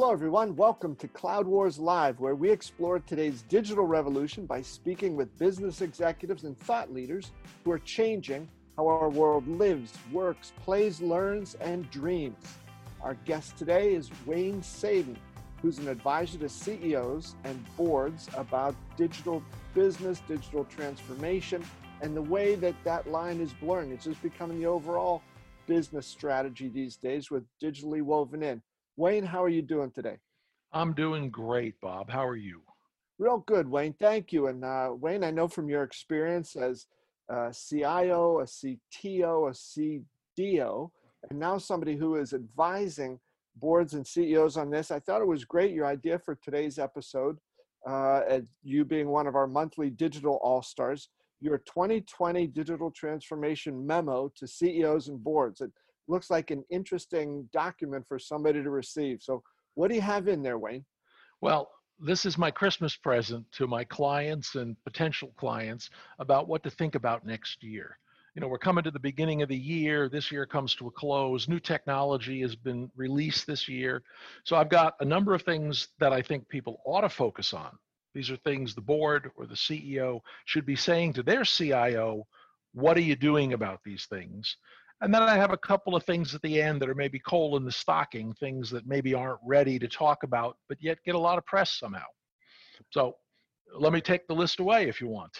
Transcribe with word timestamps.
Hello, 0.00 0.12
everyone. 0.12 0.54
Welcome 0.54 0.94
to 0.94 1.08
Cloud 1.08 1.48
Wars 1.48 1.76
Live, 1.76 2.20
where 2.20 2.36
we 2.36 2.50
explore 2.50 3.00
today's 3.00 3.42
digital 3.42 3.84
revolution 3.84 4.46
by 4.46 4.62
speaking 4.62 5.16
with 5.16 5.36
business 5.40 5.80
executives 5.80 6.44
and 6.44 6.56
thought 6.56 6.94
leaders 6.94 7.32
who 7.64 7.72
are 7.72 7.80
changing 7.80 8.48
how 8.76 8.86
our 8.86 9.10
world 9.10 9.48
lives, 9.48 9.92
works, 10.12 10.52
plays, 10.62 11.00
learns, 11.00 11.56
and 11.56 11.90
dreams. 11.90 12.38
Our 13.00 13.14
guest 13.24 13.56
today 13.56 13.92
is 13.92 14.08
Wayne 14.24 14.62
Sadin, 14.62 15.16
who's 15.60 15.78
an 15.78 15.88
advisor 15.88 16.38
to 16.38 16.48
CEOs 16.48 17.34
and 17.42 17.76
boards 17.76 18.28
about 18.36 18.76
digital 18.96 19.42
business, 19.74 20.22
digital 20.28 20.64
transformation, 20.66 21.64
and 22.02 22.16
the 22.16 22.22
way 22.22 22.54
that 22.54 22.76
that 22.84 23.10
line 23.10 23.40
is 23.40 23.52
blurring. 23.54 23.90
It's 23.90 24.04
just 24.04 24.22
becoming 24.22 24.60
the 24.60 24.66
overall 24.66 25.22
business 25.66 26.06
strategy 26.06 26.68
these 26.68 26.94
days 26.94 27.32
with 27.32 27.42
digitally 27.60 28.00
woven 28.00 28.44
in. 28.44 28.62
Wayne, 28.98 29.24
how 29.24 29.44
are 29.44 29.48
you 29.48 29.62
doing 29.62 29.92
today? 29.92 30.16
I'm 30.72 30.92
doing 30.92 31.30
great, 31.30 31.80
Bob. 31.80 32.10
How 32.10 32.26
are 32.26 32.36
you? 32.36 32.62
Real 33.20 33.44
good, 33.46 33.68
Wayne. 33.68 33.94
Thank 34.00 34.32
you. 34.32 34.48
And 34.48 34.64
uh, 34.64 34.90
Wayne, 34.92 35.22
I 35.22 35.30
know 35.30 35.46
from 35.46 35.68
your 35.68 35.84
experience 35.84 36.56
as 36.56 36.86
a 37.28 37.54
CIO, 37.54 38.40
a 38.40 38.44
CTO, 38.44 39.50
a 39.50 40.40
CDO, 40.40 40.90
and 41.30 41.38
now 41.38 41.58
somebody 41.58 41.94
who 41.94 42.16
is 42.16 42.34
advising 42.34 43.20
boards 43.54 43.94
and 43.94 44.04
CEOs 44.04 44.56
on 44.56 44.68
this. 44.68 44.90
I 44.90 44.98
thought 44.98 45.22
it 45.22 45.28
was 45.28 45.44
great 45.44 45.72
your 45.72 45.86
idea 45.86 46.18
for 46.18 46.34
today's 46.34 46.80
episode, 46.80 47.38
uh, 47.86 48.22
you 48.64 48.84
being 48.84 49.10
one 49.10 49.28
of 49.28 49.36
our 49.36 49.46
monthly 49.46 49.90
digital 49.90 50.40
all 50.42 50.60
stars, 50.60 51.08
your 51.40 51.58
2020 51.58 52.48
digital 52.48 52.90
transformation 52.90 53.86
memo 53.86 54.32
to 54.34 54.48
CEOs 54.48 55.06
and 55.06 55.22
boards. 55.22 55.60
It 55.60 55.70
looks 56.08 56.30
like 56.30 56.50
an 56.50 56.64
interesting 56.70 57.48
document 57.52 58.04
for 58.08 58.18
somebody 58.18 58.62
to 58.62 58.70
receive. 58.70 59.22
So, 59.22 59.42
what 59.74 59.88
do 59.88 59.94
you 59.94 60.00
have 60.00 60.28
in 60.28 60.42
there, 60.42 60.58
Wayne? 60.58 60.84
Well, 61.40 61.70
this 62.00 62.24
is 62.24 62.38
my 62.38 62.50
Christmas 62.50 62.96
present 62.96 63.44
to 63.52 63.66
my 63.66 63.84
clients 63.84 64.54
and 64.54 64.76
potential 64.84 65.32
clients 65.36 65.90
about 66.18 66.48
what 66.48 66.62
to 66.64 66.70
think 66.70 66.94
about 66.94 67.26
next 67.26 67.62
year. 67.62 67.98
You 68.34 68.40
know, 68.40 68.48
we're 68.48 68.58
coming 68.58 68.84
to 68.84 68.90
the 68.90 69.00
beginning 69.00 69.42
of 69.42 69.48
the 69.48 69.56
year. 69.56 70.08
This 70.08 70.30
year 70.30 70.46
comes 70.46 70.74
to 70.76 70.86
a 70.86 70.90
close. 70.92 71.48
New 71.48 71.58
technology 71.58 72.40
has 72.42 72.54
been 72.54 72.90
released 72.94 73.46
this 73.46 73.68
year. 73.68 74.02
So 74.44 74.54
I've 74.56 74.68
got 74.68 74.94
a 75.00 75.04
number 75.04 75.34
of 75.34 75.42
things 75.42 75.88
that 75.98 76.12
I 76.12 76.22
think 76.22 76.48
people 76.48 76.80
ought 76.86 77.00
to 77.00 77.08
focus 77.08 77.52
on. 77.52 77.76
These 78.14 78.30
are 78.30 78.36
things 78.36 78.74
the 78.74 78.80
board 78.80 79.30
or 79.36 79.46
the 79.46 79.54
CEO 79.54 80.20
should 80.44 80.66
be 80.66 80.76
saying 80.76 81.14
to 81.14 81.22
their 81.22 81.44
CIO, 81.44 82.26
what 82.74 82.96
are 82.96 83.02
you 83.02 83.16
doing 83.16 83.54
about 83.54 83.80
these 83.84 84.06
things? 84.06 84.56
And 85.00 85.14
then 85.14 85.22
I 85.22 85.36
have 85.36 85.52
a 85.52 85.56
couple 85.56 85.94
of 85.94 86.02
things 86.04 86.34
at 86.34 86.42
the 86.42 86.60
end 86.60 86.82
that 86.82 86.88
are 86.88 86.94
maybe 86.94 87.20
coal 87.20 87.56
in 87.56 87.64
the 87.64 87.72
stocking, 87.72 88.32
things 88.34 88.68
that 88.70 88.86
maybe 88.86 89.14
aren't 89.14 89.38
ready 89.44 89.78
to 89.78 89.86
talk 89.86 90.24
about, 90.24 90.56
but 90.68 90.78
yet 90.80 90.98
get 91.04 91.14
a 91.14 91.18
lot 91.18 91.38
of 91.38 91.46
press 91.46 91.78
somehow. 91.78 92.06
So 92.90 93.14
let 93.78 93.92
me 93.92 94.00
take 94.00 94.26
the 94.26 94.34
list 94.34 94.58
away 94.58 94.88
if 94.88 95.00
you 95.00 95.08
want. 95.08 95.32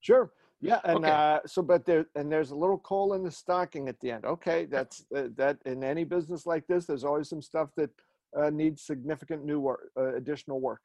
Sure. 0.00 0.30
Yeah, 0.62 0.80
and 0.84 0.98
okay. 0.98 1.10
uh, 1.10 1.40
so 1.46 1.60
but 1.60 1.84
there 1.84 2.06
and 2.14 2.32
there's 2.32 2.50
a 2.50 2.56
little 2.56 2.78
coal 2.78 3.12
in 3.12 3.22
the 3.22 3.30
stocking 3.30 3.90
at 3.90 4.00
the 4.00 4.10
end. 4.10 4.24
Okay, 4.24 4.64
that's 4.64 5.04
uh, 5.14 5.24
that 5.36 5.58
in 5.66 5.84
any 5.84 6.02
business 6.04 6.46
like 6.46 6.66
this, 6.66 6.86
there's 6.86 7.04
always 7.04 7.28
some 7.28 7.42
stuff 7.42 7.68
that 7.76 7.90
uh, 8.34 8.48
needs 8.48 8.82
significant 8.82 9.44
new 9.44 9.60
work, 9.60 9.90
uh, 9.98 10.14
additional 10.14 10.58
work 10.58 10.80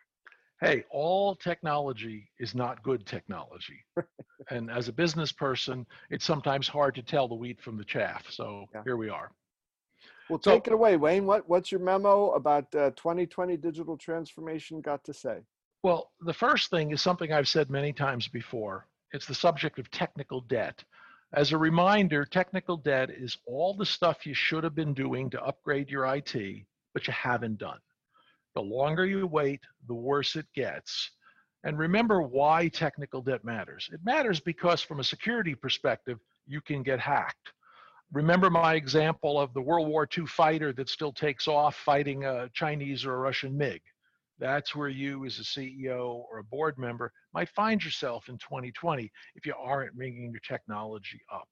hey, 0.61 0.83
all 0.91 1.35
technology 1.35 2.29
is 2.39 2.53
not 2.53 2.81
good 2.83 3.05
technology. 3.05 3.83
and 4.51 4.69
as 4.69 4.87
a 4.87 4.93
business 4.93 5.31
person, 5.31 5.85
it's 6.11 6.23
sometimes 6.23 6.67
hard 6.67 6.93
to 6.95 7.01
tell 7.01 7.27
the 7.27 7.35
wheat 7.35 7.59
from 7.59 7.77
the 7.77 7.83
chaff. 7.83 8.25
So 8.29 8.65
yeah. 8.73 8.83
here 8.85 8.95
we 8.95 9.09
are. 9.09 9.31
Well, 10.29 10.39
so, 10.41 10.51
take 10.51 10.67
it 10.67 10.73
away, 10.73 10.97
Wayne. 10.97 11.25
What, 11.25 11.49
what's 11.49 11.71
your 11.71 11.81
memo 11.81 12.31
about 12.31 12.73
uh, 12.75 12.91
2020 12.91 13.57
digital 13.57 13.97
transformation 13.97 14.79
got 14.79 15.03
to 15.05 15.13
say? 15.13 15.39
Well, 15.83 16.11
the 16.21 16.33
first 16.33 16.69
thing 16.69 16.91
is 16.91 17.01
something 17.01 17.33
I've 17.33 17.47
said 17.47 17.71
many 17.71 17.91
times 17.91 18.27
before. 18.27 18.87
It's 19.13 19.25
the 19.25 19.35
subject 19.35 19.79
of 19.79 19.89
technical 19.89 20.41
debt. 20.41 20.83
As 21.33 21.51
a 21.51 21.57
reminder, 21.57 22.23
technical 22.23 22.77
debt 22.77 23.09
is 23.09 23.37
all 23.47 23.73
the 23.73 23.85
stuff 23.85 24.25
you 24.25 24.33
should 24.33 24.63
have 24.63 24.75
been 24.75 24.93
doing 24.93 25.29
to 25.31 25.41
upgrade 25.41 25.89
your 25.89 26.05
IT, 26.15 26.65
but 26.93 27.07
you 27.07 27.13
haven't 27.13 27.57
done. 27.57 27.79
The 28.55 28.61
longer 28.61 29.05
you 29.05 29.27
wait, 29.27 29.61
the 29.87 29.93
worse 29.93 30.35
it 30.35 30.47
gets. 30.53 31.11
And 31.63 31.77
remember 31.77 32.21
why 32.21 32.67
technical 32.69 33.21
debt 33.21 33.43
matters. 33.43 33.89
It 33.93 33.99
matters 34.03 34.39
because, 34.39 34.81
from 34.81 34.99
a 34.99 35.03
security 35.03 35.55
perspective, 35.55 36.17
you 36.47 36.59
can 36.61 36.83
get 36.83 36.99
hacked. 36.99 37.53
Remember 38.11 38.49
my 38.49 38.73
example 38.75 39.39
of 39.39 39.53
the 39.53 39.61
World 39.61 39.87
War 39.87 40.07
II 40.17 40.25
fighter 40.25 40.73
that 40.73 40.89
still 40.89 41.13
takes 41.13 41.47
off 41.47 41.75
fighting 41.75 42.25
a 42.25 42.49
Chinese 42.53 43.05
or 43.05 43.13
a 43.13 43.19
Russian 43.19 43.55
MiG. 43.57 43.81
That's 44.37 44.75
where 44.75 44.89
you, 44.89 45.23
as 45.25 45.39
a 45.39 45.43
CEO 45.43 46.25
or 46.29 46.39
a 46.39 46.43
board 46.43 46.77
member, 46.77 47.13
might 47.31 47.47
find 47.49 47.81
yourself 47.81 48.27
in 48.27 48.39
2020 48.39 49.09
if 49.35 49.45
you 49.45 49.53
aren't 49.57 49.95
bringing 49.95 50.31
your 50.31 50.41
technology 50.41 51.21
up. 51.31 51.47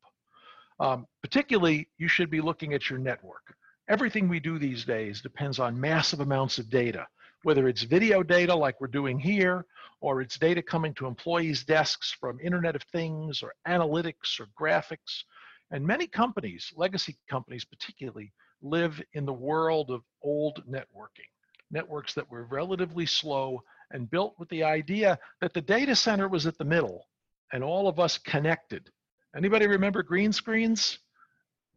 Um, 0.79 1.05
particularly, 1.21 1.87
you 1.97 2.07
should 2.07 2.31
be 2.31 2.41
looking 2.41 2.73
at 2.73 2.89
your 2.89 2.99
network. 2.99 3.55
Everything 3.89 4.29
we 4.29 4.39
do 4.39 4.59
these 4.59 4.85
days 4.85 5.19
depends 5.19 5.57
on 5.57 5.79
massive 5.81 6.19
amounts 6.19 6.59
of 6.59 6.69
data, 6.69 7.07
whether 7.41 7.67
it's 7.67 7.81
video 7.81 8.21
data 8.21 8.53
like 8.53 8.79
we're 8.79 8.85
doing 8.85 9.17
here, 9.17 9.65
or 9.99 10.21
it's 10.21 10.37
data 10.37 10.61
coming 10.61 10.93
to 10.93 11.07
employees' 11.07 11.63
desks 11.63 12.11
from 12.11 12.39
Internet 12.39 12.75
of 12.75 12.83
Things 12.83 13.41
or 13.41 13.51
analytics 13.67 14.39
or 14.39 14.45
graphics. 14.59 15.23
And 15.71 15.83
many 15.83 16.05
companies, 16.05 16.71
legacy 16.75 17.17
companies 17.27 17.65
particularly, 17.65 18.31
live 18.61 19.01
in 19.13 19.25
the 19.25 19.33
world 19.33 19.89
of 19.89 20.03
old 20.21 20.63
networking, 20.69 21.29
networks 21.71 22.13
that 22.13 22.29
were 22.29 22.45
relatively 22.45 23.07
slow 23.07 23.63
and 23.89 24.11
built 24.11 24.35
with 24.37 24.49
the 24.49 24.63
idea 24.63 25.17
that 25.41 25.55
the 25.55 25.61
data 25.61 25.95
center 25.95 26.27
was 26.27 26.45
at 26.45 26.59
the 26.59 26.63
middle 26.63 27.07
and 27.53 27.63
all 27.63 27.87
of 27.87 27.99
us 27.99 28.19
connected. 28.19 28.87
Anybody 29.35 29.65
remember 29.65 30.03
green 30.03 30.31
screens? 30.31 30.99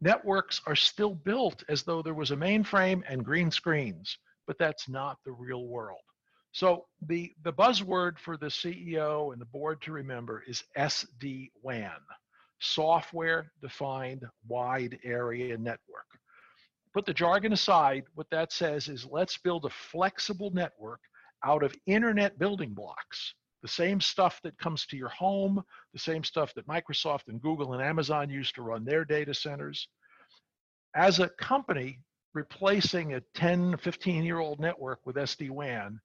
Networks 0.03 0.61
are 0.67 0.75
still 0.75 1.15
built 1.15 1.63
as 1.69 1.83
though 1.83 2.01
there 2.01 2.13
was 2.13 2.31
a 2.31 2.35
mainframe 2.35 3.01
and 3.07 3.23
green 3.23 3.49
screens, 3.49 4.17
but 4.45 4.57
that's 4.59 4.89
not 4.89 5.17
the 5.25 5.31
real 5.31 5.65
world. 5.67 6.01
So 6.51 6.85
the, 7.07 7.31
the 7.43 7.53
buzzword 7.53 8.19
for 8.19 8.37
the 8.37 8.47
CEO 8.47 9.31
and 9.31 9.41
the 9.41 9.45
board 9.45 9.81
to 9.83 9.91
remember 9.91 10.43
is 10.45 10.63
SD-WAN, 10.77 11.89
Software 12.59 13.51
Defined 13.61 14.23
Wide 14.47 14.99
Area 15.03 15.57
Network. 15.57 16.05
Put 16.93 17.07
the 17.07 17.13
jargon 17.13 17.53
aside, 17.53 18.03
what 18.13 18.29
that 18.29 18.51
says 18.51 18.87
is 18.87 19.07
let's 19.09 19.37
build 19.39 19.65
a 19.65 19.69
flexible 19.69 20.51
network 20.51 20.99
out 21.43 21.63
of 21.63 21.75
internet 21.87 22.37
building 22.37 22.73
blocks. 22.73 23.33
The 23.63 23.69
same 23.69 24.01
stuff 24.01 24.39
that 24.43 24.57
comes 24.59 24.85
to 24.87 24.97
your 24.97 25.09
home, 25.09 25.63
the 25.93 25.99
same 25.99 26.23
stuff 26.23 26.53
that 26.53 26.67
Microsoft 26.67 27.29
and 27.29 27.41
Google 27.41 27.73
and 27.73 27.81
Amazon 27.81 28.29
used 28.29 28.55
to 28.55 28.61
run 28.61 28.83
their 28.83 29.05
data 29.05 29.33
centers. 29.33 29.87
As 30.95 31.19
a 31.19 31.29
company, 31.29 31.99
replacing 32.33 33.13
a 33.13 33.21
10, 33.35 33.77
15 33.77 34.25
year 34.25 34.39
old 34.39 34.59
network 34.59 34.99
with 35.05 35.15
SD 35.15 35.49
WAN, 35.49 35.99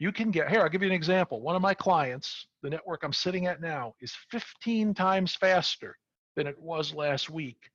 you 0.00 0.10
can 0.10 0.32
get 0.32 0.50
here. 0.50 0.62
I'll 0.62 0.68
give 0.68 0.82
you 0.82 0.88
an 0.88 0.94
example. 0.94 1.40
One 1.40 1.54
of 1.54 1.62
my 1.62 1.74
clients, 1.74 2.46
the 2.62 2.70
network 2.70 3.04
I'm 3.04 3.12
sitting 3.12 3.46
at 3.46 3.60
now, 3.60 3.94
is 4.00 4.12
15 4.32 4.94
times 4.94 5.36
faster 5.36 5.96
than 6.34 6.48
it 6.48 6.58
was 6.58 6.92
last 6.92 7.30
week 7.30 7.70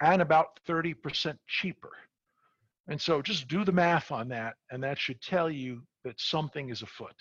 and 0.00 0.22
about 0.22 0.60
30% 0.68 1.36
cheaper. 1.48 1.92
And 2.86 3.00
so 3.00 3.20
just 3.20 3.48
do 3.48 3.64
the 3.64 3.72
math 3.72 4.12
on 4.12 4.28
that, 4.28 4.54
and 4.70 4.82
that 4.84 4.98
should 4.98 5.20
tell 5.20 5.50
you 5.50 5.82
that 6.04 6.20
something 6.20 6.68
is 6.68 6.82
afoot. 6.82 7.14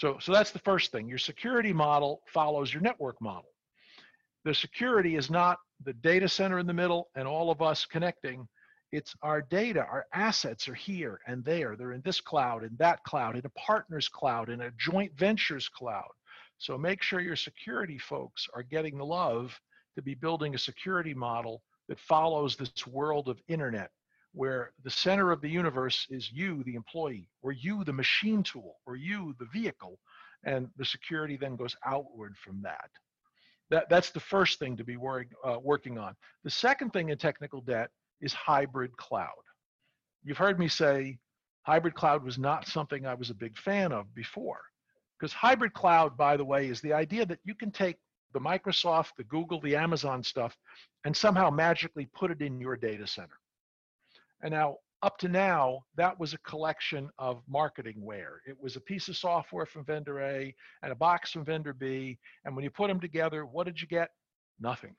So, 0.00 0.16
so 0.18 0.32
that's 0.32 0.50
the 0.50 0.60
first 0.60 0.92
thing. 0.92 1.10
Your 1.10 1.18
security 1.18 1.74
model 1.74 2.22
follows 2.32 2.72
your 2.72 2.82
network 2.82 3.20
model. 3.20 3.50
The 4.46 4.54
security 4.54 5.16
is 5.16 5.28
not 5.28 5.58
the 5.84 5.92
data 5.92 6.26
center 6.26 6.58
in 6.58 6.66
the 6.66 6.72
middle 6.72 7.10
and 7.16 7.28
all 7.28 7.50
of 7.50 7.60
us 7.60 7.84
connecting. 7.84 8.48
It's 8.92 9.14
our 9.20 9.42
data, 9.42 9.80
our 9.80 10.06
assets 10.14 10.68
are 10.68 10.74
here 10.74 11.20
and 11.26 11.44
there. 11.44 11.76
They're 11.76 11.92
in 11.92 12.00
this 12.00 12.18
cloud, 12.18 12.64
in 12.64 12.74
that 12.78 13.04
cloud, 13.04 13.36
in 13.36 13.44
a 13.44 13.60
partner's 13.60 14.08
cloud, 14.08 14.48
in 14.48 14.62
a 14.62 14.70
joint 14.78 15.12
ventures 15.18 15.68
cloud. 15.68 16.08
So 16.56 16.78
make 16.78 17.02
sure 17.02 17.20
your 17.20 17.36
security 17.36 17.98
folks 17.98 18.48
are 18.54 18.62
getting 18.62 18.96
the 18.96 19.04
love 19.04 19.54
to 19.96 20.02
be 20.02 20.14
building 20.14 20.54
a 20.54 20.58
security 20.58 21.12
model 21.12 21.60
that 21.90 22.00
follows 22.00 22.56
this 22.56 22.86
world 22.86 23.28
of 23.28 23.38
internet 23.48 23.90
where 24.32 24.72
the 24.84 24.90
center 24.90 25.30
of 25.30 25.40
the 25.40 25.48
universe 25.48 26.06
is 26.10 26.30
you, 26.32 26.62
the 26.64 26.74
employee, 26.74 27.28
or 27.42 27.52
you, 27.52 27.84
the 27.84 27.92
machine 27.92 28.42
tool, 28.42 28.76
or 28.86 28.96
you, 28.96 29.34
the 29.38 29.48
vehicle, 29.52 29.98
and 30.44 30.68
the 30.76 30.84
security 30.84 31.36
then 31.36 31.56
goes 31.56 31.76
outward 31.84 32.36
from 32.36 32.62
that. 32.62 32.90
That, 33.70 33.88
that's 33.88 34.10
the 34.10 34.20
first 34.20 34.58
thing 34.58 34.76
to 34.76 34.84
be 34.84 34.96
worrying, 34.96 35.30
uh, 35.44 35.58
working 35.62 35.98
on. 35.98 36.14
The 36.44 36.50
second 36.50 36.90
thing 36.90 37.10
in 37.10 37.18
technical 37.18 37.60
debt 37.60 37.90
is 38.20 38.32
hybrid 38.32 38.96
cloud. 38.96 39.28
You've 40.24 40.38
heard 40.38 40.58
me 40.58 40.68
say 40.68 41.18
hybrid 41.62 41.94
cloud 41.94 42.24
was 42.24 42.38
not 42.38 42.66
something 42.66 43.06
I 43.06 43.14
was 43.14 43.30
a 43.30 43.34
big 43.34 43.56
fan 43.56 43.92
of 43.92 44.12
before. 44.14 44.60
Because 45.18 45.32
hybrid 45.32 45.72
cloud, 45.74 46.16
by 46.16 46.36
the 46.36 46.44
way, 46.44 46.68
is 46.68 46.80
the 46.80 46.92
idea 46.92 47.26
that 47.26 47.40
you 47.44 47.54
can 47.54 47.70
take 47.70 47.96
the 48.32 48.40
Microsoft, 48.40 49.10
the 49.16 49.24
Google, 49.24 49.60
the 49.60 49.76
Amazon 49.76 50.22
stuff 50.22 50.56
and 51.04 51.16
somehow 51.16 51.50
magically 51.50 52.08
put 52.14 52.30
it 52.30 52.40
in 52.40 52.60
your 52.60 52.76
data 52.76 53.06
center. 53.06 53.38
And 54.42 54.52
now 54.52 54.76
up 55.02 55.16
to 55.18 55.28
now, 55.28 55.84
that 55.96 56.18
was 56.18 56.34
a 56.34 56.38
collection 56.38 57.08
of 57.18 57.42
marketing 57.48 58.02
ware. 58.02 58.42
It 58.46 58.56
was 58.60 58.76
a 58.76 58.80
piece 58.80 59.08
of 59.08 59.16
software 59.16 59.64
from 59.64 59.84
vendor 59.84 60.20
A 60.20 60.54
and 60.82 60.92
a 60.92 60.96
box 60.96 61.32
from 61.32 61.44
vendor 61.44 61.72
B. 61.72 62.18
And 62.44 62.54
when 62.54 62.64
you 62.64 62.70
put 62.70 62.88
them 62.88 63.00
together, 63.00 63.46
what 63.46 63.66
did 63.66 63.80
you 63.80 63.86
get? 63.86 64.10
Nothing. 64.60 64.94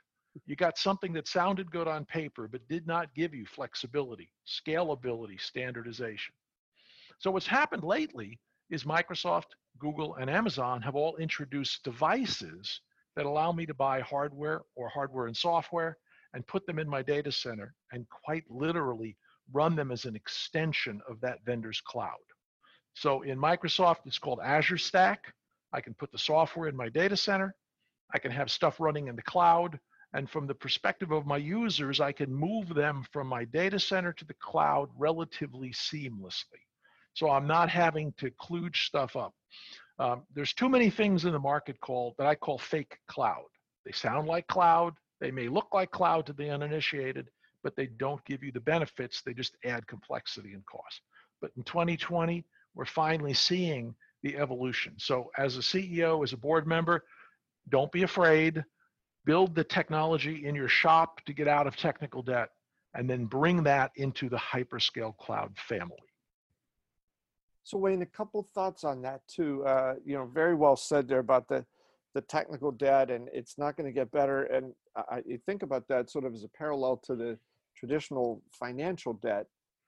You 0.46 0.56
got 0.56 0.78
something 0.78 1.14
that 1.14 1.28
sounded 1.28 1.70
good 1.72 1.88
on 1.88 2.06
paper, 2.06 2.48
but 2.48 2.68
did 2.68 2.88
not 2.88 3.14
give 3.14 3.34
you 3.34 3.46
flexibility, 3.46 4.32
scalability, 4.48 5.40
standardization. 5.40 6.34
So 7.20 7.30
what's 7.30 7.48
happened 7.48 7.84
lately 7.84 8.40
is 8.72 8.86
Microsoft, 8.86 9.52
Google, 9.78 10.16
and 10.16 10.30
Amazon 10.30 10.82
have 10.82 10.96
all 10.96 11.18
introduced 11.18 11.84
devices 11.84 12.82
that 13.16 13.26
allow 13.26 13.52
me 13.52 13.66
to 13.66 13.74
buy 13.74 14.00
hardware 14.00 14.62
or 14.76 14.90
hardware 14.90 15.28
and 15.28 15.36
software 15.36 15.98
and 16.34 16.48
put 16.48 16.66
them 16.66 16.80
in 16.80 16.90
my 16.90 17.02
data 17.04 17.32
center 17.32 17.76
and 17.92 18.08
quite 18.10 18.46
literally 18.50 19.18
run 19.53 19.75
them 19.75 19.92
as 19.92 20.06
an 20.06 20.15
extension 20.15 21.01
of 21.09 21.19
that 21.21 21.44
vendor's 21.45 21.81
cloud. 21.81 22.25
So 22.94 23.21
in 23.21 23.38
Microsoft, 23.39 24.06
it's 24.06 24.19
called 24.19 24.39
Azure 24.44 24.77
Stack. 24.77 25.33
I 25.74 25.81
can 25.81 25.94
put 25.94 26.12
the 26.12 26.18
software 26.18 26.68
in 26.68 26.75
my 26.75 26.89
data 26.89 27.15
center. 27.15 27.56
I 28.13 28.19
can 28.19 28.31
have 28.31 28.51
stuff 28.51 28.80
running 28.80 29.07
in 29.07 29.15
the 29.15 29.21
cloud. 29.21 29.80
And 30.13 30.30
from 30.30 30.45
the 30.45 30.56
perspective 30.56 31.12
of 31.12 31.25
my 31.25 31.38
users, 31.38 32.01
I 32.01 32.12
can 32.12 32.33
move 32.33 32.74
them 32.74 33.06
from 33.13 33.27
my 33.27 33.45
data 33.45 33.80
center 33.80 34.12
to 34.13 34.25
the 34.25 34.33
cloud 34.36 34.89
relatively 34.98 35.69
seamlessly. 35.71 36.59
So 37.13 37.30
I'm 37.30 37.47
not 37.47 37.69
having 37.69 38.13
to 38.18 38.31
kludge 38.31 38.86
stuff 38.88 39.15
up. 39.15 39.33
Um, 40.00 40.24
there's 40.33 40.54
too 40.54 40.68
many 40.68 40.89
things 40.89 41.25
in 41.25 41.31
the 41.31 41.39
market 41.39 41.80
called 41.80 42.15
that 42.18 42.27
I 42.27 42.36
call 42.36 42.57
fake 42.57 42.97
cloud. 43.07 43.47
They 43.86 43.92
sound 43.92 44.27
like 44.27 44.47
cloud. 44.47 44.94
They 45.21 45.31
may 45.31 45.47
look 45.47 45.68
like 45.74 45.92
cloud 45.92 46.25
to 46.25 46.33
the 46.33 46.50
uninitiated, 46.50 47.27
but 47.63 47.75
they 47.75 47.88
don't 47.88 48.24
give 48.25 48.44
you 48.44 48.52
the 48.52 48.60
benefits. 48.60 49.22
They 49.22 49.34
just 49.34 49.58
add 49.66 49.88
complexity 49.88 50.54
and 50.54 50.66
cost. 50.66 51.02
But 51.42 51.52
in 51.58 51.63
2020, 51.63 52.46
we're 52.75 52.86
finally 52.86 53.34
seeing 53.34 53.96
the 54.24 54.38
evolution. 54.38 54.94
So 54.98 55.31
as 55.38 55.58
a 55.58 55.62
CEO, 55.62 56.24
as 56.24 56.34
a 56.34 56.38
board 56.38 56.68
member, 56.68 57.04
don't 57.69 57.92
be 57.92 58.04
afraid. 58.04 58.63
Build 59.25 59.56
the 59.56 59.63
technology 59.63 60.46
in 60.46 60.56
your 60.56 60.68
shop 60.68 61.22
to 61.25 61.34
get 61.34 61.48
out 61.48 61.68
of 61.68 61.75
technical 61.75 62.22
debt 62.22 62.50
and 62.96 63.10
then 63.10 63.25
bring 63.25 63.64
that 63.64 63.92
into 63.96 64.30
the 64.30 64.38
hyperscale 64.38 65.16
cloud 65.18 65.56
family. 65.57 65.98
So 67.64 67.78
Wayne, 67.78 68.02
a 68.02 68.07
couple 68.07 68.44
thoughts 68.44 68.84
on 68.84 69.02
that 69.04 69.22
too. 69.28 69.64
Uh, 69.66 69.96
you 70.04 70.16
know, 70.16 70.25
very 70.25 70.56
well 70.56 70.75
said 70.75 71.07
there 71.07 71.19
about 71.19 71.48
the 71.48 71.66
the 72.14 72.22
technical 72.22 72.72
debt, 72.72 73.10
and 73.10 73.30
it's 73.31 73.57
not 73.57 73.78
going 73.78 73.86
to 73.86 73.94
get 73.94 74.12
better. 74.12 74.44
And 74.44 74.74
I, 74.96 75.22
you 75.25 75.38
think 75.46 75.64
about 75.64 75.88
that 75.88 76.10
sort 76.10 76.25
of 76.25 76.34
as 76.34 76.44
a 76.44 76.50
parallel 76.50 76.98
to 77.06 77.16
the 77.16 77.38
traditional 77.77 78.41
financial 78.51 79.13
debt. 79.13 79.45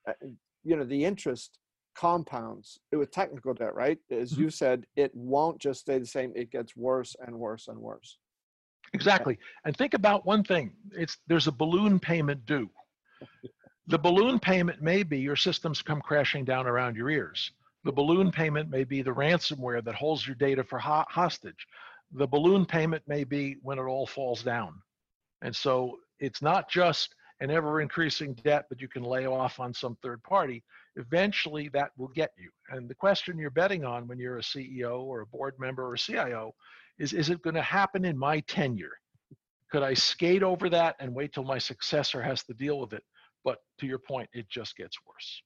Uh, 0.07 0.13
you 0.63 0.75
know, 0.75 0.83
the 0.83 1.03
interest 1.05 1.59
compounds 1.95 2.79
with 2.91 3.11
technical 3.11 3.53
debt, 3.53 3.75
right? 3.75 3.97
As 4.11 4.31
mm-hmm. 4.31 4.43
you 4.43 4.49
said, 4.49 4.85
it 4.95 5.11
won't 5.13 5.59
just 5.59 5.81
stay 5.81 5.99
the 5.99 6.05
same; 6.05 6.31
it 6.35 6.51
gets 6.51 6.75
worse 6.75 7.15
and 7.25 7.37
worse 7.37 7.67
and 7.67 7.77
worse. 7.77 8.17
Exactly. 8.93 9.37
And 9.65 9.75
think 9.75 9.93
about 9.93 10.25
one 10.25 10.43
thing: 10.43 10.73
it's 10.91 11.17
there's 11.27 11.47
a 11.47 11.51
balloon 11.51 11.99
payment 11.99 12.45
due. 12.45 12.69
The 13.87 13.99
balloon 13.99 14.39
payment 14.39 14.81
may 14.81 15.03
be 15.03 15.19
your 15.19 15.35
systems 15.35 15.81
come 15.81 15.99
crashing 15.99 16.45
down 16.45 16.67
around 16.67 16.95
your 16.95 17.09
ears 17.09 17.51
the 17.83 17.91
balloon 17.91 18.31
payment 18.31 18.69
may 18.69 18.83
be 18.83 19.01
the 19.01 19.11
ransomware 19.11 19.83
that 19.83 19.95
holds 19.95 20.25
your 20.25 20.35
data 20.35 20.63
for 20.63 20.79
ho- 20.79 21.05
hostage. 21.09 21.67
The 22.13 22.27
balloon 22.27 22.65
payment 22.65 23.03
may 23.07 23.23
be 23.23 23.57
when 23.61 23.77
it 23.77 23.83
all 23.83 24.07
falls 24.07 24.43
down. 24.43 24.81
And 25.41 25.55
so 25.55 25.97
it's 26.19 26.41
not 26.41 26.69
just 26.69 27.13
an 27.39 27.51
ever 27.51 27.81
increasing 27.81 28.33
debt 28.43 28.65
that 28.69 28.81
you 28.81 28.87
can 28.87 29.03
lay 29.03 29.25
off 29.25 29.59
on 29.59 29.73
some 29.73 29.97
third 30.01 30.21
party. 30.23 30.63
Eventually, 30.95 31.69
that 31.69 31.91
will 31.97 32.09
get 32.09 32.31
you. 32.37 32.49
And 32.69 32.89
the 32.89 32.95
question 32.95 33.37
you're 33.37 33.49
betting 33.49 33.83
on 33.83 34.07
when 34.07 34.19
you're 34.19 34.37
a 34.37 34.41
CEO 34.41 35.01
or 35.01 35.21
a 35.21 35.25
board 35.25 35.55
member 35.59 35.85
or 35.85 35.95
a 35.95 35.97
CIO 35.97 36.53
is 36.99 37.13
is 37.13 37.29
it 37.29 37.41
going 37.41 37.55
to 37.55 37.61
happen 37.61 38.05
in 38.05 38.17
my 38.17 38.39
tenure? 38.41 38.93
Could 39.71 39.83
I 39.83 39.95
skate 39.95 40.43
over 40.43 40.69
that 40.69 40.95
and 40.99 41.15
wait 41.15 41.33
till 41.33 41.43
my 41.43 41.57
successor 41.57 42.21
has 42.21 42.43
to 42.43 42.53
deal 42.53 42.79
with 42.79 42.93
it? 42.93 43.03
But 43.43 43.57
to 43.79 43.87
your 43.87 43.99
point, 43.99 44.29
it 44.33 44.47
just 44.49 44.77
gets 44.77 44.97
worse. 45.07 45.41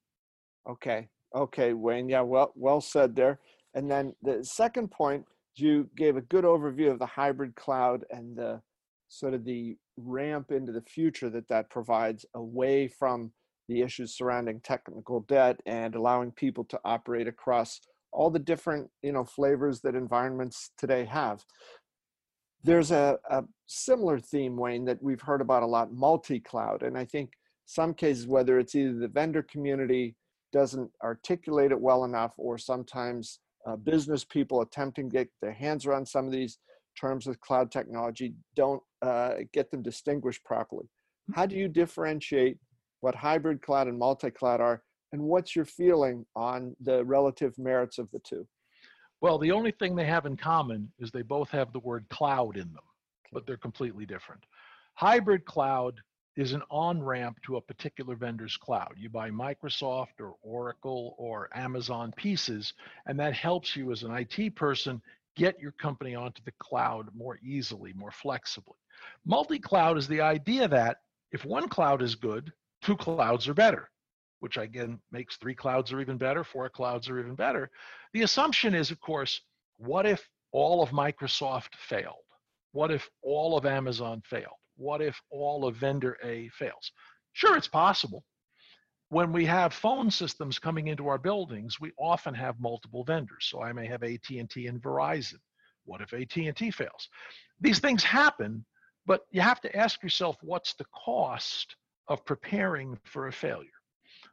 Okay. 0.69 1.07
Okay, 1.35 1.73
Wayne. 1.73 2.09
Yeah, 2.09 2.21
well, 2.21 2.51
well 2.55 2.81
said 2.81 3.15
there. 3.15 3.39
And 3.73 3.89
then 3.89 4.13
the 4.21 4.43
second 4.43 4.91
point, 4.91 5.25
you 5.55 5.89
gave 5.95 6.17
a 6.17 6.21
good 6.21 6.43
overview 6.43 6.91
of 6.91 6.99
the 6.99 7.05
hybrid 7.05 7.55
cloud 7.55 8.05
and 8.11 8.35
the 8.35 8.61
sort 9.09 9.33
of 9.33 9.45
the 9.45 9.77
ramp 9.97 10.51
into 10.51 10.71
the 10.71 10.81
future 10.81 11.29
that 11.29 11.47
that 11.47 11.69
provides 11.69 12.25
away 12.35 12.87
from 12.87 13.31
the 13.67 13.81
issues 13.81 14.15
surrounding 14.15 14.59
technical 14.61 15.21
debt 15.21 15.59
and 15.65 15.95
allowing 15.95 16.31
people 16.31 16.63
to 16.65 16.79
operate 16.85 17.27
across 17.27 17.81
all 18.13 18.29
the 18.29 18.39
different 18.39 18.89
you 19.01 19.11
know 19.11 19.25
flavors 19.25 19.81
that 19.81 19.95
environments 19.95 20.71
today 20.77 21.05
have. 21.05 21.43
There's 22.63 22.91
a, 22.91 23.17
a 23.29 23.43
similar 23.67 24.19
theme 24.19 24.57
wayne 24.57 24.85
that 24.85 25.01
we've 25.01 25.21
heard 25.21 25.41
about 25.41 25.63
a 25.63 25.67
lot 25.67 25.93
multi-cloud 25.93 26.81
and 26.83 26.97
i 26.97 27.05
think 27.05 27.31
some 27.65 27.93
cases 27.93 28.27
whether 28.27 28.59
it's 28.59 28.75
either 28.75 28.93
the 28.93 29.07
vendor 29.07 29.43
community 29.43 30.15
doesn't 30.51 30.89
articulate 31.03 31.71
it 31.71 31.79
well 31.79 32.05
enough, 32.05 32.33
or 32.37 32.57
sometimes 32.57 33.39
uh, 33.65 33.75
business 33.75 34.23
people 34.23 34.61
attempting 34.61 35.09
to 35.09 35.17
get 35.17 35.29
their 35.41 35.53
hands 35.53 35.85
around 35.85 36.07
some 36.07 36.25
of 36.25 36.31
these 36.31 36.57
terms 36.99 37.27
of 37.27 37.39
cloud 37.41 37.71
technology 37.71 38.33
don't 38.55 38.81
uh, 39.01 39.35
get 39.53 39.71
them 39.71 39.81
distinguished 39.81 40.43
properly. 40.43 40.87
How 41.33 41.45
do 41.45 41.55
you 41.55 41.67
differentiate 41.67 42.57
what 43.01 43.15
hybrid 43.15 43.61
cloud 43.61 43.87
and 43.87 43.97
multi-cloud 43.97 44.61
are, 44.61 44.81
and 45.11 45.21
what's 45.21 45.55
your 45.55 45.65
feeling 45.65 46.25
on 46.35 46.75
the 46.81 47.03
relative 47.05 47.57
merits 47.57 47.97
of 47.97 48.09
the 48.11 48.19
two? 48.19 48.47
Well, 49.21 49.37
the 49.37 49.51
only 49.51 49.71
thing 49.71 49.95
they 49.95 50.05
have 50.05 50.25
in 50.25 50.37
common 50.37 50.91
is 50.99 51.11
they 51.11 51.23
both 51.23 51.49
have 51.49 51.73
the 51.73 51.79
word 51.79 52.05
cloud 52.09 52.55
in 52.55 52.71
them, 52.73 52.83
but 53.31 53.45
they're 53.45 53.57
completely 53.57 54.05
different. 54.05 54.43
Hybrid 54.93 55.45
cloud 55.45 55.99
is 56.35 56.53
an 56.53 56.61
on 56.69 57.01
ramp 57.01 57.39
to 57.43 57.57
a 57.57 57.61
particular 57.61 58.15
vendor's 58.15 58.55
cloud. 58.57 58.93
You 58.95 59.09
buy 59.09 59.31
Microsoft 59.31 60.19
or 60.19 60.35
Oracle 60.43 61.15
or 61.17 61.49
Amazon 61.55 62.13
pieces, 62.15 62.73
and 63.07 63.19
that 63.19 63.33
helps 63.33 63.75
you 63.75 63.91
as 63.91 64.03
an 64.03 64.11
IT 64.15 64.55
person 64.55 65.01
get 65.35 65.59
your 65.59 65.71
company 65.73 66.15
onto 66.15 66.41
the 66.45 66.53
cloud 66.59 67.09
more 67.15 67.39
easily, 67.43 67.91
more 67.93 68.11
flexibly. 68.11 68.77
Multi 69.25 69.59
cloud 69.59 69.97
is 69.97 70.07
the 70.07 70.21
idea 70.21 70.67
that 70.67 70.97
if 71.31 71.45
one 71.45 71.67
cloud 71.67 72.01
is 72.01 72.15
good, 72.15 72.51
two 72.81 72.95
clouds 72.95 73.47
are 73.47 73.53
better, 73.53 73.89
which 74.39 74.57
again 74.57 74.99
makes 75.11 75.37
three 75.37 75.55
clouds 75.55 75.91
are 75.91 75.99
even 75.99 76.17
better, 76.17 76.43
four 76.43 76.69
clouds 76.69 77.09
are 77.09 77.19
even 77.19 77.35
better. 77.35 77.69
The 78.13 78.23
assumption 78.23 78.73
is, 78.73 78.91
of 78.91 78.99
course, 78.99 79.41
what 79.77 80.05
if 80.05 80.27
all 80.51 80.81
of 80.81 80.89
Microsoft 80.89 81.75
failed? 81.75 82.15
What 82.71 82.91
if 82.91 83.09
all 83.21 83.57
of 83.57 83.65
Amazon 83.65 84.21
failed? 84.25 84.57
what 84.77 85.01
if 85.01 85.21
all 85.29 85.65
of 85.65 85.75
vendor 85.75 86.17
A 86.23 86.49
fails? 86.49 86.91
Sure, 87.33 87.57
it's 87.57 87.67
possible. 87.67 88.23
When 89.09 89.31
we 89.31 89.45
have 89.45 89.73
phone 89.73 90.11
systems 90.11 90.59
coming 90.59 90.87
into 90.87 91.07
our 91.07 91.17
buildings, 91.17 91.79
we 91.79 91.91
often 91.97 92.33
have 92.33 92.59
multiple 92.59 93.03
vendors. 93.03 93.47
So 93.49 93.61
I 93.61 93.73
may 93.73 93.87
have 93.87 94.03
AT&T 94.03 94.67
and 94.67 94.81
Verizon. 94.81 95.39
What 95.85 96.01
if 96.01 96.13
AT&T 96.13 96.71
fails? 96.71 97.09
These 97.59 97.79
things 97.79 98.03
happen, 98.03 98.65
but 99.07 99.21
you 99.31 99.41
have 99.41 99.61
to 99.61 99.75
ask 99.75 100.03
yourself 100.03 100.37
what's 100.41 100.75
the 100.75 100.85
cost 100.93 101.75
of 102.07 102.23
preparing 102.25 102.99
for 103.03 103.27
a 103.27 103.31
failure? 103.31 103.69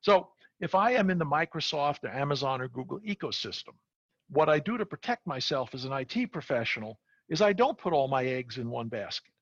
So 0.03 0.29
if 0.61 0.75
I 0.75 0.93
am 0.93 1.09
in 1.09 1.19
the 1.19 1.25
Microsoft 1.25 2.05
or 2.05 2.09
Amazon 2.09 2.61
or 2.61 2.69
Google 2.69 3.01
ecosystem, 3.01 3.73
what 4.29 4.51
I 4.51 4.59
do 4.59 4.77
to 4.77 4.85
protect 4.85 5.27
myself 5.27 5.75
as 5.75 5.85
an 5.87 5.93
IT 5.93 6.33
professional 6.33 6.99
is 7.31 7.41
I 7.41 7.55
don't 7.55 7.79
put 7.79 7.95
all 7.95 8.09
my 8.09 8.25
eggs 8.27 8.59
in 8.59 8.69
one 8.69 8.89
basket 8.89 9.33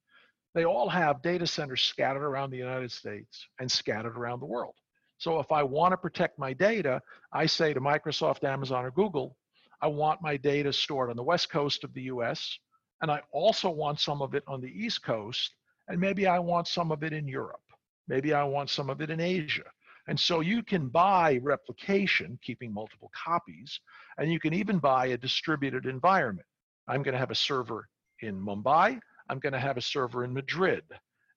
they 0.54 0.64
all 0.64 0.88
have 0.88 1.22
data 1.22 1.46
centers 1.46 1.82
scattered 1.82 2.24
around 2.24 2.50
the 2.50 2.58
United 2.58 2.92
States 2.92 3.46
and 3.58 3.70
scattered 3.70 4.16
around 4.16 4.40
the 4.40 4.46
world. 4.46 4.74
So 5.18 5.38
if 5.38 5.50
I 5.50 5.62
want 5.62 5.92
to 5.92 5.96
protect 5.96 6.38
my 6.38 6.52
data, 6.52 7.00
I 7.32 7.46
say 7.46 7.72
to 7.72 7.80
Microsoft, 7.80 8.44
Amazon, 8.44 8.84
or 8.84 8.90
Google, 8.90 9.36
I 9.80 9.86
want 9.86 10.20
my 10.20 10.36
data 10.36 10.72
stored 10.72 11.10
on 11.10 11.16
the 11.16 11.22
west 11.22 11.50
coast 11.50 11.84
of 11.84 11.94
the 11.94 12.02
US, 12.02 12.58
and 13.02 13.10
I 13.10 13.20
also 13.32 13.68
want 13.68 14.00
some 14.00 14.22
of 14.22 14.34
it 14.34 14.44
on 14.46 14.60
the 14.60 14.70
east 14.70 15.02
coast, 15.02 15.56
and 15.88 16.00
maybe 16.00 16.26
I 16.26 16.38
want 16.38 16.68
some 16.68 16.92
of 16.92 17.02
it 17.02 17.12
in 17.12 17.26
Europe. 17.26 17.60
Maybe 18.08 18.32
I 18.32 18.44
want 18.44 18.70
some 18.70 18.88
of 18.88 19.00
it 19.00 19.10
in 19.10 19.20
Asia. 19.20 19.64
And 20.08 20.18
so 20.18 20.40
you 20.40 20.62
can 20.62 20.88
buy 20.88 21.38
replication, 21.42 22.38
keeping 22.42 22.72
multiple 22.72 23.10
copies, 23.14 23.80
and 24.18 24.32
you 24.32 24.40
can 24.40 24.54
even 24.54 24.78
buy 24.78 25.06
a 25.06 25.16
distributed 25.16 25.86
environment. 25.86 26.46
I'm 26.88 27.02
going 27.02 27.12
to 27.12 27.18
have 27.18 27.30
a 27.30 27.36
server 27.36 27.88
in 28.20 28.40
Mumbai. 28.40 29.00
I'm 29.28 29.38
going 29.38 29.52
to 29.52 29.60
have 29.60 29.76
a 29.76 29.82
server 29.82 30.24
in 30.24 30.32
Madrid, 30.32 30.84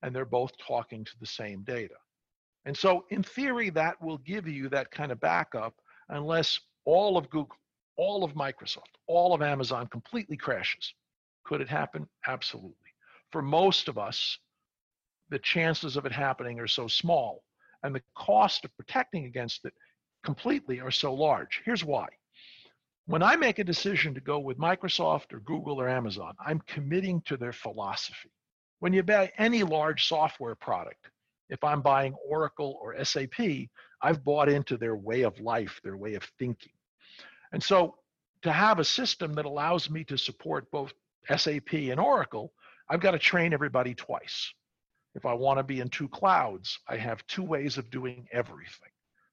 and 0.02 0.16
they're 0.16 0.26
both 0.26 0.52
talking 0.58 1.04
to 1.04 1.20
the 1.20 1.28
same 1.28 1.64
data. 1.64 1.96
And 2.66 2.76
so, 2.76 3.06
in 3.10 3.22
theory, 3.22 3.70
that 3.72 4.02
will 4.02 4.18
give 4.20 4.48
you 4.48 4.70
that 4.70 4.90
kind 4.90 5.12
of 5.12 5.20
backup 5.20 5.76
unless 6.10 6.60
all 6.86 7.18
of 7.18 7.30
Google, 7.30 7.58
all 7.96 8.24
of 8.24 8.34
Microsoft, 8.34 8.98
all 9.08 9.34
of 9.34 9.42
Amazon 9.42 9.88
completely 9.88 10.38
crashes. 10.38 10.94
Could 11.46 11.62
it 11.62 11.70
happen? 11.70 12.08
Absolutely. 12.28 12.76
For 13.32 13.42
most 13.42 13.88
of 13.88 13.98
us, 13.98 14.38
the 15.30 15.40
chances 15.40 15.96
of 15.98 16.06
it 16.06 16.12
happening 16.12 16.60
are 16.60 16.68
so 16.68 16.88
small. 16.88 17.44
and 17.84 17.94
the 17.94 18.02
cost 18.16 18.66
of 18.66 18.76
protecting 18.78 19.26
against 19.26 19.64
it 19.64 19.74
completely 20.24 20.80
are 20.80 20.92
so 20.92 21.14
large. 21.14 21.62
Here's 21.66 21.86
why. 21.86 22.08
When 23.06 23.22
I 23.22 23.36
make 23.36 23.60
a 23.60 23.64
decision 23.64 24.16
to 24.16 24.22
go 24.22 24.40
with 24.40 24.58
Microsoft 24.58 25.32
or 25.34 25.40
Google 25.42 25.80
or 25.80 25.88
Amazon, 25.88 26.34
I'm 26.44 26.62
committing 26.62 27.22
to 27.28 27.38
their 27.38 27.54
philosophy. 27.54 28.32
When 28.80 28.92
you 28.92 29.04
buy 29.04 29.32
any 29.38 29.62
large 29.62 30.08
software 30.08 30.56
product, 30.56 31.10
if 31.50 31.64
I'm 31.64 31.82
buying 31.84 32.16
Oracle 32.28 32.80
or 32.82 33.04
SAP, 33.06 33.70
I've 34.02 34.24
bought 34.24 34.50
into 34.50 34.78
their 34.78 34.96
way 34.96 35.22
of 35.22 35.40
life, 35.40 35.80
their 35.84 35.98
way 35.98 36.16
of 36.16 36.24
thinking. 36.40 36.74
And 37.52 37.62
so 37.62 37.98
to 38.42 38.52
have 38.52 38.80
a 38.80 38.84
system 38.84 39.34
that 39.34 39.46
allows 39.46 39.92
me 39.92 40.04
to 40.06 40.18
support 40.18 40.72
both 40.72 40.92
SAP 41.28 41.74
and 41.74 42.00
Oracle, 42.00 42.52
I've 42.90 43.02
got 43.02 43.12
to 43.12 43.20
train 43.20 43.54
everybody 43.54 43.94
twice. 43.94 44.54
If 45.16 45.26
I 45.26 45.34
want 45.34 45.60
to 45.60 45.64
be 45.64 45.80
in 45.80 45.90
two 45.90 46.10
clouds, 46.10 46.78
I 46.88 46.98
have 46.98 47.26
two 47.28 47.44
ways 47.44 47.78
of 47.78 47.90
doing 47.90 48.28
everything. 48.32 48.90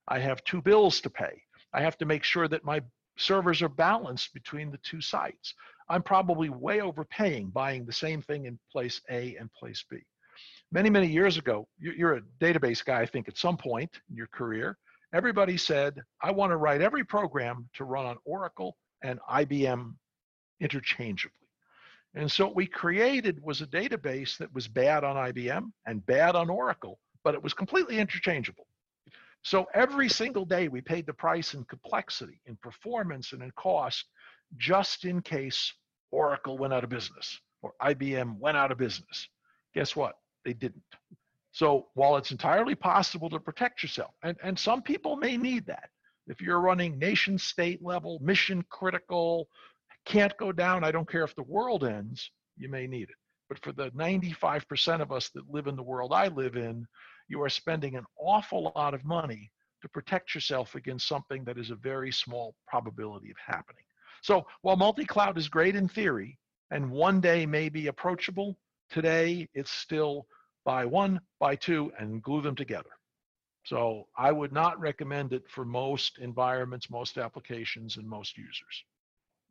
I 0.09 0.19
have 0.21 0.45
two 0.45 0.63
bills 0.63 1.01
to 1.03 1.11
pay. 1.11 1.43
I 1.75 1.83
have 1.83 1.99
to 1.99 2.05
make 2.05 2.25
sure 2.25 2.49
that 2.49 2.65
my 2.65 2.83
servers 3.19 3.63
are 3.63 3.69
balanced 3.69 4.33
between 4.33 4.71
the 4.71 4.79
two 4.79 5.01
sites. 5.01 5.55
I'm 5.89 6.03
probably 6.03 6.49
way 6.49 6.81
overpaying 6.81 7.51
buying 7.51 7.85
the 7.85 7.93
same 7.93 8.23
thing 8.23 8.47
in 8.47 8.59
place 8.71 9.01
A 9.11 9.37
and 9.37 9.53
place 9.53 9.85
B. 9.91 9.99
Many, 10.71 10.89
many 10.89 11.07
years 11.07 11.37
ago, 11.37 11.69
you're 11.79 12.17
a 12.17 12.23
database 12.41 12.83
guy, 12.85 13.01
I 13.01 13.07
think, 13.07 13.29
at 13.29 13.37
some 13.37 13.57
point 13.57 13.91
in 14.09 14.17
your 14.17 14.29
career. 14.29 14.79
Everybody 15.13 15.59
said, 15.59 16.01
I 16.23 16.31
want 16.31 16.53
to 16.53 16.57
write 16.57 16.81
every 16.81 17.05
program 17.05 17.69
to 17.75 17.85
run 17.85 18.07
on 18.07 18.17
Oracle 18.25 18.77
and 19.03 19.21
IBM 19.31 19.95
interchangeably. 20.61 21.42
And 22.15 22.31
so 22.31 22.47
what 22.47 22.57
we 22.57 22.67
created 22.67 23.43
was 23.43 23.61
a 23.61 23.67
database 23.67 24.37
that 24.39 24.53
was 24.55 24.69
bad 24.69 25.03
on 25.03 25.17
IBM 25.17 25.73
and 25.87 26.05
bad 26.05 26.37
on 26.37 26.51
Oracle, 26.51 26.99
but 27.25 27.35
it 27.35 27.43
was 27.43 27.55
completely 27.55 27.99
interchangeable. 27.99 28.67
So 29.43 29.67
every 29.75 30.09
single 30.09 30.45
day 30.45 30.69
we 30.69 30.81
paid 30.81 31.07
the 31.07 31.15
price 31.15 31.55
in 31.55 31.65
complexity, 31.65 32.41
in 32.47 32.57
performance, 32.57 33.33
and 33.33 33.43
in 33.43 33.51
cost, 33.53 34.05
just 34.57 35.05
in 35.05 35.23
case 35.23 35.73
Oracle 36.11 36.59
went 36.59 36.75
out 36.75 36.85
of 36.85 36.91
business 36.91 37.41
or 37.63 37.73
IBM 37.81 38.39
went 38.39 38.57
out 38.57 38.71
of 38.71 38.79
business. 38.79 39.29
Guess 39.75 39.97
what? 39.97 40.17
They 40.45 40.53
didn't. 40.53 40.83
So 41.53 41.89
while 41.95 42.17
it's 42.17 42.31
entirely 42.31 42.75
possible 42.75 43.31
to 43.31 43.41
protect 43.41 43.83
yourself, 43.83 44.13
and, 44.23 44.37
and 44.43 44.59
some 44.59 44.83
people 44.83 45.17
may 45.17 45.37
need 45.37 45.67
that, 45.67 45.91
if 46.27 46.41
you're 46.41 46.61
running 46.61 46.99
nation 46.99 47.37
state 47.37 47.83
level, 47.83 48.19
mission 48.23 48.65
critical, 48.71 49.49
can't 50.05 50.37
go 50.37 50.53
down, 50.53 50.85
I 50.85 50.91
don't 50.91 51.09
care 51.09 51.25
if 51.25 51.35
the 51.35 51.43
world 51.43 51.85
ends, 51.85 52.31
you 52.57 52.69
may 52.69 52.87
need 52.87 53.11
it. 53.11 53.17
But 53.49 53.63
for 53.63 53.73
the 53.73 53.91
95% 53.91 55.01
of 55.01 55.13
us 55.13 55.29
that 55.31 55.51
live 55.51 55.67
in 55.67 55.77
the 55.77 55.83
world 55.83 56.13
I 56.13 56.29
live 56.29 56.57
in, 56.57 56.87
you 57.29 57.43
are 57.43 57.49
spending 57.49 57.97
an 57.97 58.05
awful 58.19 58.73
lot 58.75 58.95
of 58.95 59.05
money 59.05 59.51
to 59.83 59.89
protect 59.89 60.35
yourself 60.35 60.75
against 60.75 61.09
something 61.09 61.45
that 61.45 61.59
is 61.59 61.71
a 61.71 61.77
very 61.77 62.13
small 62.13 62.55
probability 62.67 63.31
of 63.31 63.37
happening. 63.45 63.85
So 64.23 64.47
while 64.63 64.77
multi-cloud 64.77 65.37
is 65.37 65.49
great 65.49 65.75
in 65.75 65.89
theory 65.89 66.39
and 66.71 66.91
one 66.91 67.21
day 67.21 67.45
may 67.45 67.69
be 67.69 67.89
approachable, 67.89 68.57
today 68.91 69.49
it's 69.55 69.71
still 69.71 70.27
buy 70.65 70.85
one, 70.85 71.21
buy 71.41 71.57
two, 71.57 71.93
and 71.99 72.23
glue 72.23 72.41
them 72.41 72.55
together. 72.55 72.91
So 73.65 74.09
I 74.17 74.33
would 74.33 74.53
not 74.53 74.81
recommend 74.81 75.33
it 75.33 75.45
for 75.49 75.65
most 75.65 76.19
environments, 76.19 76.91
most 76.91 77.19
applications, 77.19 77.97
and 77.97 78.09
most 78.09 78.37
users. 78.37 78.85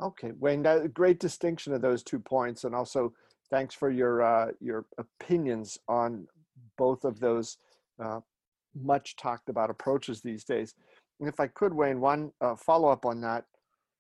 Okay, 0.02 0.32
Wayne, 0.40 0.64
that, 0.64 0.94
great 0.94 1.20
distinction 1.20 1.74
of 1.74 1.82
those 1.82 2.02
two 2.02 2.20
points, 2.20 2.64
and 2.64 2.74
also 2.74 3.14
thanks 3.52 3.76
for 3.76 3.92
your 3.92 4.24
uh, 4.24 4.52
your 4.60 4.86
opinions 4.98 5.78
on 5.88 6.28
both 6.78 7.04
of 7.04 7.20
those 7.20 7.58
uh, 8.04 8.20
much 8.76 9.16
talked 9.16 9.50
about 9.50 9.70
approaches 9.70 10.22
these 10.22 10.44
days. 10.44 10.74
And 11.20 11.30
if 11.30 11.40
I 11.40 11.48
could, 11.48 11.74
Wayne, 11.74 12.00
one 12.00 12.32
uh, 12.42 12.56
follow 12.56 12.90
up 12.90 13.06
on 13.06 13.22
that. 13.22 13.46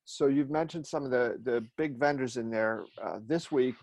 So 0.06 0.28
you've 0.28 0.50
mentioned 0.50 0.88
some 0.88 1.06
of 1.06 1.12
the, 1.12 1.40
the 1.44 1.64
big 1.78 2.00
vendors 2.00 2.38
in 2.38 2.50
there. 2.50 2.86
Uh, 3.02 3.20
this 3.28 3.52
week, 3.52 3.76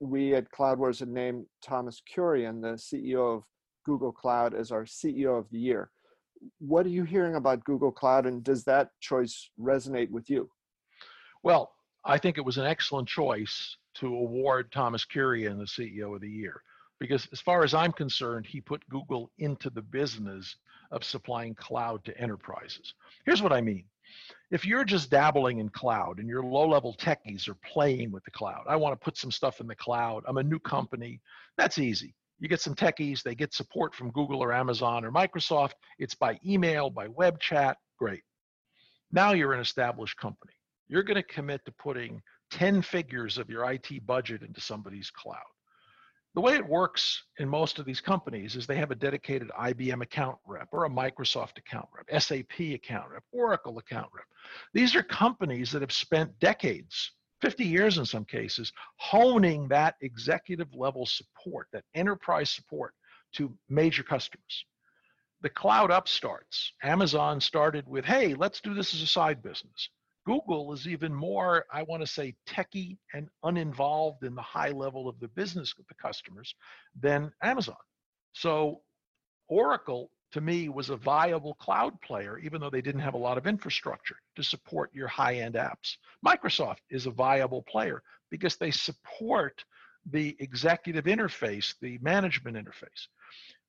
we 0.00 0.34
at 0.34 0.50
CloudWars 0.50 1.00
had 1.00 1.08
named 1.08 1.44
Thomas 1.62 2.00
Kurian, 2.16 2.62
the 2.62 2.78
CEO 2.78 3.36
of 3.36 3.42
Google 3.84 4.12
Cloud, 4.12 4.54
as 4.54 4.70
our 4.72 4.84
CEO 4.84 5.38
of 5.38 5.50
the 5.50 5.58
year. 5.58 5.90
What 6.58 6.86
are 6.86 6.90
you 6.90 7.04
hearing 7.04 7.34
about 7.34 7.64
Google 7.64 7.92
Cloud, 7.92 8.24
and 8.26 8.42
does 8.42 8.64
that 8.64 8.88
choice 9.00 9.50
resonate 9.60 10.10
with 10.10 10.30
you? 10.30 10.48
Well, 11.42 11.72
I 12.04 12.18
think 12.18 12.38
it 12.38 12.44
was 12.44 12.58
an 12.58 12.66
excellent 12.66 13.08
choice 13.08 13.76
to 13.94 14.06
award 14.06 14.72
Thomas 14.72 15.04
Kurian 15.04 15.58
the 15.58 15.64
CEO 15.64 16.14
of 16.14 16.20
the 16.20 16.28
year 16.28 16.62
because 16.98 17.28
as 17.32 17.40
far 17.40 17.64
as 17.64 17.74
I'm 17.74 17.92
concerned, 17.92 18.46
he 18.46 18.60
put 18.60 18.88
Google 18.88 19.30
into 19.38 19.70
the 19.70 19.82
business 19.82 20.56
of 20.92 21.02
supplying 21.02 21.54
cloud 21.54 22.04
to 22.04 22.16
enterprises. 22.16 22.94
Here's 23.24 23.42
what 23.42 23.52
I 23.52 23.60
mean. 23.60 23.84
If 24.52 24.64
you're 24.64 24.84
just 24.84 25.10
dabbling 25.10 25.58
in 25.58 25.68
cloud 25.68 26.20
and 26.20 26.28
your 26.28 26.44
low 26.44 26.68
level 26.68 26.94
techies 26.94 27.48
are 27.48 27.56
playing 27.56 28.12
with 28.12 28.24
the 28.24 28.30
cloud, 28.30 28.64
I 28.68 28.76
want 28.76 28.92
to 28.92 29.04
put 29.04 29.16
some 29.16 29.32
stuff 29.32 29.60
in 29.60 29.66
the 29.66 29.74
cloud, 29.74 30.22
I'm 30.28 30.36
a 30.36 30.42
new 30.44 30.60
company, 30.60 31.20
that's 31.56 31.78
easy. 31.78 32.14
You 32.38 32.48
get 32.48 32.60
some 32.60 32.74
techies, 32.74 33.22
they 33.22 33.34
get 33.34 33.52
support 33.54 33.94
from 33.94 34.12
Google 34.12 34.42
or 34.42 34.52
Amazon 34.52 35.04
or 35.04 35.10
Microsoft, 35.10 35.72
it's 35.98 36.14
by 36.14 36.38
email, 36.46 36.88
by 36.88 37.08
web 37.08 37.40
chat, 37.40 37.78
great. 37.98 38.22
Now 39.10 39.32
you're 39.32 39.54
an 39.54 39.60
established 39.60 40.18
company. 40.18 40.52
You're 40.92 41.02
going 41.02 41.16
to 41.16 41.22
commit 41.22 41.64
to 41.64 41.72
putting 41.72 42.22
10 42.50 42.82
figures 42.82 43.38
of 43.38 43.48
your 43.48 43.70
IT 43.72 44.06
budget 44.06 44.42
into 44.42 44.60
somebody's 44.60 45.10
cloud 45.10 45.40
the 46.34 46.40
way 46.40 46.54
it 46.54 46.66
works 46.66 47.24
in 47.38 47.48
most 47.48 47.78
of 47.78 47.84
these 47.84 48.00
companies 48.00 48.56
is 48.56 48.66
they 48.66 48.76
have 48.76 48.90
a 48.90 48.96
dedicated 48.96 49.50
IBM 49.50 50.02
account 50.02 50.38
rep 50.46 50.68
or 50.72 50.86
a 50.86 50.90
Microsoft 50.90 51.58
account 51.58 51.86
rep, 51.94 52.22
SAP 52.22 52.58
account 52.74 53.10
rep, 53.10 53.22
Oracle 53.32 53.78
account 53.78 54.08
rep. 54.14 54.24
These 54.72 54.96
are 54.96 55.02
companies 55.02 55.70
that 55.72 55.82
have 55.82 55.92
spent 55.92 56.38
decades, 56.38 57.12
50 57.42 57.64
years 57.64 57.98
in 57.98 58.06
some 58.06 58.24
cases, 58.24 58.72
honing 58.96 59.68
that 59.68 59.96
executive 60.00 60.72
level 60.74 61.04
support, 61.04 61.68
that 61.72 61.84
enterprise 61.94 62.50
support 62.50 62.94
to 63.34 63.52
major 63.68 64.02
customers. 64.02 64.64
The 65.42 65.50
cloud 65.50 65.90
upstarts, 65.90 66.72
Amazon 66.82 67.40
started 67.40 67.86
with, 67.86 68.06
hey, 68.06 68.34
let's 68.34 68.60
do 68.60 68.72
this 68.72 68.94
as 68.94 69.02
a 69.02 69.06
side 69.06 69.42
business. 69.42 69.90
Google 70.24 70.72
is 70.72 70.86
even 70.86 71.12
more, 71.14 71.64
I 71.72 71.82
want 71.82 72.02
to 72.02 72.06
say, 72.06 72.34
techie 72.46 72.98
and 73.12 73.28
uninvolved 73.42 74.24
in 74.24 74.34
the 74.34 74.42
high 74.42 74.70
level 74.70 75.08
of 75.08 75.18
the 75.20 75.28
business 75.28 75.76
with 75.76 75.88
the 75.88 75.94
customers 75.94 76.54
than 77.00 77.32
Amazon. 77.42 77.76
So 78.32 78.82
Oracle, 79.48 80.10
to 80.32 80.40
me, 80.40 80.68
was 80.68 80.90
a 80.90 80.96
viable 80.96 81.54
cloud 81.54 82.00
player, 82.00 82.38
even 82.38 82.60
though 82.60 82.70
they 82.70 82.80
didn't 82.80 83.00
have 83.00 83.14
a 83.14 83.18
lot 83.18 83.36
of 83.36 83.46
infrastructure 83.46 84.16
to 84.36 84.42
support 84.42 84.94
your 84.94 85.08
high 85.08 85.36
end 85.36 85.54
apps. 85.56 85.96
Microsoft 86.24 86.78
is 86.88 87.06
a 87.06 87.10
viable 87.10 87.62
player 87.62 88.02
because 88.30 88.56
they 88.56 88.70
support 88.70 89.64
the 90.10 90.36
executive 90.40 91.04
interface, 91.04 91.74
the 91.80 91.98
management 92.00 92.56
interface. 92.56 93.08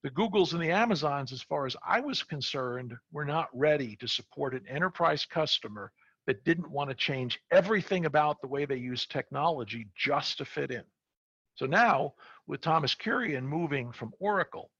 The 0.03 0.09
Googles 0.09 0.53
and 0.53 0.61
the 0.61 0.71
Amazons, 0.71 1.31
as 1.31 1.41
far 1.41 1.65
as 1.65 1.75
I 1.85 1.99
was 1.99 2.23
concerned, 2.23 2.93
were 3.11 3.25
not 3.25 3.49
ready 3.53 3.95
to 3.97 4.07
support 4.07 4.53
an 4.53 4.65
enterprise 4.67 5.25
customer 5.25 5.91
that 6.27 6.43
didn't 6.43 6.71
want 6.71 6.89
to 6.89 6.95
change 6.95 7.39
everything 7.51 8.05
about 8.05 8.41
the 8.41 8.47
way 8.47 8.65
they 8.65 8.77
use 8.77 9.05
technology 9.05 9.87
just 9.95 10.37
to 10.37 10.45
fit 10.45 10.71
in. 10.71 10.83
So 11.55 11.65
now, 11.65 12.13
with 12.47 12.61
Thomas 12.61 12.95
Kurian 12.95 13.43
moving 13.43 13.91
from 13.91 14.13
Oracle, 14.19 14.71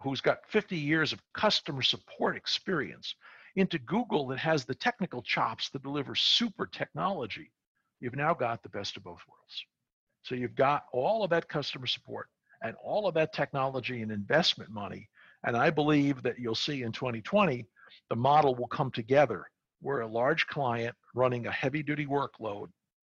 who's 0.00 0.20
got 0.20 0.46
50 0.48 0.76
years 0.76 1.12
of 1.12 1.20
customer 1.34 1.82
support 1.82 2.36
experience, 2.36 3.14
into 3.56 3.78
Google 3.78 4.26
that 4.28 4.38
has 4.38 4.64
the 4.64 4.74
technical 4.74 5.22
chops 5.22 5.70
to 5.70 5.78
deliver 5.78 6.14
super 6.14 6.66
technology, 6.66 7.50
you've 8.00 8.16
now 8.16 8.34
got 8.34 8.62
the 8.62 8.68
best 8.68 8.96
of 8.96 9.02
both 9.02 9.20
worlds. 9.28 9.64
So 10.22 10.34
you've 10.34 10.54
got 10.54 10.84
all 10.92 11.24
of 11.24 11.30
that 11.30 11.48
customer 11.48 11.86
support 11.86 12.28
and 12.62 12.76
all 12.82 13.06
of 13.06 13.14
that 13.14 13.32
technology 13.32 14.02
and 14.02 14.12
investment 14.12 14.70
money. 14.70 15.08
And 15.44 15.56
I 15.56 15.70
believe 15.70 16.22
that 16.22 16.38
you'll 16.38 16.54
see 16.54 16.82
in 16.82 16.92
2020, 16.92 17.64
the 18.10 18.16
model 18.16 18.54
will 18.54 18.66
come 18.68 18.90
together 18.90 19.46
where 19.80 20.00
a 20.00 20.06
large 20.06 20.46
client 20.46 20.94
running 21.14 21.46
a 21.46 21.52
heavy 21.52 21.82
duty 21.82 22.06
workload, 22.06 22.68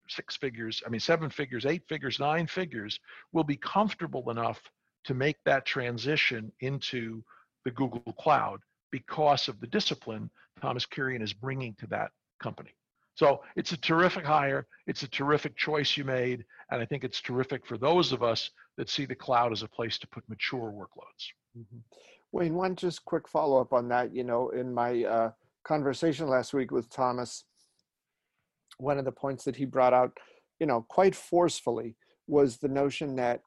six 0.08 0.37
figures, 0.37 0.82
I 0.87 0.90
mean, 0.90 1.00
seven 1.00 1.30
figures, 1.30 1.66
eight 1.66 1.82
figures, 1.88 2.18
nine 2.18 2.46
figures, 2.46 2.98
will 3.32 3.44
be 3.44 3.56
comfortable 3.56 4.30
enough 4.30 4.60
to 5.04 5.14
make 5.14 5.37
that 5.44 5.64
transition 5.64 6.52
into 6.60 7.22
the 7.64 7.70
Google 7.70 8.12
Cloud 8.18 8.60
because 8.90 9.48
of 9.48 9.60
the 9.60 9.66
discipline 9.66 10.30
Thomas 10.60 10.87
Kurian 10.87 11.22
is 11.22 11.32
bringing 11.32 11.75
to 11.76 11.87
that 11.88 12.10
company. 12.40 12.75
So 13.14 13.42
it's 13.56 13.72
a 13.72 13.76
terrific 13.76 14.25
hire. 14.25 14.66
It's 14.87 15.02
a 15.02 15.08
terrific 15.08 15.56
choice 15.56 15.96
you 15.96 16.04
made. 16.04 16.44
And 16.70 16.80
I 16.80 16.84
think 16.84 17.02
it's 17.02 17.20
terrific 17.20 17.66
for 17.66 17.76
those 17.76 18.12
of 18.12 18.22
us 18.22 18.50
that 18.76 18.88
see 18.88 19.06
the 19.06 19.14
cloud 19.14 19.50
as 19.52 19.62
a 19.62 19.68
place 19.68 19.98
to 19.98 20.08
put 20.08 20.28
mature 20.28 20.72
workloads. 20.72 21.32
Mm-hmm. 21.58 21.78
Wayne, 22.30 22.54
one 22.54 22.76
just 22.76 23.04
quick 23.04 23.26
follow 23.26 23.60
up 23.60 23.72
on 23.72 23.88
that. 23.88 24.14
You 24.14 24.22
know, 24.22 24.50
in 24.50 24.72
my 24.72 25.02
uh, 25.02 25.32
conversation 25.68 26.26
last 26.26 26.54
week 26.54 26.70
with 26.70 26.88
Thomas, 26.88 27.44
one 28.78 28.98
of 28.98 29.04
the 29.04 29.12
points 29.12 29.44
that 29.44 29.54
he 29.54 29.66
brought 29.66 29.92
out, 29.92 30.16
you 30.58 30.66
know, 30.66 30.87
quite 30.88 31.14
forcefully 31.14 31.94
was 32.26 32.56
the 32.56 32.68
notion 32.68 33.14
that 33.16 33.42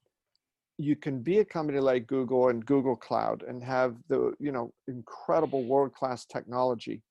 you 0.78 0.96
can 0.96 1.22
be 1.22 1.40
a 1.40 1.46
company 1.46 1.80
like 1.80 2.08
Google 2.08 2.50
and 2.50 2.66
Google 2.66 2.96
Cloud 2.96 3.44
and 3.48 3.64
have 3.64 3.96
the 4.08 4.34
you 4.40 4.52
know 4.52 4.72
incredible 4.88 5.64
world 5.64 5.94
class 5.94 6.26
technology, 6.26 7.02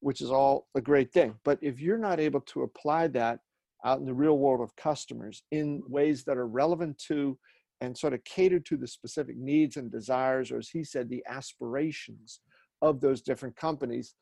which 0.00 0.20
is 0.20 0.30
all 0.30 0.68
a 0.76 0.80
great 0.80 1.12
thing. 1.12 1.34
But 1.44 1.58
if 1.60 1.80
you're 1.80 1.98
not 1.98 2.20
able 2.20 2.40
to 2.52 2.62
apply 2.62 3.08
that 3.08 3.40
out 3.84 3.98
in 3.98 4.06
the 4.06 4.14
real 4.14 4.38
world 4.38 4.60
of 4.60 4.74
customers 4.76 5.42
in 5.50 5.82
ways 5.88 6.24
that 6.24 6.38
are 6.38 6.48
relevant 6.48 6.98
to 7.08 7.38
and 7.80 7.96
sort 7.96 8.14
of 8.14 8.24
cater 8.24 8.58
to 8.60 8.76
the 8.76 8.88
specific 8.88 9.36
needs 9.36 9.76
and 9.76 9.90
desires, 9.92 10.50
or 10.50 10.58
as 10.58 10.68
he 10.68 10.82
said, 10.82 11.08
the 11.08 11.24
aspirations 11.28 12.40
of 12.82 13.00
those 13.00 13.20
different 13.22 13.54
companies, 13.56 14.14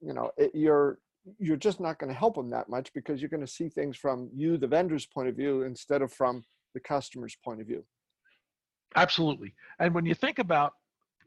you 0.00 0.12
know, 0.12 0.30
it, 0.36 0.52
you're 0.54 0.98
you're 1.38 1.56
just 1.56 1.80
not 1.80 1.98
going 1.98 2.08
to 2.08 2.18
help 2.18 2.34
them 2.34 2.50
that 2.50 2.68
much 2.68 2.92
because 2.94 3.20
you're 3.20 3.28
going 3.28 3.44
to 3.44 3.46
see 3.46 3.68
things 3.68 3.96
from 3.96 4.30
you, 4.34 4.56
the 4.56 4.66
vendor's 4.66 5.06
point 5.06 5.28
of 5.28 5.36
view, 5.36 5.62
instead 5.62 6.00
of 6.00 6.12
from 6.12 6.42
the 6.74 6.80
customer's 6.80 7.36
point 7.44 7.60
of 7.60 7.66
view. 7.66 7.84
Absolutely. 8.96 9.54
And 9.78 9.94
when 9.94 10.06
you 10.06 10.14
think 10.14 10.38
about 10.38 10.72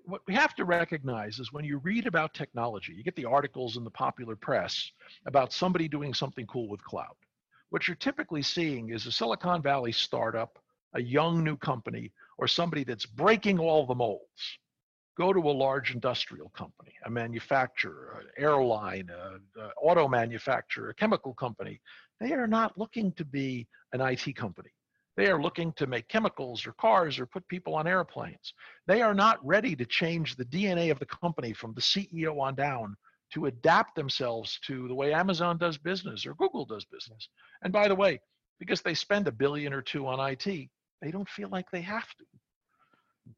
what 0.06 0.22
we 0.28 0.34
have 0.34 0.56
to 0.56 0.66
recognize 0.66 1.40
is 1.40 1.54
when 1.54 1.64
you 1.64 1.78
read 1.78 2.08
about 2.08 2.34
technology, 2.34 2.94
you 2.94 3.04
get 3.04 3.16
the 3.16 3.26
articles 3.26 3.78
in 3.78 3.84
the 3.84 3.90
popular 3.90 4.36
press 4.36 4.92
about 5.26 5.54
somebody 5.54 5.88
doing 5.88 6.14
something 6.14 6.46
cool 6.48 6.68
with 6.68 6.84
cloud. 6.84 7.16
What 7.70 7.88
you're 7.88 7.96
typically 7.96 8.42
seeing 8.42 8.90
is 8.90 9.06
a 9.06 9.12
Silicon 9.12 9.62
Valley 9.62 9.92
startup, 9.92 10.60
a 10.94 11.02
young 11.02 11.44
new 11.44 11.56
company, 11.56 12.12
or 12.38 12.48
somebody 12.48 12.84
that's 12.84 13.06
breaking 13.06 13.60
all 13.60 13.86
the 13.86 13.96
molds. 13.96 14.60
Go 15.18 15.32
to 15.32 15.40
a 15.40 15.52
large 15.52 15.94
industrial 15.94 16.50
company, 16.50 16.94
a 17.06 17.10
manufacturer, 17.10 18.20
an 18.22 18.44
airline, 18.44 19.10
an 19.10 19.70
auto 19.82 20.08
manufacturer, 20.08 20.90
a 20.90 20.96
chemical 20.96 21.34
company. 21.34 21.80
They 22.20 22.34
are 22.34 22.48
not 22.48 22.78
looking 22.78 23.12
to 23.14 23.26
be 23.26 23.68
an 23.92 24.02
IT 24.02 24.36
company. 24.36 24.72
They 25.16 25.30
are 25.30 25.42
looking 25.42 25.74
to 25.74 25.86
make 25.86 26.08
chemicals 26.08 26.66
or 26.66 26.74
cars 26.74 27.20
or 27.20 27.28
put 27.28 27.48
people 27.48 27.76
on 27.76 27.86
airplanes. 27.86 28.54
They 28.88 29.02
are 29.02 29.14
not 29.14 29.46
ready 29.46 29.76
to 29.76 29.86
change 29.86 30.36
the 30.36 30.46
DNA 30.46 30.90
of 30.90 30.98
the 30.98 31.06
company 31.06 31.54
from 31.54 31.74
the 31.76 31.82
CEO 31.82 32.40
on 32.42 32.56
down 32.56 32.96
to 33.34 33.46
adapt 33.46 33.96
themselves 33.96 34.60
to 34.66 34.88
the 34.88 34.96
way 34.96 35.14
Amazon 35.14 35.58
does 35.58 35.78
business 35.78 36.26
or 36.26 36.34
Google 36.36 36.66
does 36.66 36.86
business. 36.86 37.30
And 37.64 37.72
by 37.72 37.88
the 37.88 37.96
way, 37.96 38.20
because 38.60 38.82
they 38.82 38.94
spend 38.94 39.28
a 39.28 39.32
billion 39.32 39.74
or 39.74 39.82
two 39.82 40.08
on 40.08 40.20
IT, 40.32 40.46
they 40.46 41.12
don't 41.12 41.30
feel 41.30 41.50
like 41.50 41.70
they 41.72 41.82
have 41.82 42.08
to. 42.16 42.26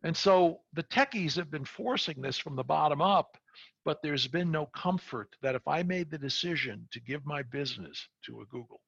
And 0.04 0.16
so 0.16 0.62
the 0.74 0.84
techies 0.84 1.36
have 1.36 1.52
been 1.52 1.66
forcing 1.66 2.22
this 2.22 2.38
from 2.38 2.56
the 2.56 2.64
bottom 2.64 3.02
up, 3.02 3.38
but 3.84 4.02
there's 4.02 4.28
been 4.28 4.52
no 4.52 4.68
comfort 4.68 5.36
that 5.42 5.56
if 5.56 5.68
I 5.68 5.84
made 5.84 6.10
the 6.10 6.18
decision 6.18 6.88
to 6.92 7.00
give 7.00 7.26
my 7.26 7.44
business 7.44 8.08
to 8.26 8.42
a 8.42 8.46
Google, 8.46 8.82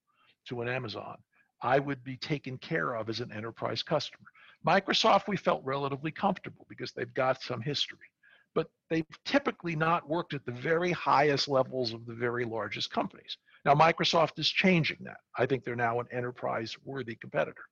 to 0.48 0.62
an 0.62 0.68
Amazon, 0.68 1.18
I 1.62 1.80
would 1.80 2.04
be 2.04 2.18
taken 2.18 2.58
care 2.58 2.96
of 2.96 3.10
as 3.10 3.20
an 3.20 3.32
enterprise 3.32 3.84
customer. 3.84 4.28
Microsoft, 4.66 5.28
we 5.28 5.38
felt 5.38 5.64
relatively 5.64 6.12
comfortable 6.12 6.66
because 6.70 6.92
they've 6.92 7.14
got 7.14 7.42
some 7.42 7.62
history, 7.62 8.12
but 8.54 8.68
they've 8.90 9.06
typically 9.26 9.76
not 9.76 10.08
worked 10.10 10.34
at 10.34 10.46
the 10.46 10.52
very 10.52 10.92
highest 10.92 11.48
levels 11.48 11.94
of 11.94 12.06
the 12.06 12.14
very 12.14 12.46
largest 12.46 12.92
companies. 12.92 13.38
Now, 13.66 13.74
Microsoft 13.76 14.40
is 14.40 14.50
changing 14.50 14.98
that. 15.02 15.18
I 15.38 15.46
think 15.46 15.64
they're 15.64 15.76
now 15.76 16.00
an 16.00 16.08
enterprise 16.12 16.76
worthy 16.84 17.16
competitor. 17.16 17.66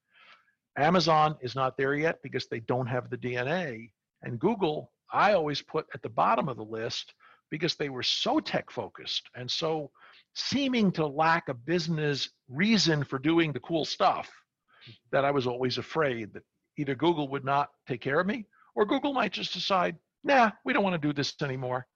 Amazon 0.77 1.37
is 1.41 1.55
not 1.55 1.77
there 1.77 1.95
yet 1.95 2.19
because 2.21 2.47
they 2.47 2.59
don't 2.61 2.87
have 2.87 3.09
the 3.09 3.17
DNA. 3.17 3.91
And 4.23 4.39
Google, 4.39 4.91
I 5.11 5.33
always 5.33 5.61
put 5.61 5.85
at 5.93 6.01
the 6.01 6.09
bottom 6.09 6.49
of 6.49 6.57
the 6.57 6.63
list 6.63 7.13
because 7.49 7.75
they 7.75 7.89
were 7.89 8.03
so 8.03 8.39
tech 8.39 8.71
focused 8.71 9.29
and 9.35 9.49
so 9.49 9.91
seeming 10.33 10.91
to 10.91 11.05
lack 11.05 11.47
a 11.47 11.53
business 11.53 12.29
reason 12.49 13.03
for 13.03 13.19
doing 13.19 13.53
the 13.53 13.59
cool 13.59 13.85
stuff 13.85 14.29
that 15.11 15.23
I 15.23 15.31
was 15.31 15.47
always 15.47 15.77
afraid 15.77 16.33
that 16.33 16.43
either 16.77 16.95
Google 16.95 17.29
would 17.29 17.45
not 17.45 17.69
take 17.87 18.01
care 18.01 18.19
of 18.19 18.27
me 18.27 18.45
or 18.75 18.85
Google 18.85 19.13
might 19.13 19.31
just 19.31 19.53
decide, 19.53 19.95
nah, 20.23 20.51
we 20.65 20.73
don't 20.73 20.83
want 20.83 20.99
to 21.01 21.07
do 21.07 21.13
this 21.13 21.33
anymore 21.41 21.87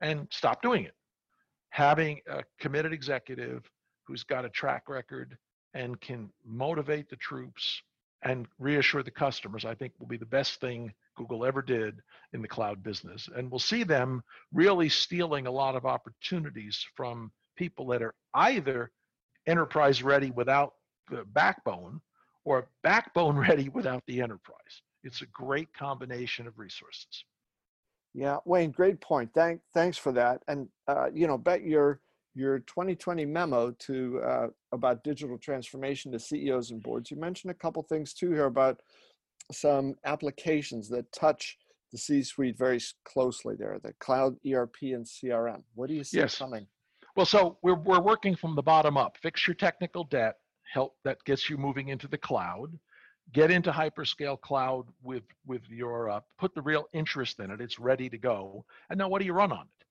and 0.00 0.28
stop 0.30 0.60
doing 0.60 0.84
it. 0.84 0.94
Having 1.70 2.20
a 2.28 2.42
committed 2.60 2.92
executive 2.92 3.64
who's 4.06 4.24
got 4.24 4.44
a 4.44 4.50
track 4.50 4.88
record 4.88 5.36
and 5.74 6.00
can 6.00 6.30
motivate 6.44 7.08
the 7.08 7.16
troops 7.16 7.82
and 8.22 8.46
reassure 8.58 9.02
the 9.02 9.10
customers, 9.10 9.64
I 9.64 9.74
think 9.74 9.92
will 9.98 10.06
be 10.06 10.16
the 10.16 10.26
best 10.26 10.60
thing 10.60 10.92
Google 11.16 11.44
ever 11.44 11.62
did 11.62 12.00
in 12.32 12.42
the 12.42 12.48
cloud 12.48 12.82
business. 12.82 13.28
And 13.34 13.50
we'll 13.50 13.58
see 13.58 13.84
them 13.84 14.22
really 14.52 14.88
stealing 14.88 15.46
a 15.46 15.50
lot 15.50 15.76
of 15.76 15.86
opportunities 15.86 16.84
from 16.96 17.30
people 17.56 17.86
that 17.88 18.02
are 18.02 18.14
either 18.34 18.90
enterprise 19.46 20.02
ready 20.02 20.30
without 20.30 20.74
the 21.10 21.24
backbone 21.32 22.00
or 22.44 22.68
backbone 22.82 23.36
ready 23.48 23.68
without 23.68 24.02
the 24.06 24.20
enterprise. 24.20 24.82
It's 25.02 25.22
a 25.22 25.26
great 25.26 25.72
combination 25.72 26.46
of 26.46 26.58
resources. 26.58 27.24
Yeah, 28.14 28.38
Wayne, 28.46 28.70
great 28.70 29.00
point. 29.00 29.30
Thank, 29.34 29.60
thanks 29.74 29.98
for 29.98 30.10
that. 30.12 30.42
And 30.48 30.68
uh, 30.88 31.10
you 31.12 31.26
know, 31.26 31.36
bet 31.36 31.62
your 31.62 32.00
your 32.36 32.58
2020 32.60 33.24
memo 33.24 33.70
to 33.70 34.20
uh, 34.20 34.46
about 34.72 35.02
digital 35.02 35.38
transformation 35.38 36.12
to 36.12 36.18
CEOs 36.18 36.70
and 36.70 36.82
boards. 36.82 37.10
You 37.10 37.16
mentioned 37.16 37.50
a 37.50 37.54
couple 37.54 37.82
things 37.82 38.12
too 38.12 38.30
here 38.30 38.44
about 38.44 38.78
some 39.50 39.94
applications 40.04 40.88
that 40.90 41.10
touch 41.12 41.56
the 41.92 41.98
C-suite 41.98 42.58
very 42.58 42.78
closely. 43.04 43.54
There, 43.56 43.78
the 43.82 43.94
cloud 44.00 44.36
ERP 44.46 44.76
and 44.82 45.06
CRM. 45.06 45.62
What 45.74 45.88
do 45.88 45.94
you 45.94 46.04
see 46.04 46.18
yes. 46.18 46.36
coming? 46.36 46.66
Well, 47.16 47.26
so 47.26 47.56
we're, 47.62 47.74
we're 47.74 48.02
working 48.02 48.36
from 48.36 48.54
the 48.54 48.62
bottom 48.62 48.98
up. 48.98 49.16
Fix 49.22 49.46
your 49.46 49.54
technical 49.54 50.04
debt, 50.04 50.34
help 50.70 50.96
that 51.04 51.24
gets 51.24 51.48
you 51.48 51.56
moving 51.56 51.88
into 51.88 52.06
the 52.06 52.18
cloud. 52.18 52.78
Get 53.32 53.50
into 53.50 53.72
hyperscale 53.72 54.40
cloud 54.40 54.84
with 55.02 55.24
with 55.46 55.62
your 55.68 56.10
uh, 56.10 56.20
put 56.38 56.54
the 56.54 56.62
real 56.62 56.84
interest 56.92 57.40
in 57.40 57.50
it. 57.50 57.60
It's 57.60 57.80
ready 57.80 58.08
to 58.10 58.18
go. 58.18 58.64
And 58.90 58.98
now, 58.98 59.08
what 59.08 59.20
do 59.20 59.24
you 59.24 59.32
run 59.32 59.50
on 59.50 59.62
it? 59.62 59.86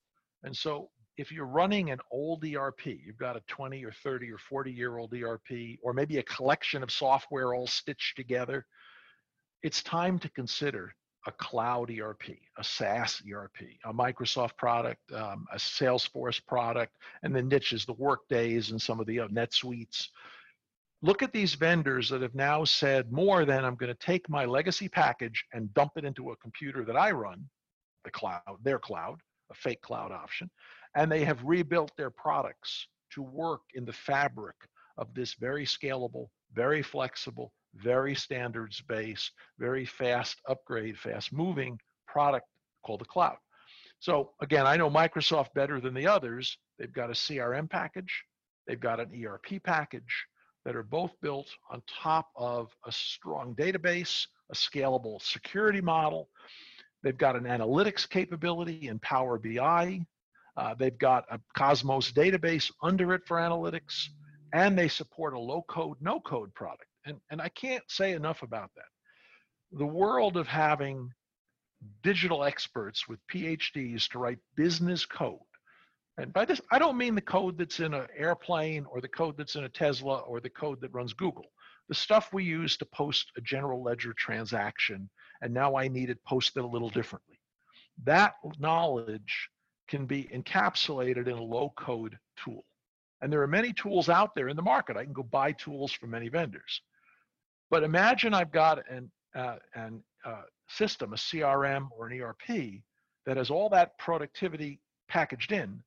And 0.45 0.55
so, 0.55 0.89
if 1.17 1.31
you're 1.31 1.45
running 1.45 1.91
an 1.91 1.99
old 2.11 2.43
ERP, 2.43 2.85
you've 2.85 3.17
got 3.17 3.37
a 3.37 3.41
20 3.47 3.83
or 3.85 3.91
30 3.91 4.31
or 4.31 4.37
40 4.37 4.71
year 4.71 4.97
old 4.97 5.13
ERP, 5.13 5.77
or 5.81 5.93
maybe 5.93 6.17
a 6.17 6.23
collection 6.23 6.83
of 6.83 6.91
software 6.91 7.53
all 7.53 7.67
stitched 7.67 8.15
together, 8.15 8.65
it's 9.63 9.81
time 9.81 10.19
to 10.19 10.29
consider 10.29 10.93
a 11.27 11.31
cloud 11.31 11.89
ERP, 11.89 12.37
a 12.57 12.63
SaaS 12.63 13.21
ERP, 13.31 13.57
a 13.85 13.93
Microsoft 13.93 14.57
product, 14.57 15.11
um, 15.11 15.47
a 15.51 15.57
Salesforce 15.57 16.45
product, 16.45 16.97
and 17.23 17.35
the 17.35 17.41
niches, 17.41 17.85
the 17.85 17.93
Workdays, 17.93 18.71
and 18.71 18.81
some 18.81 18.99
of 18.99 19.07
the 19.07 19.21
uh, 19.21 19.27
NetSuites. 19.29 20.09
Look 21.01 21.23
at 21.23 21.33
these 21.33 21.55
vendors 21.55 22.09
that 22.09 22.21
have 22.21 22.35
now 22.35 22.63
said 22.63 23.11
more 23.11 23.43
than 23.45 23.65
I'm 23.65 23.75
going 23.75 23.91
to 23.91 24.05
take 24.05 24.29
my 24.29 24.45
legacy 24.45 24.87
package 24.87 25.43
and 25.53 25.73
dump 25.73 25.93
it 25.95 26.05
into 26.05 26.31
a 26.31 26.35
computer 26.37 26.83
that 26.85 26.95
I 26.95 27.11
run, 27.11 27.43
the 28.03 28.11
cloud, 28.11 28.41
their 28.63 28.79
cloud, 28.79 29.19
a 29.51 29.55
fake 29.55 29.81
cloud 29.81 30.11
option, 30.11 30.49
and 30.95 31.11
they 31.11 31.23
have 31.25 31.43
rebuilt 31.43 31.91
their 31.97 32.09
products 32.09 32.87
to 33.11 33.21
work 33.21 33.61
in 33.73 33.85
the 33.85 33.93
fabric 33.93 34.55
of 34.97 35.13
this 35.13 35.33
very 35.35 35.65
scalable, 35.65 36.27
very 36.53 36.81
flexible, 36.81 37.51
very 37.75 38.15
standards 38.15 38.81
based, 38.87 39.31
very 39.59 39.85
fast 39.85 40.39
upgrade, 40.47 40.97
fast 40.97 41.33
moving 41.33 41.79
product 42.07 42.47
called 42.85 43.01
the 43.01 43.05
cloud. 43.05 43.37
So 43.99 44.31
again, 44.41 44.65
I 44.65 44.77
know 44.77 44.89
Microsoft 44.89 45.53
better 45.53 45.79
than 45.79 45.93
the 45.93 46.07
others. 46.07 46.57
They've 46.77 46.93
got 46.93 47.09
a 47.09 47.13
CRM 47.13 47.69
package, 47.69 48.23
they've 48.67 48.79
got 48.79 48.99
an 48.99 49.09
ERP 49.25 49.63
package 49.63 50.25
that 50.65 50.75
are 50.75 50.83
both 50.83 51.11
built 51.21 51.47
on 51.69 51.81
top 51.87 52.29
of 52.35 52.71
a 52.85 52.91
strong 52.91 53.55
database, 53.55 54.25
a 54.51 54.55
scalable 54.55 55.21
security 55.21 55.81
model. 55.81 56.29
They've 57.03 57.17
got 57.17 57.35
an 57.35 57.43
analytics 57.43 58.09
capability 58.09 58.87
in 58.87 58.97
Power 58.99 59.37
BI. 59.37 59.99
Uh, 60.57 60.73
they've 60.73 60.97
got 60.97 61.25
a 61.29 61.39
Cosmos 61.57 62.11
database 62.11 62.71
under 62.81 63.13
it 63.13 63.21
for 63.25 63.37
analytics, 63.37 64.07
and 64.53 64.77
they 64.77 64.87
support 64.87 65.33
a 65.33 65.39
low 65.39 65.63
code, 65.67 65.97
no 65.99 66.19
code 66.19 66.53
product. 66.53 66.85
And, 67.05 67.19
and 67.29 67.41
I 67.41 67.49
can't 67.49 67.83
say 67.87 68.13
enough 68.13 68.41
about 68.41 68.71
that. 68.75 69.77
The 69.77 69.85
world 69.85 70.37
of 70.37 70.47
having 70.47 71.11
digital 72.03 72.43
experts 72.43 73.07
with 73.07 73.19
PhDs 73.31 74.07
to 74.09 74.19
write 74.19 74.39
business 74.55 75.05
code. 75.05 75.39
And 76.17 76.31
by 76.31 76.45
this, 76.45 76.61
I 76.71 76.79
don't 76.79 76.97
mean 76.97 77.15
the 77.15 77.21
code 77.21 77.57
that's 77.57 77.81
in 77.81 77.93
an 77.93 78.07
airplane 78.17 78.85
or 78.89 79.01
the 79.01 79.07
code 79.07 79.37
that's 79.37 79.55
in 79.55 79.65
a 79.65 79.69
Tesla 79.69 80.19
or 80.19 80.39
the 80.39 80.49
code 80.49 80.79
that 80.81 80.93
runs 80.93 81.13
Google. 81.13 81.45
The 81.89 81.95
stuff 81.95 82.33
we 82.33 82.43
use 82.43 82.77
to 82.77 82.85
post 82.85 83.31
a 83.37 83.41
general 83.41 83.83
ledger 83.83 84.13
transaction, 84.13 85.09
and 85.41 85.53
now 85.53 85.75
I 85.75 85.87
need 85.87 86.09
it 86.09 86.23
posted 86.25 86.63
a 86.63 86.67
little 86.67 86.89
differently. 86.89 87.39
That 88.05 88.35
knowledge 88.57 89.49
can 89.87 90.05
be 90.05 90.23
encapsulated 90.33 91.27
in 91.27 91.37
a 91.37 91.43
low 91.43 91.73
code 91.77 92.17
tool. 92.37 92.65
And 93.21 93.31
there 93.31 93.41
are 93.41 93.47
many 93.47 93.73
tools 93.73 94.09
out 94.09 94.35
there 94.35 94.49
in 94.49 94.55
the 94.55 94.61
market. 94.61 94.97
I 94.97 95.03
can 95.03 95.13
go 95.13 95.23
buy 95.23 95.51
tools 95.53 95.91
from 95.91 96.11
many 96.11 96.29
vendors. 96.29 96.81
But 97.69 97.83
imagine 97.83 98.33
I've 98.33 98.51
got 98.51 98.79
an, 98.89 99.11
uh, 99.35 99.57
an 99.73 100.03
uh, 100.23 100.43
system, 100.67 101.13
a 101.13 101.17
CRM 101.17 101.87
or 101.91 102.07
an 102.07 102.21
ERP, 102.21 102.81
that 103.25 103.37
has 103.37 103.49
all 103.49 103.69
that 103.69 103.97
productivity 103.97 104.79
packaged 105.07 105.51
in, 105.51 105.81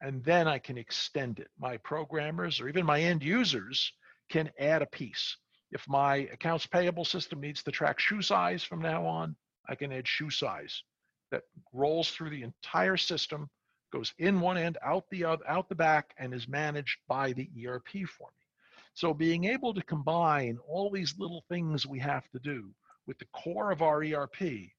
and 0.00 0.22
then 0.24 0.46
I 0.46 0.58
can 0.58 0.76
extend 0.76 1.38
it. 1.38 1.48
My 1.58 1.78
programmers 1.78 2.60
or 2.60 2.68
even 2.68 2.84
my 2.84 3.00
end 3.00 3.22
users 3.22 3.92
can 4.30 4.50
add 4.58 4.82
a 4.82 4.86
piece. 4.86 5.36
If 5.70 5.88
my 5.88 6.28
accounts 6.32 6.66
payable 6.66 7.04
system 7.04 7.40
needs 7.40 7.62
to 7.62 7.70
track 7.70 7.98
shoe 7.98 8.20
size 8.20 8.62
from 8.62 8.80
now 8.80 9.06
on, 9.06 9.34
I 9.68 9.74
can 9.74 9.92
add 9.92 10.06
shoe 10.06 10.30
size 10.30 10.82
that 11.30 11.42
rolls 11.72 12.10
through 12.10 12.30
the 12.30 12.42
entire 12.42 12.96
system, 12.96 13.48
goes 13.92 14.12
in 14.18 14.40
one 14.40 14.56
end, 14.56 14.78
out 14.82 15.04
the 15.10 15.24
other, 15.24 15.48
out 15.48 15.68
the 15.68 15.74
back, 15.74 16.14
and 16.18 16.34
is 16.34 16.48
managed 16.48 16.98
by 17.08 17.32
the 17.32 17.48
ERP 17.66 17.90
for 18.08 18.28
me. 18.28 18.46
So 18.94 19.12
being 19.12 19.44
able 19.44 19.74
to 19.74 19.82
combine 19.82 20.58
all 20.68 20.90
these 20.90 21.18
little 21.18 21.44
things 21.48 21.86
we 21.86 21.98
have 21.98 22.28
to 22.30 22.38
do 22.38 22.70
with 23.06 23.18
the 23.18 23.26
core 23.32 23.70
of 23.70 23.82
our 23.82 24.02
ERP 24.02 24.70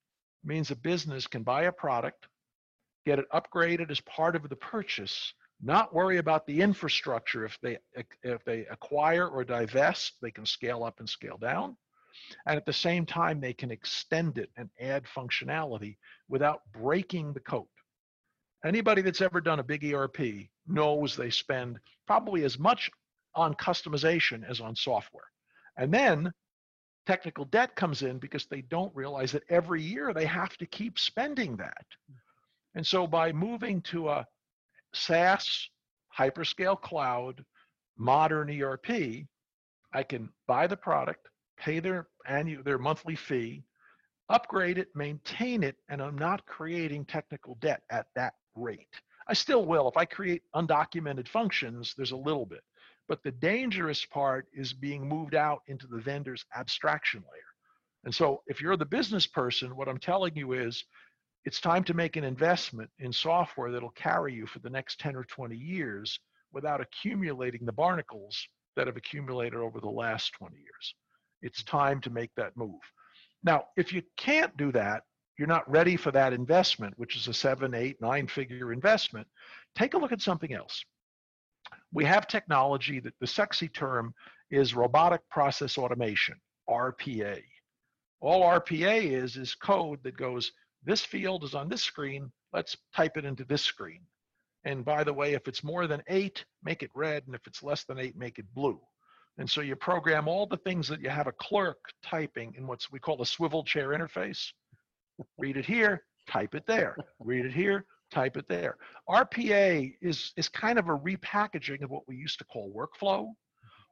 means 0.43 0.71
a 0.71 0.75
business 0.75 1.27
can 1.27 1.43
buy 1.43 1.63
a 1.63 1.71
product, 1.71 2.27
get 3.05 3.19
it 3.19 3.29
upgraded 3.33 3.91
as 3.91 3.99
part 4.01 4.35
of 4.35 4.47
the 4.47 4.55
purchase, 4.55 5.33
not 5.61 5.93
worry 5.93 6.17
about 6.17 6.45
the 6.45 6.61
infrastructure. 6.61 7.45
If 7.45 7.59
they 7.61 7.77
if 8.23 8.43
they 8.45 8.65
acquire 8.67 9.27
or 9.27 9.43
divest, 9.43 10.13
they 10.21 10.31
can 10.31 10.45
scale 10.45 10.83
up 10.83 10.99
and 10.99 11.09
scale 11.09 11.37
down. 11.37 11.77
And 12.45 12.57
at 12.57 12.65
the 12.65 12.73
same 12.73 13.05
time, 13.05 13.39
they 13.39 13.53
can 13.53 13.71
extend 13.71 14.37
it 14.37 14.49
and 14.57 14.69
add 14.79 15.05
functionality 15.05 15.97
without 16.29 16.61
breaking 16.73 17.33
the 17.33 17.39
code. 17.39 17.65
Anybody 18.65 19.01
that's 19.01 19.21
ever 19.21 19.41
done 19.41 19.59
a 19.59 19.63
big 19.63 19.83
ERP 19.83 20.47
knows 20.67 21.15
they 21.15 21.29
spend 21.29 21.79
probably 22.07 22.43
as 22.43 22.57
much 22.57 22.89
on 23.35 23.53
customization 23.55 24.47
as 24.49 24.59
on 24.59 24.75
software. 24.75 25.29
And 25.77 25.93
then 25.93 26.31
technical 27.05 27.45
debt 27.45 27.75
comes 27.75 28.01
in 28.01 28.17
because 28.17 28.45
they 28.45 28.61
don't 28.61 28.95
realize 28.95 29.31
that 29.33 29.43
every 29.49 29.81
year 29.81 30.13
they 30.13 30.25
have 30.25 30.57
to 30.57 30.65
keep 30.65 30.97
spending 30.97 31.57
that. 31.57 31.85
And 32.73 32.85
so 32.85 33.05
by 33.05 33.31
moving 33.31 33.81
to 33.83 34.09
a 34.09 34.25
SaaS, 34.93 35.69
hyperscale 36.17 36.81
cloud, 36.81 37.43
modern 37.97 38.49
ERP, 38.49 39.25
I 39.93 40.03
can 40.03 40.29
buy 40.47 40.67
the 40.67 40.77
product, 40.77 41.27
pay 41.57 41.79
their 41.79 42.07
annual 42.27 42.63
their 42.63 42.77
monthly 42.77 43.15
fee, 43.15 43.63
upgrade 44.29 44.77
it, 44.77 44.89
maintain 44.95 45.63
it, 45.63 45.77
and 45.89 46.01
I'm 46.01 46.17
not 46.17 46.45
creating 46.45 47.05
technical 47.05 47.55
debt 47.61 47.83
at 47.89 48.07
that 48.15 48.33
rate. 48.55 49.01
I 49.27 49.33
still 49.33 49.65
will. 49.65 49.87
If 49.87 49.97
I 49.97 50.05
create 50.05 50.43
undocumented 50.55 51.27
functions, 51.27 51.93
there's 51.95 52.11
a 52.11 52.17
little 52.17 52.45
bit. 52.45 52.61
But 53.07 53.23
the 53.23 53.31
dangerous 53.31 54.05
part 54.05 54.47
is 54.53 54.73
being 54.73 55.07
moved 55.07 55.35
out 55.35 55.61
into 55.67 55.87
the 55.87 55.99
vendor's 55.99 56.45
abstraction 56.55 57.23
layer. 57.31 57.41
And 58.03 58.13
so 58.13 58.41
if 58.47 58.61
you're 58.61 58.77
the 58.77 58.85
business 58.85 59.27
person, 59.27 59.75
what 59.75 59.87
I'm 59.87 59.97
telling 59.97 60.35
you 60.35 60.53
is 60.53 60.83
it's 61.43 61.59
time 61.59 61.83
to 61.85 61.93
make 61.93 62.15
an 62.15 62.23
investment 62.23 62.89
in 62.99 63.11
software 63.11 63.71
that'll 63.71 63.91
carry 63.91 64.33
you 64.33 64.47
for 64.47 64.59
the 64.59 64.69
next 64.69 64.99
10 64.99 65.15
or 65.15 65.23
20 65.23 65.55
years 65.55 66.19
without 66.51 66.81
accumulating 66.81 67.65
the 67.65 67.71
barnacles 67.71 68.47
that 68.75 68.87
have 68.87 68.97
accumulated 68.97 69.59
over 69.59 69.79
the 69.79 69.89
last 69.89 70.33
20 70.33 70.55
years. 70.55 70.95
It's 71.41 71.61
mm-hmm. 71.61 71.77
time 71.77 72.01
to 72.01 72.09
make 72.09 72.31
that 72.37 72.55
move. 72.57 72.81
Now, 73.43 73.65
if 73.77 73.93
you 73.93 74.01
can't 74.17 74.55
do 74.57 74.71
that, 74.71 75.03
you're 75.37 75.47
not 75.47 75.69
ready 75.69 75.97
for 75.97 76.11
that 76.11 76.33
investment, 76.33 76.93
which 76.97 77.15
is 77.15 77.27
a 77.27 77.33
seven, 77.33 77.73
eight, 77.73 77.97
nine 78.01 78.27
figure 78.27 78.71
investment, 78.71 79.27
take 79.75 79.93
a 79.93 79.97
look 79.97 80.13
at 80.13 80.21
something 80.21 80.53
else 80.53 80.83
we 81.91 82.05
have 82.05 82.27
technology 82.27 82.99
that 82.99 83.13
the 83.19 83.27
sexy 83.27 83.67
term 83.67 84.13
is 84.51 84.75
robotic 84.75 85.21
process 85.29 85.77
automation, 85.77 86.35
RPA. 86.69 87.41
All 88.21 88.43
RPA 88.43 89.11
is 89.11 89.37
is 89.37 89.55
code 89.55 89.99
that 90.03 90.17
goes, 90.17 90.51
this 90.83 91.01
field 91.01 91.43
is 91.43 91.55
on 91.55 91.69
this 91.69 91.83
screen, 91.83 92.31
let's 92.53 92.77
type 92.93 93.17
it 93.17 93.25
into 93.25 93.45
this 93.45 93.61
screen. 93.61 94.01
And 94.65 94.83
by 94.83 95.03
the 95.03 95.13
way, 95.13 95.33
if 95.33 95.47
it's 95.47 95.63
more 95.63 95.87
than 95.87 96.03
eight, 96.07 96.43
make 96.63 96.81
it 96.83 96.91
red, 96.95 97.23
and 97.27 97.35
if 97.35 97.45
it's 97.45 97.63
less 97.63 97.83
than 97.83 97.99
eight, 97.99 98.17
make 98.17 98.39
it 98.39 98.53
blue. 98.53 98.79
And 99.37 99.49
so 99.49 99.61
you 99.61 99.75
program 99.75 100.27
all 100.27 100.45
the 100.45 100.57
things 100.57 100.87
that 100.87 101.01
you 101.01 101.09
have 101.09 101.27
a 101.27 101.33
clerk 101.33 101.77
typing 102.03 102.53
in 102.57 102.65
what 102.67 102.85
we 102.91 102.99
call 102.99 103.21
a 103.21 103.25
swivel 103.25 103.63
chair 103.63 103.89
interface. 103.89 104.51
Read 105.37 105.57
it 105.57 105.65
here, 105.65 106.03
type 106.29 106.55
it 106.55 106.65
there. 106.65 106.95
Read 107.19 107.45
it 107.45 107.53
here, 107.53 107.85
type 108.11 108.37
it 108.37 108.47
there. 108.47 108.77
RPA 109.09 109.93
is, 110.01 110.31
is 110.37 110.47
kind 110.47 110.79
of 110.79 110.87
a 110.87 110.97
repackaging 110.97 111.83
of 111.83 111.89
what 111.89 112.07
we 112.07 112.15
used 112.15 112.37
to 112.39 112.45
call 112.45 112.73
workflow, 112.73 113.27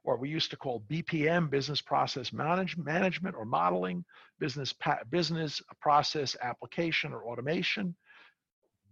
or 0.02 0.16
we 0.16 0.28
used 0.28 0.50
to 0.50 0.56
call 0.56 0.84
BPM, 0.90 1.50
business 1.50 1.80
process 1.80 2.32
manage, 2.32 2.76
management 2.76 3.34
or 3.36 3.44
modeling, 3.44 4.04
business, 4.38 4.72
pa- 4.72 5.00
business 5.10 5.60
process 5.80 6.36
application 6.42 7.12
or 7.12 7.24
automation. 7.24 7.94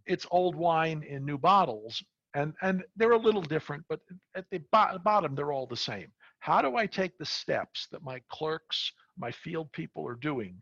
It's 0.06 0.26
old 0.30 0.54
wine 0.54 1.02
in 1.08 1.24
new 1.24 1.38
bottles, 1.38 2.02
and, 2.34 2.54
and 2.62 2.82
they're 2.96 3.12
a 3.12 3.18
little 3.18 3.42
different, 3.42 3.84
but 3.88 4.00
at 4.34 4.44
the 4.50 4.58
bo- 4.70 4.98
bottom, 5.04 5.34
they're 5.34 5.52
all 5.52 5.66
the 5.66 5.76
same. 5.76 6.08
How 6.42 6.60
do 6.60 6.74
I 6.74 6.86
take 6.86 7.16
the 7.18 7.24
steps 7.24 7.86
that 7.92 8.02
my 8.02 8.20
clerks, 8.28 8.90
my 9.16 9.30
field 9.30 9.70
people 9.70 10.04
are 10.08 10.16
doing, 10.16 10.60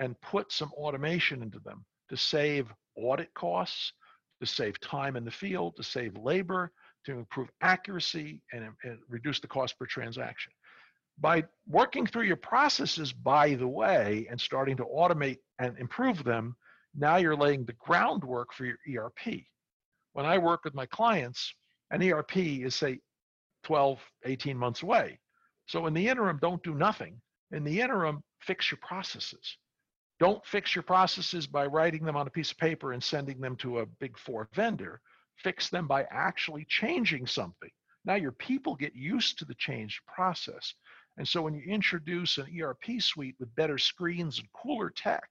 and 0.00 0.20
put 0.22 0.50
some 0.50 0.72
automation 0.72 1.40
into 1.40 1.60
them 1.60 1.84
to 2.08 2.16
save 2.16 2.66
audit 2.96 3.32
costs, 3.34 3.92
to 4.40 4.46
save 4.46 4.80
time 4.80 5.14
in 5.14 5.24
the 5.24 5.30
field, 5.30 5.76
to 5.76 5.84
save 5.84 6.16
labor, 6.16 6.72
to 7.06 7.12
improve 7.12 7.48
accuracy, 7.60 8.42
and, 8.52 8.70
and 8.82 8.98
reduce 9.08 9.38
the 9.38 9.46
cost 9.46 9.78
per 9.78 9.86
transaction. 9.86 10.52
By 11.20 11.44
working 11.68 12.08
through 12.08 12.24
your 12.24 12.34
processes, 12.34 13.12
by 13.12 13.54
the 13.54 13.68
way, 13.68 14.26
and 14.28 14.40
starting 14.40 14.76
to 14.78 14.84
automate 14.84 15.38
and 15.60 15.78
improve 15.78 16.24
them, 16.24 16.56
now 16.96 17.18
you're 17.18 17.36
laying 17.36 17.64
the 17.64 17.74
groundwork 17.74 18.52
for 18.52 18.64
your 18.64 19.04
ERP. 19.04 19.44
When 20.12 20.26
I 20.26 20.38
work 20.38 20.64
with 20.64 20.74
my 20.74 20.86
clients, 20.86 21.54
an 21.92 22.02
ERP 22.02 22.36
is, 22.36 22.74
say, 22.74 22.98
12, 23.62 24.00
18 24.24 24.56
months 24.56 24.82
away. 24.82 25.19
So 25.70 25.86
in 25.86 25.94
the 25.94 26.08
interim, 26.08 26.40
don't 26.42 26.60
do 26.64 26.74
nothing. 26.74 27.20
In 27.52 27.62
the 27.62 27.80
interim, 27.80 28.24
fix 28.40 28.72
your 28.72 28.78
processes. 28.82 29.56
Don't 30.18 30.44
fix 30.44 30.74
your 30.74 30.82
processes 30.82 31.46
by 31.46 31.66
writing 31.66 32.02
them 32.02 32.16
on 32.16 32.26
a 32.26 32.30
piece 32.30 32.50
of 32.50 32.58
paper 32.58 32.92
and 32.92 33.00
sending 33.00 33.40
them 33.40 33.54
to 33.58 33.78
a 33.78 33.86
big 33.86 34.18
four 34.18 34.48
vendor. 34.52 35.00
Fix 35.36 35.70
them 35.70 35.86
by 35.86 36.08
actually 36.10 36.66
changing 36.68 37.24
something. 37.24 37.70
Now 38.04 38.16
your 38.16 38.32
people 38.32 38.74
get 38.74 38.96
used 38.96 39.38
to 39.38 39.44
the 39.44 39.54
changed 39.54 40.00
process. 40.12 40.74
And 41.18 41.28
so 41.28 41.42
when 41.42 41.54
you 41.54 41.62
introduce 41.62 42.38
an 42.38 42.48
ERP 42.60 43.00
suite 43.00 43.36
with 43.38 43.54
better 43.54 43.78
screens 43.78 44.40
and 44.40 44.48
cooler 44.52 44.90
tech, 44.90 45.28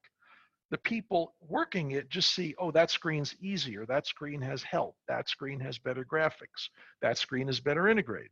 the 0.72 0.78
people 0.78 1.36
working 1.42 1.92
it 1.92 2.08
just 2.08 2.34
see, 2.34 2.56
oh, 2.60 2.72
that 2.72 2.92
screen's 2.92 3.36
easier. 3.42 3.86
That 3.86 4.08
screen 4.08 4.42
has 4.42 4.64
help. 4.64 4.96
That 5.10 5.28
screen 5.28 5.60
has 5.60 5.78
better 5.78 6.06
graphics. 6.06 6.70
That 7.02 7.18
screen 7.18 7.50
is 7.50 7.60
better 7.60 7.90
integrated. 7.90 8.32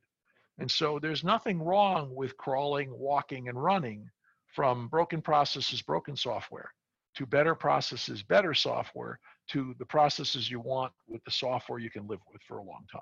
And 0.60 0.70
so 0.70 1.00
there's 1.00 1.24
nothing 1.24 1.62
wrong 1.62 2.14
with 2.14 2.38
crawling, 2.38 2.90
walking, 2.98 3.48
and 3.48 3.62
running 3.62 4.10
from 4.56 4.88
broken 4.88 5.22
processes, 5.22 5.82
broken 5.82 6.16
software, 6.16 6.72
to 7.16 7.26
better 7.26 7.54
processes, 7.54 8.24
better 8.24 8.54
software, 8.54 9.20
to 9.50 9.76
the 9.78 9.86
processes 9.86 10.50
you 10.50 10.60
want 10.60 10.92
with 11.08 11.24
the 11.24 11.32
software 11.32 11.80
you 11.80 11.92
can 11.92 12.08
live 12.08 12.20
with 12.32 12.42
for 12.48 12.58
a 12.58 12.64
long 12.64 12.86
time. 12.92 13.02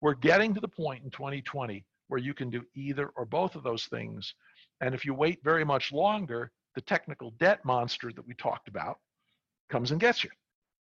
We're 0.00 0.14
getting 0.14 0.54
to 0.54 0.60
the 0.60 0.68
point 0.68 1.04
in 1.04 1.10
2020 1.10 1.84
where 2.06 2.20
you 2.20 2.32
can 2.32 2.48
do 2.48 2.64
either 2.74 3.08
or 3.16 3.24
both 3.26 3.56
of 3.56 3.64
those 3.64 3.86
things. 3.86 4.34
And 4.80 4.94
if 4.94 5.04
you 5.04 5.14
wait 5.14 5.40
very 5.42 5.64
much 5.64 5.92
longer, 5.92 6.52
the 6.74 6.80
technical 6.80 7.32
debt 7.32 7.64
monster 7.64 8.12
that 8.14 8.26
we 8.26 8.34
talked 8.34 8.68
about 8.68 8.98
comes 9.68 9.90
and 9.90 10.00
gets 10.00 10.22
you. 10.22 10.30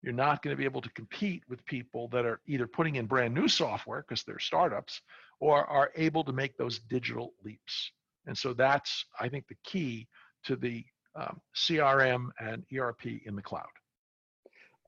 You're 0.02 0.12
not 0.12 0.42
going 0.42 0.54
to 0.54 0.58
be 0.58 0.64
able 0.64 0.82
to 0.82 0.90
compete 0.90 1.42
with 1.48 1.64
people 1.64 2.08
that 2.08 2.26
are 2.26 2.40
either 2.46 2.66
putting 2.66 2.96
in 2.96 3.06
brand 3.06 3.34
new 3.34 3.48
software 3.48 4.04
because 4.06 4.24
they're 4.24 4.38
startups 4.38 5.00
or 5.40 5.64
are 5.66 5.90
able 5.96 6.24
to 6.24 6.32
make 6.32 6.56
those 6.56 6.80
digital 6.88 7.32
leaps. 7.44 7.92
And 8.26 8.36
so 8.36 8.52
that's, 8.52 9.04
I 9.20 9.28
think, 9.28 9.46
the 9.48 9.56
key 9.64 10.08
to 10.44 10.56
the 10.56 10.84
um, 11.14 11.40
CRM 11.56 12.28
and 12.40 12.64
ERP 12.76 13.06
in 13.24 13.36
the 13.36 13.42
cloud. 13.42 13.64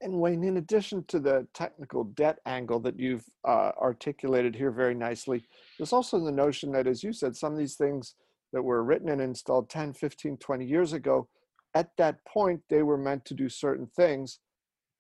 And 0.01 0.21
Wayne, 0.21 0.45
in 0.45 0.59
addition 0.59 1.05
to 1.09 1.19
the 1.19 1.47
technical 1.55 2.05
debt 2.05 2.39
angle 2.47 2.79
that 2.81 2.99
you've 2.99 3.25
uh, 3.45 3.73
articulated 3.81 4.55
here 4.55 4.71
very 4.71 4.95
nicely, 4.95 5.45
there's 5.77 5.93
also 5.93 6.21
the 6.21 6.31
notion 6.31 6.71
that, 6.73 6.87
as 6.87 7.03
you 7.03 7.13
said, 7.13 7.35
some 7.35 7.53
of 7.53 7.59
these 7.59 7.75
things 7.75 8.15
that 8.53 8.63
were 8.63 8.85
written 8.85 9.09
and 9.09 9.21
installed 9.21 9.69
10, 9.69 9.95
15, 9.95 10.37
20 10.37 10.65
years 10.65 10.93
ago, 10.93 11.29
at 11.75 11.91
that 11.99 12.25
point, 12.25 12.61
they 12.71 12.83
were 12.83 12.97
meant 12.97 13.25
to 13.27 13.35
do 13.35 13.49
certain 13.49 13.87
things, 13.97 14.39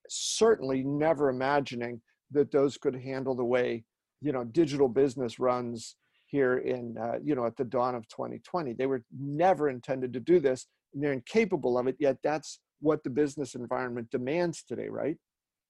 certainly 0.08 0.82
never 0.82 1.28
imagining 1.28 2.00
that 2.32 2.50
those 2.50 2.76
could 2.76 2.94
handle 2.94 3.34
the 3.34 3.44
way, 3.44 3.84
you 4.20 4.32
know, 4.32 4.44
digital 4.44 4.88
business 4.88 5.38
runs 5.38 5.96
here 6.28 6.58
in 6.58 6.96
uh, 6.98 7.18
you 7.22 7.34
know 7.34 7.46
at 7.46 7.56
the 7.56 7.64
dawn 7.64 7.94
of 7.94 8.06
2020 8.08 8.74
they 8.74 8.86
were 8.86 9.02
never 9.18 9.68
intended 9.68 10.12
to 10.12 10.20
do 10.20 10.38
this 10.38 10.66
and 10.94 11.02
they're 11.02 11.12
incapable 11.12 11.78
of 11.78 11.86
it 11.86 11.96
yet 11.98 12.16
that's 12.22 12.60
what 12.80 13.02
the 13.02 13.10
business 13.10 13.54
environment 13.54 14.08
demands 14.10 14.62
today 14.62 14.88
right? 14.88 15.16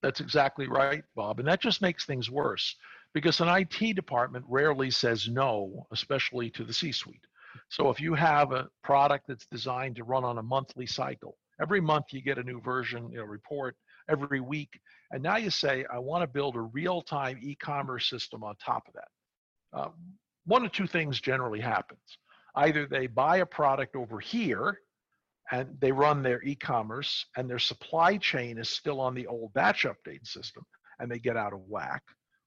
That's 0.03 0.21
exactly 0.21 0.69
right 0.69 1.03
bob 1.17 1.39
and 1.39 1.49
that 1.49 1.61
just 1.61 1.81
makes 1.81 2.05
things 2.05 2.31
worse 2.31 2.77
because 3.15 3.41
an 3.41 3.49
IT 3.49 3.95
department 3.95 4.45
rarely 4.49 4.91
says 4.91 5.29
no 5.29 5.87
especially 5.93 6.51
to 6.51 6.65
the 6.65 6.75
C 6.75 6.93
suite 6.93 7.25
so 7.69 7.89
if 7.89 8.01
you 8.01 8.15
have 8.15 8.53
a 8.53 8.69
product 8.83 9.27
that's 9.29 9.47
designed 9.47 9.97
to 9.97 10.05
run 10.05 10.25
on 10.25 10.39
a 10.39 10.43
monthly 10.43 10.87
cycle 10.87 11.37
every 11.61 11.81
month 11.81 12.07
you 12.11 12.21
get 12.21 12.39
a 12.39 12.43
new 12.43 12.61
version 12.61 13.11
you 13.11 13.19
know 13.19 13.25
report 13.25 13.77
every 14.09 14.41
week 14.41 14.81
and 15.13 15.23
now 15.23 15.37
you 15.37 15.51
say 15.51 15.85
i 15.93 15.99
want 15.99 16.23
to 16.23 16.27
build 16.27 16.57
a 16.57 16.61
real-time 16.61 17.39
e-commerce 17.43 18.09
system 18.09 18.43
on 18.43 18.55
top 18.57 18.87
of 18.89 18.95
that 18.95 19.09
uh, 19.73 19.89
one 20.49 20.65
of 20.65 20.73
two 20.73 20.87
things 20.87 21.21
generally 21.21 21.61
happens. 21.61 22.19
Either 22.55 22.87
they 22.87 23.07
buy 23.07 23.39
a 23.39 23.47
product 23.47 23.95
over 23.95 24.19
here 24.19 24.79
and 25.53 25.69
they 25.81 25.93
run 25.93 26.23
their 26.23 26.43
e-commerce 26.43 27.27
and 27.37 27.49
their 27.49 27.59
supply 27.59 28.17
chain 28.17 28.59
is 28.59 28.69
still 28.69 29.01
on 29.01 29.15
the 29.15 29.27
old 29.27 29.53
batch 29.53 29.85
update 29.85 30.27
system 30.27 30.65
and 30.99 31.11
they 31.11 31.19
get 31.19 31.37
out 31.37 31.53
of 31.53 31.61
whack 31.69 32.03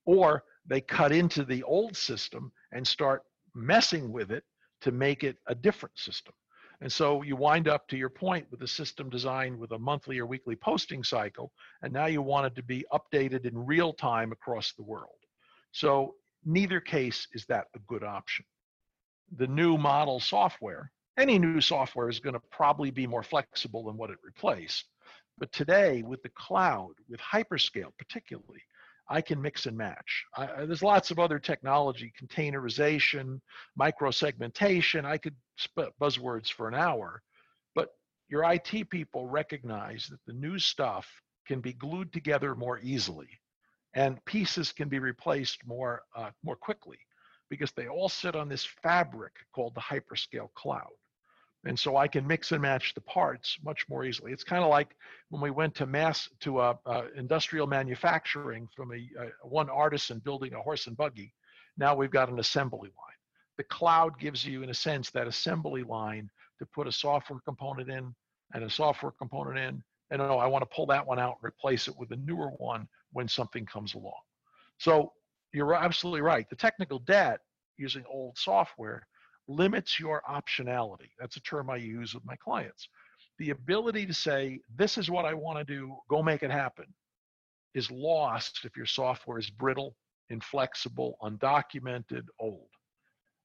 or 0.05 0.43
they 0.65 0.81
cut 0.81 1.11
into 1.11 1.45
the 1.45 1.63
old 1.63 1.95
system 1.95 2.51
and 2.73 2.85
start 2.85 3.21
messing 3.55 4.11
with 4.11 4.31
it 4.31 4.43
to 4.81 4.91
make 4.91 5.23
it 5.23 5.37
a 5.47 5.55
different 5.55 5.97
system 5.97 6.33
and 6.81 6.91
so 6.91 7.21
you 7.21 7.35
wind 7.35 7.67
up 7.67 7.87
to 7.87 7.97
your 7.97 8.09
point 8.09 8.45
with 8.51 8.61
a 8.63 8.67
system 8.67 9.09
designed 9.09 9.57
with 9.57 9.71
a 9.71 9.79
monthly 9.79 10.19
or 10.19 10.25
weekly 10.25 10.55
posting 10.55 11.03
cycle 11.03 11.51
and 11.81 11.93
now 11.93 12.07
you 12.07 12.21
want 12.21 12.45
it 12.45 12.55
to 12.55 12.63
be 12.63 12.85
updated 12.91 13.45
in 13.45 13.65
real 13.65 13.93
time 13.93 14.31
across 14.31 14.73
the 14.73 14.83
world 14.83 15.19
so 15.71 16.15
neither 16.45 16.79
case 16.79 17.27
is 17.33 17.45
that 17.45 17.65
a 17.75 17.79
good 17.87 18.03
option 18.03 18.45
the 19.37 19.47
new 19.47 19.77
model 19.77 20.19
software 20.19 20.91
any 21.17 21.37
new 21.37 21.61
software 21.61 22.09
is 22.09 22.19
going 22.19 22.33
to 22.33 22.41
probably 22.51 22.89
be 22.89 23.05
more 23.05 23.23
flexible 23.23 23.83
than 23.83 23.97
what 23.97 24.09
it 24.09 24.17
replaced. 24.23 24.85
But 25.37 25.51
today, 25.51 26.03
with 26.03 26.21
the 26.23 26.29
cloud, 26.29 26.93
with 27.09 27.19
hyperscale 27.19 27.91
particularly, 27.97 28.61
I 29.09 29.21
can 29.21 29.41
mix 29.41 29.65
and 29.65 29.77
match. 29.77 30.25
I, 30.35 30.65
there's 30.65 30.83
lots 30.83 31.11
of 31.11 31.19
other 31.19 31.39
technology, 31.39 32.13
containerization, 32.21 33.41
microsegmentation. 33.79 35.05
I 35.05 35.17
could 35.17 35.35
spit 35.57 35.89
buzzwords 35.99 36.51
for 36.51 36.67
an 36.67 36.75
hour, 36.75 37.21
but 37.75 37.89
your 38.29 38.49
IT 38.51 38.89
people 38.89 39.27
recognize 39.27 40.07
that 40.09 40.19
the 40.25 40.33
new 40.33 40.57
stuff 40.57 41.07
can 41.45 41.59
be 41.59 41.73
glued 41.73 42.13
together 42.13 42.55
more 42.55 42.79
easily, 42.79 43.27
and 43.93 44.23
pieces 44.25 44.71
can 44.71 44.87
be 44.87 44.99
replaced 44.99 45.65
more 45.65 46.03
uh, 46.15 46.31
more 46.43 46.55
quickly 46.55 46.99
because 47.49 47.71
they 47.73 47.87
all 47.87 48.07
sit 48.07 48.35
on 48.35 48.47
this 48.47 48.65
fabric 48.81 49.33
called 49.53 49.75
the 49.75 49.81
hyperscale 49.81 50.53
cloud. 50.53 50.93
And 51.65 51.77
so 51.77 51.95
I 51.95 52.07
can 52.07 52.25
mix 52.25 52.51
and 52.51 52.61
match 52.61 52.93
the 52.95 53.01
parts 53.01 53.57
much 53.63 53.87
more 53.87 54.03
easily. 54.03 54.31
It's 54.31 54.43
kind 54.43 54.63
of 54.63 54.69
like 54.69 54.95
when 55.29 55.41
we 55.41 55.51
went 55.51 55.75
to 55.75 55.85
mass 55.85 56.27
to 56.39 56.59
a, 56.59 56.77
industrial 57.15 57.67
manufacturing 57.67 58.67
from 58.75 58.91
a, 58.91 59.09
a, 59.21 59.47
one 59.47 59.69
artisan 59.69 60.19
building 60.19 60.53
a 60.53 60.61
horse 60.61 60.87
and 60.87 60.97
buggy. 60.97 61.33
Now 61.77 61.95
we've 61.95 62.11
got 62.11 62.29
an 62.29 62.39
assembly 62.39 62.89
line. 62.89 63.19
The 63.57 63.63
cloud 63.65 64.17
gives 64.19 64.43
you, 64.43 64.63
in 64.63 64.71
a 64.71 64.73
sense, 64.73 65.11
that 65.11 65.27
assembly 65.27 65.83
line 65.83 66.31
to 66.57 66.65
put 66.65 66.87
a 66.87 66.91
software 66.91 67.39
component 67.45 67.89
in 67.89 68.13
and 68.53 68.63
a 68.63 68.69
software 68.69 69.11
component 69.11 69.59
in. 69.59 69.83
And 70.09 70.21
oh, 70.21 70.39
I 70.39 70.47
want 70.47 70.63
to 70.63 70.75
pull 70.75 70.87
that 70.87 71.05
one 71.05 71.19
out 71.19 71.37
and 71.41 71.47
replace 71.47 71.87
it 71.87 71.97
with 71.97 72.11
a 72.11 72.17
newer 72.17 72.49
one 72.57 72.87
when 73.13 73.27
something 73.27 73.65
comes 73.65 73.93
along. 73.93 74.19
So 74.77 75.13
you're 75.53 75.75
absolutely 75.75 76.21
right. 76.21 76.49
The 76.49 76.55
technical 76.55 76.99
debt 76.99 77.39
using 77.77 78.03
old 78.09 78.37
software 78.37 79.07
limits 79.47 79.99
your 79.99 80.21
optionality. 80.29 81.09
That's 81.19 81.37
a 81.37 81.41
term 81.41 81.69
I 81.69 81.77
use 81.77 82.13
with 82.13 82.25
my 82.25 82.35
clients. 82.35 82.87
The 83.39 83.51
ability 83.51 84.05
to 84.05 84.13
say, 84.13 84.59
this 84.75 84.97
is 84.97 85.09
what 85.09 85.25
I 85.25 85.33
want 85.33 85.57
to 85.57 85.63
do, 85.63 85.95
go 86.09 86.21
make 86.21 86.43
it 86.43 86.51
happen, 86.51 86.85
is 87.73 87.89
lost 87.89 88.59
if 88.63 88.75
your 88.77 88.85
software 88.85 89.39
is 89.39 89.49
brittle, 89.49 89.95
inflexible, 90.29 91.17
undocumented, 91.21 92.23
old. 92.39 92.69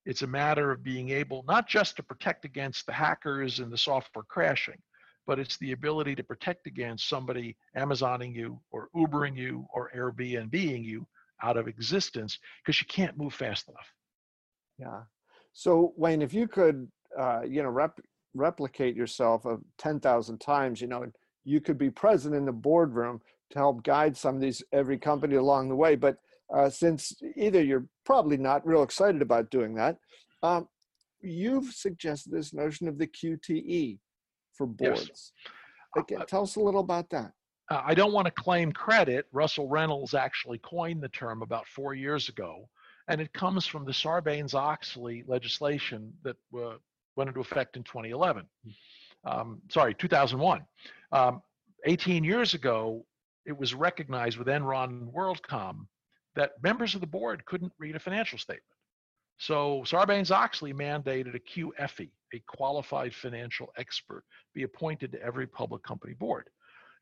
It's 0.05 0.23
a 0.23 0.27
matter 0.27 0.71
of 0.71 0.85
being 0.85 1.11
able 1.11 1.45
not 1.49 1.67
just 1.67 1.97
to 1.97 2.03
protect 2.03 2.45
against 2.45 2.87
the 2.87 2.93
hackers 2.93 3.59
and 3.59 3.73
the 3.73 3.79
software 3.79 4.25
crashing, 4.29 4.81
but 5.27 5.39
it's 5.41 5.59
the 5.59 5.73
ability 5.73 6.15
to 6.15 6.23
protect 6.23 6.67
against 6.69 7.09
somebody 7.09 7.57
Amazoning 7.77 8.35
you 8.35 8.61
or 8.71 8.89
Ubering 8.95 9.37
you 9.37 9.67
or 9.75 9.91
Airbnbing 9.97 10.85
you 10.85 11.07
out 11.43 11.57
of 11.57 11.67
existence 11.67 12.39
because 12.65 12.81
you 12.81 12.87
can't 12.87 13.19
move 13.19 13.35
fast 13.35 13.69
enough. 13.69 13.93
Yeah. 14.79 15.03
So 15.59 15.95
Wayne, 15.97 16.21
if 16.21 16.35
you 16.35 16.47
could, 16.47 16.87
uh, 17.19 17.41
you 17.49 17.63
know, 17.63 17.71
rep- 17.71 17.99
replicate 18.35 18.95
yourself 18.95 19.47
of 19.47 19.63
10,000 19.79 20.39
times, 20.39 20.83
you 20.83 20.87
know, 20.87 21.07
you 21.45 21.63
could 21.63 21.79
be 21.79 21.89
present 21.89 22.35
in 22.35 22.45
the 22.45 22.53
boardroom 22.53 23.23
to 23.53 23.59
help 23.59 23.83
guide 23.83 24.15
some 24.15 24.35
of 24.35 24.43
these, 24.43 24.63
every 24.73 24.99
company 24.99 25.37
along 25.37 25.71
the 25.71 25.75
way. 25.75 25.97
But 25.97 26.19
uh, 26.55 26.69
since 26.69 27.15
either 27.37 27.63
you're 27.63 27.87
probably 28.05 28.37
not 28.37 28.67
real 28.67 28.83
excited 28.83 29.23
about 29.23 29.51
doing 29.51 29.75
that, 29.77 29.97
um, 30.43 30.69
you've 31.23 31.73
suggested 31.73 32.33
this 32.35 32.53
notion 32.53 32.87
of 32.87 32.99
the 32.99 33.07
QTE 33.07 33.99
for 34.53 34.67
boards. 34.67 35.09
Yes. 35.09 35.33
Again, 35.97 36.21
uh, 36.21 36.25
tell 36.27 36.43
us 36.43 36.57
a 36.57 36.61
little 36.61 36.83
about 36.83 37.09
that. 37.11 37.33
Uh, 37.71 37.81
I 37.83 37.95
don't 37.95 38.13
want 38.13 38.27
to 38.27 38.43
claim 38.43 38.73
credit. 38.73 39.25
Russell 39.33 39.69
Reynolds 39.69 40.13
actually 40.13 40.59
coined 40.59 41.03
the 41.03 41.09
term 41.09 41.41
about 41.41 41.67
four 41.67 41.95
years 41.95 42.29
ago 42.29 42.69
and 43.09 43.21
it 43.21 43.33
comes 43.33 43.67
from 43.67 43.85
the 43.85 43.93
Sarbanes-Oxley 43.93 45.25
legislation 45.27 46.13
that 46.23 46.37
uh, 46.57 46.77
went 47.17 47.29
into 47.29 47.41
effect 47.41 47.77
in 47.77 47.83
2011. 47.85 48.47
Um, 49.25 49.61
sorry, 49.71 49.95
2001. 49.95 50.65
Um, 51.13 51.43
18 51.85 52.25
years 52.25 52.55
ago, 52.55 53.05
it 53.45 53.57
was 53.57 53.75
recognized 53.75 54.39
with 54.39 54.49
Enron 54.49 54.89
and 54.89 55.13
WorldCom 55.13 55.87
that 56.35 56.53
members 56.63 56.95
of 56.95 57.01
the 57.01 57.07
board 57.07 57.45
couldn't 57.45 57.73
read 57.79 57.97
a 57.97 58.01
financial 58.01 58.39
statement. 58.39 58.63
So 59.39 59.83
Sarbanes-Oxley 59.87 60.73
mandated 60.73 61.35
a 61.35 61.39
QFE, 61.39 62.11
a 62.35 62.43
qualified 62.47 63.15
financial 63.15 63.73
expert, 63.77 64.25
be 64.55 64.63
appointed 64.63 65.13
to 65.13 65.23
every 65.23 65.47
public 65.47 65.83
company 65.83 66.15
board. 66.15 66.49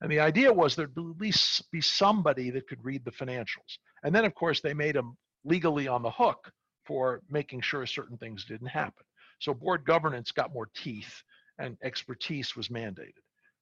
And 0.00 0.10
the 0.10 0.20
idea 0.20 0.52
was 0.52 0.74
there'd 0.74 0.96
at 0.98 1.20
least 1.20 1.70
be 1.70 1.80
somebody 1.80 2.50
that 2.50 2.66
could 2.66 2.84
read 2.84 3.04
the 3.04 3.12
financials. 3.12 3.78
And 4.02 4.14
then, 4.14 4.24
of 4.24 4.34
course, 4.34 4.60
they 4.60 4.74
made 4.74 4.96
them 4.96 5.16
legally 5.44 5.88
on 5.88 6.02
the 6.02 6.10
hook 6.10 6.50
for 6.84 7.22
making 7.30 7.60
sure 7.60 7.86
certain 7.86 8.16
things 8.16 8.44
didn't 8.44 8.68
happen. 8.68 9.04
So 9.40 9.54
board 9.54 9.84
governance 9.84 10.32
got 10.32 10.52
more 10.52 10.68
teeth 10.74 11.22
and 11.58 11.76
expertise 11.82 12.56
was 12.56 12.68
mandated. 12.68 13.12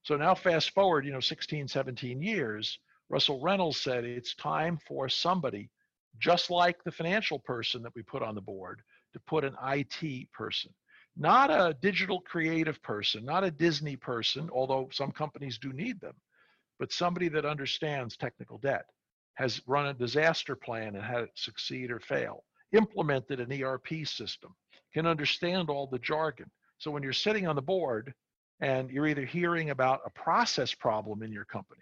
So 0.02 0.16
now 0.16 0.34
fast 0.34 0.70
forward, 0.70 1.06
you 1.06 1.12
know, 1.12 1.20
16, 1.20 1.68
17 1.68 2.22
years, 2.22 2.78
Russell 3.08 3.40
Reynolds 3.40 3.80
said 3.80 4.04
it's 4.04 4.34
time 4.34 4.78
for 4.86 5.08
somebody 5.08 5.70
just 6.18 6.50
like 6.50 6.82
the 6.84 6.92
financial 6.92 7.38
person 7.38 7.82
that 7.82 7.94
we 7.94 8.02
put 8.02 8.22
on 8.22 8.34
the 8.34 8.40
board 8.40 8.82
to 9.12 9.20
put 9.20 9.44
an 9.44 9.54
IT 9.64 10.30
person, 10.32 10.72
not 11.16 11.50
a 11.50 11.76
digital 11.80 12.20
creative 12.20 12.82
person, 12.82 13.24
not 13.24 13.44
a 13.44 13.50
Disney 13.50 13.96
person, 13.96 14.48
although 14.52 14.88
some 14.92 15.10
companies 15.10 15.58
do 15.58 15.72
need 15.72 16.00
them, 16.00 16.14
but 16.78 16.92
somebody 16.92 17.28
that 17.28 17.46
understands 17.46 18.16
technical 18.16 18.58
debt 18.58 18.86
has 19.34 19.60
run 19.66 19.86
a 19.86 19.94
disaster 19.94 20.54
plan 20.54 20.94
and 20.94 21.04
had 21.04 21.24
it 21.24 21.30
succeed 21.34 21.90
or 21.90 22.00
fail, 22.00 22.44
implemented 22.72 23.40
an 23.40 23.62
ERP 23.62 24.06
system, 24.06 24.54
can 24.92 25.06
understand 25.06 25.70
all 25.70 25.86
the 25.86 25.98
jargon. 25.98 26.50
So 26.78 26.90
when 26.90 27.02
you're 27.02 27.12
sitting 27.12 27.46
on 27.46 27.56
the 27.56 27.62
board 27.62 28.12
and 28.60 28.90
you're 28.90 29.06
either 29.06 29.24
hearing 29.24 29.70
about 29.70 30.00
a 30.04 30.10
process 30.10 30.74
problem 30.74 31.22
in 31.22 31.32
your 31.32 31.44
company, 31.44 31.80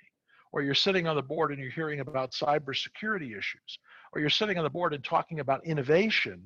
or 0.53 0.63
you're 0.63 0.75
sitting 0.75 1.07
on 1.07 1.17
the 1.17 1.23
board 1.23 1.51
and 1.51 1.61
you're 1.61 1.71
hearing 1.71 2.01
about 2.01 2.33
cybersecurity 2.33 3.37
issues, 3.37 3.79
or 4.13 4.21
you're 4.21 4.31
sitting 4.31 4.59
on 4.59 4.65
the 4.65 4.71
board 4.71 4.95
and 4.95 5.05
talking 5.05 5.41
about 5.41 5.65
innovation, 5.65 6.43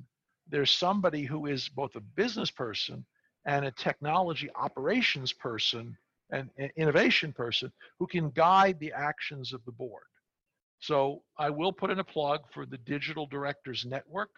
there's 0.48 0.70
somebody 0.70 1.24
who 1.24 1.46
is 1.46 1.68
both 1.68 1.96
a 1.96 2.00
business 2.00 2.50
person 2.50 3.04
and 3.46 3.64
a 3.64 3.70
technology 3.70 4.50
operations 4.54 5.32
person 5.32 5.96
and 6.30 6.50
innovation 6.76 7.32
person 7.32 7.70
who 7.98 8.06
can 8.06 8.30
guide 8.30 8.78
the 8.80 8.92
actions 8.92 9.52
of 9.52 9.64
the 9.64 9.72
board. 9.72 10.04
So 10.84 11.22
I 11.38 11.48
will 11.48 11.72
put 11.72 11.90
in 11.90 11.98
a 11.98 12.04
plug 12.04 12.42
for 12.52 12.66
the 12.66 12.76
Digital 12.76 13.26
Directors 13.26 13.86
Network. 13.86 14.28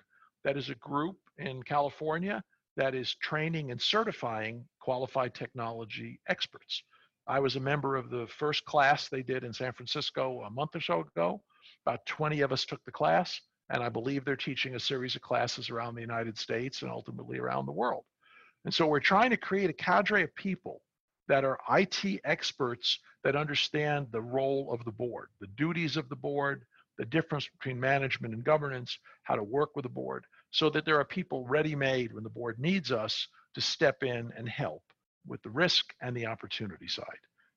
That 0.45 0.57
is 0.57 0.71
a 0.71 0.77
group 0.77 1.17
in 1.39 1.61
California 1.65 2.41
that 2.77 2.95
is 2.95 3.17
training 3.17 3.73
and 3.73 3.83
certifying 3.83 4.65
qualified 4.79 5.35
technology 5.35 6.21
experts. 6.29 6.85
I 7.27 7.41
was 7.41 7.57
a 7.57 7.61
member 7.61 7.97
of 7.97 8.11
the 8.11 8.29
first 8.29 8.65
class 8.65 9.09
they 9.09 9.25
did 9.25 9.43
in 9.43 9.53
San 9.53 9.73
Francisco 9.73 10.43
a 10.43 10.51
month 10.51 10.77
or 10.77 10.81
so 10.81 11.01
ago. 11.01 11.43
About 11.85 12.07
20 12.07 12.43
of 12.43 12.53
us 12.53 12.65
took 12.65 12.85
the 12.85 12.93
class, 12.93 13.41
and 13.71 13.83
I 13.83 13.89
believe 13.89 14.25
they're 14.25 14.37
teaching 14.37 14.77
a 14.77 14.81
series 14.81 15.17
of 15.17 15.23
classes 15.23 15.69
around 15.69 15.97
the 15.97 16.01
United 16.01 16.39
States 16.39 16.83
and 16.83 16.93
ultimately 16.93 17.39
around 17.39 17.67
the 17.67 17.73
world. 17.73 18.05
And 18.65 18.73
so 18.73 18.87
we're 18.87 19.01
trying 19.01 19.31
to 19.31 19.37
create 19.37 19.71
a 19.71 19.73
cadre 19.73 20.23
of 20.23 20.33
people 20.37 20.81
that 21.29 21.45
are 21.45 21.59
IT 21.71 22.21
experts 22.25 22.99
that 23.25 23.37
understand 23.37 24.07
the 24.11 24.21
role 24.21 24.73
of 24.73 24.85
the 24.85 24.93
board, 24.93 25.29
the 25.41 25.49
duties 25.49 25.97
of 25.97 26.09
the 26.09 26.17
board, 26.17 26.65
the 26.99 27.05
difference 27.05 27.49
between 27.49 27.79
management 27.79 28.35
and 28.35 28.45
governance, 28.45 28.99
how 29.25 29.37
to 29.37 29.43
work 29.43 29.77
with 29.77 29.83
the 29.83 29.89
board, 29.89 30.25
so 30.51 30.71
that 30.71 30.85
there 30.85 30.99
are 30.99 31.05
people 31.05 31.45
ready 31.47 31.75
made 31.75 32.13
when 32.13 32.25
the 32.25 32.31
board 32.31 32.59
needs 32.59 32.93
us 32.93 33.27
to 33.55 33.61
step 33.61 34.03
in 34.03 34.33
and 34.37 34.49
help 34.49 34.83
with 35.27 35.43
the 35.43 35.51
risk 35.51 35.93
and 36.01 36.17
the 36.17 36.27
opportunity 36.27 36.89
side. 36.89 37.05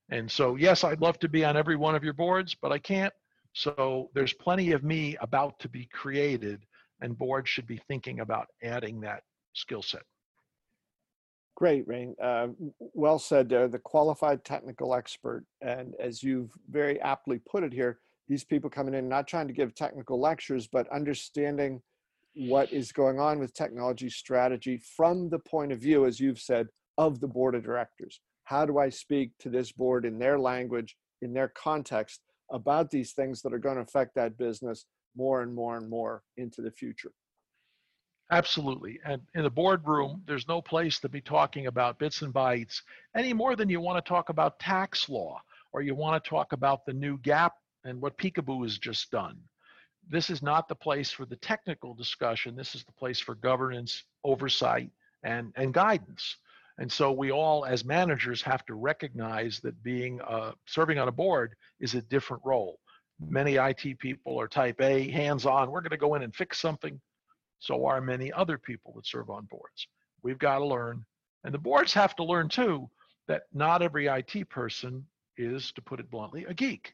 And 0.10 0.30
so, 0.30 0.56
yes, 0.56 0.84
I'd 0.84 1.02
love 1.02 1.20
to 1.20 1.30
be 1.30 1.46
on 1.46 1.56
every 1.56 1.76
one 1.76 1.96
of 1.96 2.04
your 2.04 2.14
boards, 2.14 2.56
but 2.60 2.72
I 2.72 2.80
can't. 2.80 3.14
So 3.54 4.10
there's 4.14 4.34
plenty 4.34 4.72
of 4.72 4.84
me 4.84 5.18
about 5.22 5.60
to 5.60 5.70
be 5.70 5.86
created, 5.86 6.66
and 7.02 7.18
boards 7.18 7.50
should 7.50 7.68
be 7.68 7.82
thinking 7.88 8.20
about 8.20 8.48
adding 8.64 9.02
that 9.02 9.24
skill 9.54 9.82
set. 9.82 10.04
Great, 11.60 11.86
Wayne. 11.90 12.16
Uh, 12.24 12.48
well 12.80 13.20
said 13.20 13.50
there, 13.50 13.68
the 13.68 13.78
qualified 13.78 14.46
technical 14.46 14.96
expert. 14.96 15.44
And 15.60 15.94
as 16.00 16.24
you've 16.24 16.52
very 16.70 17.02
aptly 17.02 17.42
put 17.52 17.66
it 17.66 17.74
here, 17.74 18.00
these 18.30 18.46
people 18.46 18.70
coming 18.70 18.94
in 18.94 19.10
not 19.10 19.28
trying 19.28 19.48
to 19.48 19.54
give 19.54 19.76
technical 19.76 20.22
lectures, 20.22 20.70
but 20.72 20.88
understanding 20.88 21.82
what 22.36 22.72
is 22.72 22.94
going 22.94 23.20
on 23.20 23.40
with 23.40 23.54
technology 23.54 24.10
strategy 24.10 24.82
from 24.96 25.30
the 25.30 25.40
point 25.40 25.74
of 25.74 25.82
view, 25.82 26.06
as 26.06 26.18
you've 26.18 26.40
said, 26.40 26.70
of 26.98 27.20
the 27.20 27.28
board 27.28 27.56
of 27.56 27.64
directors. 27.66 28.22
How 28.46 28.66
do 28.66 28.78
I 28.78 28.88
speak 28.88 29.32
to 29.40 29.50
this 29.50 29.74
board 29.74 30.06
in 30.06 30.18
their 30.18 30.40
language, 30.40 30.96
in 31.22 31.34
their 31.34 31.50
context 31.50 32.22
about 32.54 32.90
these 32.90 33.12
things 33.12 33.42
that 33.42 33.54
are 33.54 33.60
going 33.60 33.76
to 33.76 33.82
affect 33.82 34.16
that 34.16 34.38
business 34.38 34.86
more 35.14 35.42
and 35.42 35.54
more 35.54 35.76
and 35.76 35.90
more 35.90 36.24
into 36.38 36.62
the 36.62 36.72
future? 36.72 37.12
Absolutely. 38.32 39.00
And 39.06 39.22
in 39.34 39.44
the 39.44 39.50
boardroom, 39.50 40.22
there's 40.28 40.48
no 40.48 40.62
place 40.62 41.00
to 41.00 41.10
be 41.10 41.22
talking 41.22 41.66
about 41.66 41.98
bits 41.98 42.22
and 42.22 42.34
bytes 42.34 42.82
any 43.16 43.34
more 43.34 43.56
than 43.56 43.70
you 43.70 43.82
want 43.82 44.04
to 44.04 44.08
talk 44.08 44.30
about 44.30 44.60
tax 44.60 45.10
law 45.10 45.42
or 45.72 45.82
you 45.82 45.96
want 45.96 46.24
to 46.24 46.30
talk 46.30 46.54
about 46.54 46.86
the 46.86 46.94
new 46.94 47.18
GAAP 47.20 47.52
and 47.86 48.00
what 48.00 48.18
PCAOB 48.18 48.64
has 48.64 48.78
just 48.78 49.10
done. 49.10 49.38
This 50.08 50.30
is 50.30 50.42
not 50.44 50.68
the 50.68 50.76
place 50.76 51.12
for 51.12 51.26
the 51.26 51.36
technical 51.38 51.94
discussion. 51.94 52.56
This 52.56 52.76
is 52.76 52.84
the 52.84 52.92
place 52.92 53.20
for 53.20 53.36
governance, 53.36 54.04
oversight, 54.24 54.92
and, 55.24 55.52
and 55.56 55.74
guidance. 55.74 56.38
And 56.78 56.92
so 56.92 57.12
we 57.12 57.32
all, 57.32 57.66
as 57.66 57.84
managers, 57.84 58.42
have 58.44 58.66
to 58.68 58.76
recognize 58.76 59.60
that 59.62 59.82
being 59.84 60.22
uh, 60.22 60.54
serving 60.66 60.98
on 60.98 61.08
a 61.08 61.12
board 61.12 61.56
is 61.80 61.94
a 61.94 62.02
different 62.04 62.42
role. 62.46 62.80
Many 63.20 63.56
IT 63.56 64.00
people 64.00 64.40
are 64.40 64.48
type 64.48 64.80
A, 64.82 65.10
hands-on. 65.10 65.72
We're 65.72 65.82
going 65.82 65.92
to 65.92 65.98
go 65.98 66.16
in 66.16 66.24
and 66.24 66.34
fix 66.34 66.60
something. 66.60 67.00
So 67.60 67.86
are 67.86 68.02
many 68.02 68.32
other 68.32 68.58
people 68.58 68.94
that 68.96 69.06
serve 69.06 69.30
on 69.30 69.46
boards. 69.46 69.88
We've 70.24 70.40
got 70.40 70.60
to 70.60 70.66
learn, 70.66 71.06
and 71.44 71.54
the 71.54 71.60
boards 71.60 71.94
have 71.94 72.16
to 72.18 72.24
learn 72.24 72.50
too, 72.50 72.90
that 73.28 73.44
not 73.54 73.82
every 73.82 74.08
IT 74.08 74.50
person 74.50 75.06
is, 75.38 75.72
to 75.74 75.82
put 75.82 76.00
it 76.00 76.10
bluntly, 76.10 76.46
a 76.46 76.54
geek. 76.54 76.94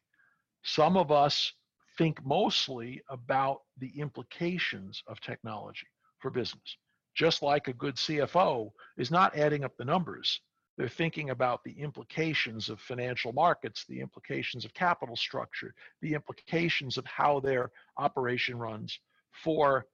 Some 0.63 0.97
of 0.97 1.12
us 1.12 1.54
think 1.97 2.23
mostly 2.25 3.01
about 3.10 3.62
the 3.78 3.99
implications 3.99 5.01
of 5.08 5.19
technology 5.21 5.88
for 6.19 6.30
business. 6.30 6.78
Just 7.15 7.41
like 7.41 7.67
a 7.67 7.73
good 7.73 7.95
CFO 7.95 8.71
is 8.97 9.10
not 9.10 9.38
adding 9.38 9.63
up 9.63 9.78
the 9.78 9.86
numbers, 9.86 10.41
they're 10.78 10.89
thinking 10.89 11.30
about 11.30 11.63
the 11.63 11.80
implications 11.80 12.69
of 12.69 12.82
financial 12.82 13.32
markets, 13.32 13.86
the 13.88 14.01
implications 14.01 14.65
of 14.65 14.73
capital 14.73 15.15
structure, 15.15 15.73
the 16.01 16.13
implications 16.13 16.97
of 16.97 17.06
how 17.06 17.39
their 17.39 17.71
operation 17.97 18.58
runs 18.58 18.99
for 19.32 19.86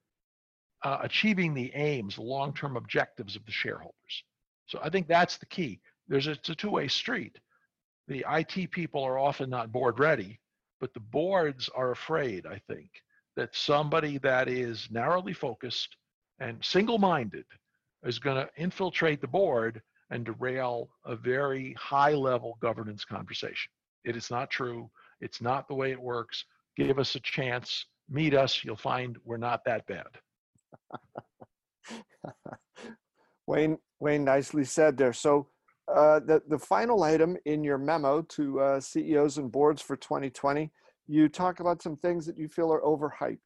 uh, 0.84 0.98
achieving 1.02 1.54
the 1.54 1.72
aims, 1.74 2.16
the 2.16 2.22
long 2.22 2.52
term 2.54 2.76
objectives 2.76 3.36
of 3.36 3.44
the 3.46 3.52
shareholders. 3.52 4.24
So 4.66 4.78
I 4.82 4.90
think 4.90 5.06
that's 5.06 5.36
the 5.38 5.46
key. 5.46 5.80
There's 6.08 6.26
a, 6.26 6.32
it's 6.32 6.48
a 6.48 6.54
two 6.54 6.70
way 6.70 6.88
street. 6.88 7.38
The 8.08 8.24
IT 8.28 8.70
people 8.70 9.02
are 9.02 9.18
often 9.18 9.48
not 9.48 9.72
board 9.72 9.98
ready, 9.98 10.40
but 10.80 10.92
the 10.92 11.00
boards 11.00 11.70
are 11.74 11.92
afraid, 11.92 12.46
I 12.46 12.60
think, 12.68 12.90
that 13.36 13.54
somebody 13.54 14.18
that 14.18 14.48
is 14.48 14.88
narrowly 14.90 15.32
focused 15.32 15.96
and 16.40 16.62
single 16.64 16.98
minded 16.98 17.44
is 18.04 18.18
going 18.18 18.36
to 18.36 18.50
infiltrate 18.56 19.20
the 19.20 19.28
board 19.28 19.80
and 20.10 20.24
derail 20.24 20.90
a 21.04 21.14
very 21.14 21.74
high 21.78 22.12
level 22.12 22.58
governance 22.60 23.04
conversation. 23.04 23.70
It 24.04 24.16
is 24.16 24.30
not 24.30 24.50
true. 24.50 24.90
It's 25.20 25.40
not 25.40 25.68
the 25.68 25.74
way 25.74 25.92
it 25.92 26.00
works. 26.00 26.44
Give 26.76 26.98
us 26.98 27.14
a 27.14 27.20
chance. 27.20 27.86
Meet 28.08 28.34
us. 28.34 28.64
You'll 28.64 28.76
find 28.76 29.16
we're 29.24 29.36
not 29.36 29.64
that 29.64 29.86
bad. 29.86 30.08
Wayne, 33.46 33.78
Wayne, 34.00 34.24
nicely 34.24 34.64
said 34.64 34.96
there. 34.96 35.12
So 35.12 35.48
uh, 35.92 36.20
the, 36.20 36.42
the 36.48 36.58
final 36.58 37.02
item 37.02 37.36
in 37.44 37.64
your 37.64 37.78
memo 37.78 38.22
to 38.22 38.60
uh, 38.60 38.80
CEOs 38.80 39.38
and 39.38 39.50
boards 39.50 39.82
for 39.82 39.96
2020, 39.96 40.70
you 41.06 41.28
talk 41.28 41.60
about 41.60 41.82
some 41.82 41.96
things 41.96 42.24
that 42.26 42.38
you 42.38 42.48
feel 42.48 42.72
are 42.72 42.80
overhyped. 42.82 43.38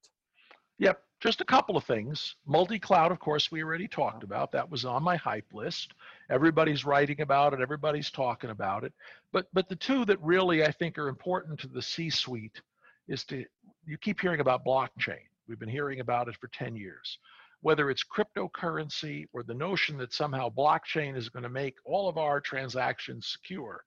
Yep, 0.79 1.01
just 1.21 1.41
a 1.41 1.45
couple 1.45 1.77
of 1.77 1.85
things. 1.85 2.37
Multi-cloud, 2.47 3.11
of 3.11 3.19
course, 3.19 3.51
we 3.51 3.63
already 3.63 3.89
talked 3.89 4.23
about. 4.23 4.53
That 4.53 4.71
was 4.71 4.85
on 4.85 5.03
my 5.03 5.17
hype 5.17 5.53
list. 5.55 5.95
Everybody's 6.31 6.85
writing 6.85 7.23
about 7.23 7.55
it. 7.55 7.61
Everybody's 7.61 8.11
talking 8.11 8.51
about 8.51 8.85
it. 8.85 8.93
But 9.33 9.47
but 9.55 9.69
the 9.69 9.77
two 9.77 10.05
that 10.05 10.21
really 10.21 10.65
I 10.65 10.71
think 10.71 10.99
are 10.99 11.09
important 11.09 11.59
to 11.61 11.69
the 11.69 11.81
C-suite 11.81 12.61
is 13.09 13.25
to 13.25 13.45
you 13.87 13.97
keep 13.97 14.21
hearing 14.21 14.41
about 14.41 14.65
blockchain. 14.65 15.25
We've 15.49 15.59
been 15.59 15.69
hearing 15.69 16.01
about 16.01 16.29
it 16.29 16.37
for 16.41 16.49
10 16.49 16.77
years 16.77 17.19
whether 17.61 17.91
it's 17.91 18.05
cryptocurrency 18.05 19.27
or 19.33 19.43
the 19.43 19.55
notion 19.55 19.97
that 19.99 20.13
somehow 20.13 20.49
blockchain 20.49 21.17
is 21.17 21.29
going 21.29 21.43
to 21.43 21.49
make 21.49 21.75
all 21.85 22.09
of 22.09 22.19
our 22.19 22.41
transactions 22.41 23.27
secure, 23.33 23.83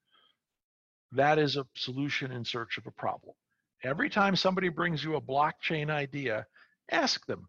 that 1.12 1.40
is 1.40 1.56
a 1.56 1.66
solution 1.76 2.32
in 2.32 2.44
search 2.44 2.78
of 2.78 2.86
a 2.88 2.92
problem. 2.92 3.34
Every 3.84 4.10
time 4.10 4.36
somebody 4.36 4.70
brings 4.70 5.04
you 5.04 5.16
a 5.16 5.22
blockchain 5.22 5.90
idea, 5.90 6.46
ask 6.92 7.26
them, 7.26 7.48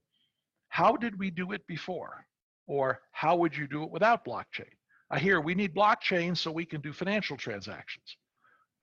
how 0.68 0.96
did 0.96 1.18
we 1.18 1.30
do 1.30 1.52
it 1.52 1.66
before? 1.66 2.24
Or 2.66 3.00
how 3.10 3.34
would 3.36 3.56
you 3.56 3.66
do 3.66 3.82
it 3.82 3.90
without 3.90 4.24
blockchain? 4.24 4.70
I 5.10 5.18
hear 5.18 5.40
we 5.40 5.56
need 5.56 5.74
blockchain 5.74 6.36
so 6.36 6.52
we 6.52 6.64
can 6.64 6.80
do 6.80 6.92
financial 6.92 7.36
transactions. 7.36 8.16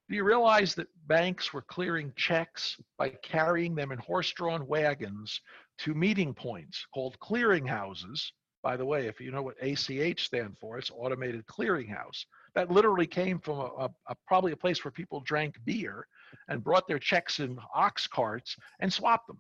Do 0.10 0.16
you 0.16 0.24
realize 0.24 0.74
that 0.76 0.88
banks 1.08 1.54
were 1.54 1.64
clearing 1.64 2.14
checks 2.16 2.78
by 2.98 3.10
carrying 3.10 3.76
them 3.76 3.92
in 3.92 4.00
horse 4.00 4.32
drawn 4.32 4.66
wagons 4.68 5.42
to 5.80 5.94
meeting 5.94 6.34
points 6.34 6.86
called 6.94 7.20
clearinghouses. 7.20 8.32
By 8.64 8.76
the 8.76 8.86
way, 8.86 9.08
if 9.08 9.22
you 9.22 9.32
know 9.32 9.44
what 9.44 9.62
ACH 9.62 10.26
stand 10.26 10.58
for, 10.60 10.78
it's 10.78 10.92
automated 10.92 11.46
clearinghouse. 11.46 12.26
That 12.56 12.72
literally 12.72 13.08
came 13.08 13.40
from 13.40 13.60
a, 13.60 13.70
a, 13.78 13.90
a, 14.08 14.16
probably 14.26 14.52
a 14.52 14.58
place 14.58 14.84
where 14.84 14.92
people 14.92 15.22
drank 15.22 15.56
beer 15.64 16.08
and 16.50 16.64
brought 16.64 16.88
their 16.88 17.00
checks 17.00 17.40
in 17.40 17.58
ox 17.74 18.08
carts 18.08 18.58
and 18.80 18.92
swapped 18.92 19.28
them. 19.28 19.40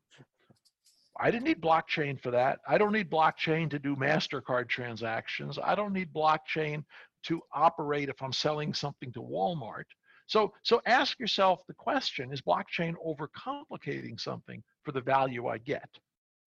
I 1.20 1.32
didn't 1.32 1.46
need 1.46 1.62
blockchain 1.62 2.22
for 2.22 2.30
that. 2.32 2.60
I 2.68 2.78
don't 2.78 2.94
need 2.94 3.10
blockchain 3.10 3.72
to 3.72 3.80
do 3.80 3.96
MasterCard 3.96 4.70
transactions. 4.70 5.58
I 5.62 5.74
don't 5.74 5.94
need 5.94 6.14
blockchain 6.14 6.84
to 7.24 7.42
operate 7.52 8.10
if 8.10 8.22
I'm 8.22 8.32
selling 8.32 8.74
something 8.74 9.12
to 9.14 9.20
Walmart. 9.20 9.86
So, 10.28 10.54
so 10.64 10.82
ask 10.86 11.20
yourself 11.20 11.62
the 11.68 11.74
question, 11.74 12.32
is 12.32 12.42
blockchain 12.42 12.96
overcomplicating 13.06 14.20
something 14.20 14.62
for 14.84 14.92
the 14.92 15.02
value 15.02 15.48
I 15.48 15.58
get? 15.58 15.90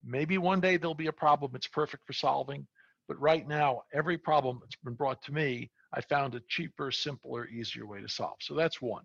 Maybe 0.05 0.39
one 0.39 0.61
day 0.61 0.77
there'll 0.77 0.95
be 0.95 1.09
a 1.09 1.13
problem 1.13 1.53
it's 1.55 1.67
perfect 1.67 2.07
for 2.07 2.13
solving, 2.13 2.67
but 3.09 3.21
right 3.21 3.47
now, 3.47 3.83
every 3.93 4.17
problem 4.17 4.61
that's 4.61 4.77
been 4.85 4.95
brought 4.95 5.23
to 5.25 5.33
me, 5.33 5.71
I 5.95 6.01
found 6.03 6.35
a 6.35 6.43
cheaper, 6.49 6.91
simpler, 6.91 7.49
easier 7.49 7.87
way 7.87 8.01
to 8.01 8.09
solve. 8.09 8.37
So 8.41 8.55
that's 8.55 8.81
one. 8.81 9.03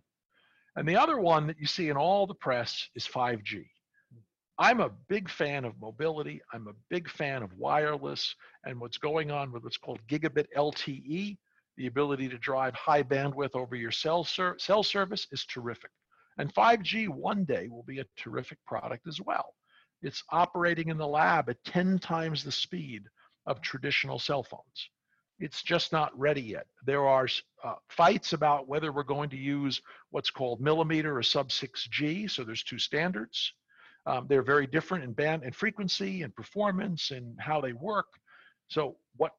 And 0.76 0.88
the 0.88 0.98
other 0.98 1.20
one 1.20 1.48
that 1.48 1.60
you 1.60 1.68
see 1.68 1.90
in 1.90 1.98
all 1.98 2.28
the 2.28 2.36
press 2.36 2.88
is 2.96 3.08
5G. 3.08 3.66
I'm 4.58 4.80
a 4.80 4.92
big 5.10 5.30
fan 5.30 5.66
of 5.66 5.74
mobility. 5.82 6.42
I'm 6.54 6.68
a 6.68 6.74
big 6.90 7.10
fan 7.10 7.44
of 7.44 7.52
wireless 7.58 8.36
and 8.66 8.80
what's 8.80 8.98
going 8.98 9.32
on 9.32 9.52
with 9.52 9.64
what's 9.64 9.78
called 9.78 10.00
gigabit 10.10 10.48
LTE. 10.56 11.38
The 11.78 11.88
ability 11.88 12.30
to 12.30 12.38
drive 12.38 12.74
high 12.76 13.04
bandwidth 13.04 13.56
over 13.56 13.76
your 13.76 13.92
cell, 13.92 14.24
ser- 14.24 14.58
cell 14.60 14.84
service 14.84 15.28
is 15.32 15.46
terrific. 15.46 15.92
And 16.38 16.54
5G 16.54 17.10
one 17.10 17.46
day 17.46 17.68
will 17.70 17.84
be 17.84 18.00
a 18.00 18.06
terrific 18.18 18.58
product 18.66 19.08
as 19.08 19.20
well. 19.22 19.54
It's 20.02 20.24
operating 20.32 20.90
in 20.90 20.98
the 20.98 21.08
lab 21.08 21.50
at 21.50 21.64
10 21.66 22.00
times 22.00 22.44
the 22.44 22.52
speed 22.52 23.04
of 23.46 23.62
traditional 23.62 24.20
cell 24.20 24.44
phones. 24.44 24.90
It's 25.40 25.64
just 25.64 25.92
not 25.92 26.18
ready 26.18 26.42
yet. 26.42 26.66
There 26.86 27.08
are 27.08 27.28
uh, 27.64 27.76
fights 27.90 28.34
about 28.34 28.68
whether 28.68 28.92
we're 28.92 29.04
going 29.04 29.30
to 29.32 29.38
use 29.38 29.82
what's 30.12 30.30
called 30.30 30.62
millimeter 30.62 31.18
or 31.18 31.24
sub 31.24 31.50
6G. 31.50 32.30
So 32.30 32.44
there's 32.44 32.64
two 32.64 32.80
standards. 32.80 33.52
Um, 34.06 34.28
they're 34.30 34.44
very 34.44 34.68
different 34.68 35.04
in 35.04 35.14
band 35.14 35.44
and 35.44 35.56
frequency 35.56 36.22
and 36.22 36.34
performance 36.36 37.12
and 37.12 37.36
how 37.40 37.60
they 37.60 37.74
work. 37.74 38.08
So 38.68 38.98
what 39.18 39.34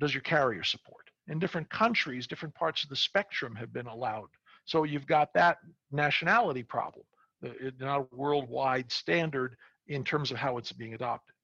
does 0.00 0.14
your 0.14 0.22
carrier 0.22 0.62
support? 0.62 1.01
In 1.28 1.38
different 1.38 1.70
countries, 1.70 2.26
different 2.26 2.54
parts 2.54 2.82
of 2.82 2.90
the 2.90 2.96
spectrum 2.96 3.54
have 3.54 3.72
been 3.72 3.86
allowed. 3.86 4.28
So 4.64 4.84
you've 4.84 5.06
got 5.06 5.32
that 5.34 5.58
nationality 5.90 6.62
problem. 6.62 7.04
It's 7.42 7.80
not 7.80 8.00
a 8.00 8.16
worldwide 8.16 8.90
standard 8.90 9.56
in 9.88 10.04
terms 10.04 10.30
of 10.30 10.36
how 10.36 10.58
it's 10.58 10.72
being 10.72 10.94
adopted. 10.94 11.34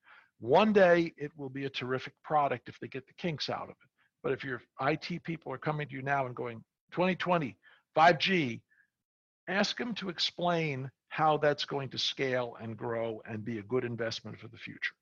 One 0.40 0.72
day 0.72 1.12
it 1.16 1.32
will 1.36 1.48
be 1.48 1.64
a 1.64 1.70
terrific 1.70 2.12
product 2.22 2.68
if 2.68 2.78
they 2.78 2.88
get 2.88 3.06
the 3.06 3.14
kinks 3.14 3.50
out 3.50 3.64
of 3.64 3.70
it. 3.70 3.76
But 4.22 4.32
if 4.32 4.44
your 4.44 4.62
IT 4.80 5.22
people 5.24 5.52
are 5.52 5.58
coming 5.58 5.88
to 5.88 5.94
you 5.94 6.02
now 6.02 6.26
and 6.26 6.34
going 6.34 6.62
2020, 6.92 7.56
5G, 7.96 8.60
ask 9.48 9.76
them 9.76 9.94
to 9.94 10.08
explain 10.08 10.90
how 11.08 11.38
that's 11.38 11.64
going 11.64 11.88
to 11.88 11.98
scale 11.98 12.56
and 12.60 12.76
grow 12.76 13.20
and 13.26 13.44
be 13.44 13.58
a 13.58 13.62
good 13.62 13.84
investment 13.84 14.38
for 14.38 14.48
the 14.48 14.56
future. 14.56 14.94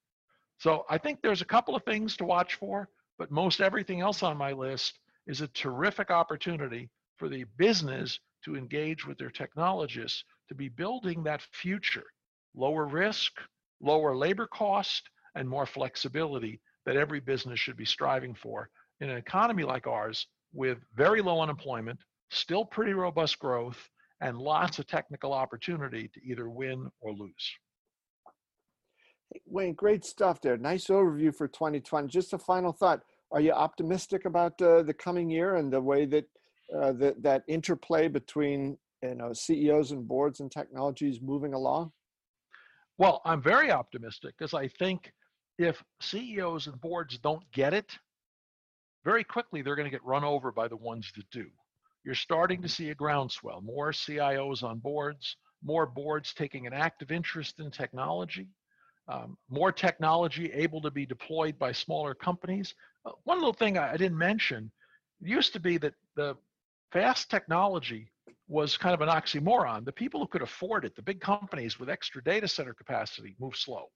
So 0.58 0.86
I 0.88 0.96
think 0.98 1.20
there's 1.22 1.42
a 1.42 1.46
couple 1.46 1.74
of 1.76 1.82
things 1.84 2.16
to 2.16 2.24
watch 2.24 2.54
for, 2.54 2.88
but 3.18 3.30
most 3.30 3.60
everything 3.60 4.00
else 4.00 4.22
on 4.22 4.36
my 4.36 4.52
list 4.52 4.98
is 5.26 5.40
a 5.40 5.48
terrific 5.48 6.10
opportunity 6.10 6.88
for 7.16 7.28
the 7.28 7.44
business 7.56 8.18
to 8.44 8.56
engage 8.56 9.06
with 9.06 9.18
their 9.18 9.30
technologists 9.30 10.24
to 10.48 10.54
be 10.54 10.68
building 10.68 11.22
that 11.24 11.42
future 11.52 12.04
lower 12.54 12.86
risk, 12.86 13.32
lower 13.80 14.16
labor 14.16 14.46
cost, 14.46 15.08
and 15.34 15.48
more 15.48 15.66
flexibility 15.66 16.60
that 16.86 16.96
every 16.96 17.20
business 17.20 17.60
should 17.60 17.76
be 17.76 17.84
striving 17.84 18.34
for 18.34 18.70
in 19.00 19.10
an 19.10 19.16
economy 19.16 19.62
like 19.62 19.86
ours 19.86 20.26
with 20.54 20.78
very 20.94 21.20
low 21.20 21.40
unemployment, 21.40 21.98
still 22.30 22.64
pretty 22.64 22.94
robust 22.94 23.38
growth, 23.38 23.90
and 24.20 24.38
lots 24.38 24.78
of 24.78 24.86
technical 24.86 25.32
opportunity 25.32 26.08
to 26.14 26.20
either 26.24 26.48
win 26.48 26.88
or 27.00 27.12
lose. 27.12 27.52
Wayne, 29.46 29.74
great 29.74 30.04
stuff 30.04 30.40
there. 30.40 30.56
Nice 30.56 30.86
overview 30.86 31.34
for 31.34 31.48
2020. 31.48 32.08
Just 32.08 32.32
a 32.32 32.38
final 32.38 32.72
thought. 32.72 33.02
Are 33.32 33.40
you 33.40 33.52
optimistic 33.52 34.24
about 34.24 34.60
uh, 34.62 34.82
the 34.82 34.94
coming 34.94 35.28
year 35.28 35.56
and 35.56 35.72
the 35.72 35.80
way 35.80 36.06
that 36.06 36.24
uh, 36.76 36.92
that, 36.92 37.22
that 37.22 37.44
interplay 37.48 38.08
between 38.08 38.76
you 39.02 39.14
know 39.14 39.32
CEOs 39.32 39.92
and 39.92 40.06
boards 40.06 40.40
and 40.40 40.50
technologies 40.50 41.20
moving 41.20 41.54
along? 41.54 41.92
Well, 42.98 43.20
I'm 43.24 43.42
very 43.42 43.70
optimistic 43.70 44.34
because 44.38 44.54
I 44.54 44.68
think 44.68 45.12
if 45.58 45.82
CEOs 46.00 46.66
and 46.66 46.80
boards 46.80 47.18
don't 47.18 47.42
get 47.52 47.74
it, 47.74 47.98
very 49.04 49.24
quickly 49.24 49.62
they're 49.62 49.76
going 49.76 49.86
to 49.86 49.90
get 49.90 50.04
run 50.04 50.24
over 50.24 50.50
by 50.50 50.68
the 50.68 50.76
ones 50.76 51.12
that 51.16 51.28
do. 51.30 51.46
You're 52.04 52.14
starting 52.14 52.62
to 52.62 52.68
see 52.68 52.90
a 52.90 52.94
groundswell, 52.94 53.60
more 53.60 53.90
CIOs 53.90 54.62
on 54.62 54.78
boards, 54.78 55.36
more 55.62 55.86
boards 55.86 56.32
taking 56.32 56.66
an 56.66 56.72
active 56.72 57.10
interest 57.10 57.58
in 57.58 57.70
technology, 57.70 58.48
um, 59.08 59.36
more 59.48 59.72
technology 59.72 60.52
able 60.52 60.80
to 60.80 60.90
be 60.90 61.06
deployed 61.06 61.58
by 61.58 61.72
smaller 61.72 62.14
companies. 62.14 62.74
Uh, 63.04 63.12
one 63.24 63.38
little 63.38 63.52
thing 63.52 63.78
I, 63.78 63.92
I 63.92 63.96
didn't 63.96 64.18
mention 64.18 64.70
it 65.20 65.28
used 65.28 65.52
to 65.52 65.60
be 65.60 65.78
that 65.78 65.94
the 66.16 66.36
fast 66.92 67.30
technology 67.30 68.10
was 68.48 68.76
kind 68.76 68.94
of 68.94 69.00
an 69.00 69.08
oxymoron. 69.08 69.84
The 69.84 69.92
people 69.92 70.20
who 70.20 70.26
could 70.26 70.42
afford 70.42 70.84
it, 70.84 70.94
the 70.94 71.02
big 71.02 71.20
companies 71.20 71.78
with 71.78 71.90
extra 71.90 72.22
data 72.22 72.46
center 72.46 72.74
capacity, 72.74 73.34
move 73.40 73.56
slow. 73.56 73.86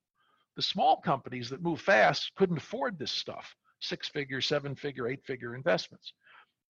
The 0.57 0.63
small 0.63 1.01
companies 1.01 1.49
that 1.51 1.63
move 1.63 1.81
fast 1.81 2.33
couldn't 2.37 2.59
afford 2.59 2.99
this 2.99 3.13
stuff 3.13 3.55
six 3.83 4.09
figure, 4.09 4.43
seven 4.43 4.75
figure, 4.75 5.09
eight 5.09 5.25
figure 5.25 5.55
investments. 5.55 6.13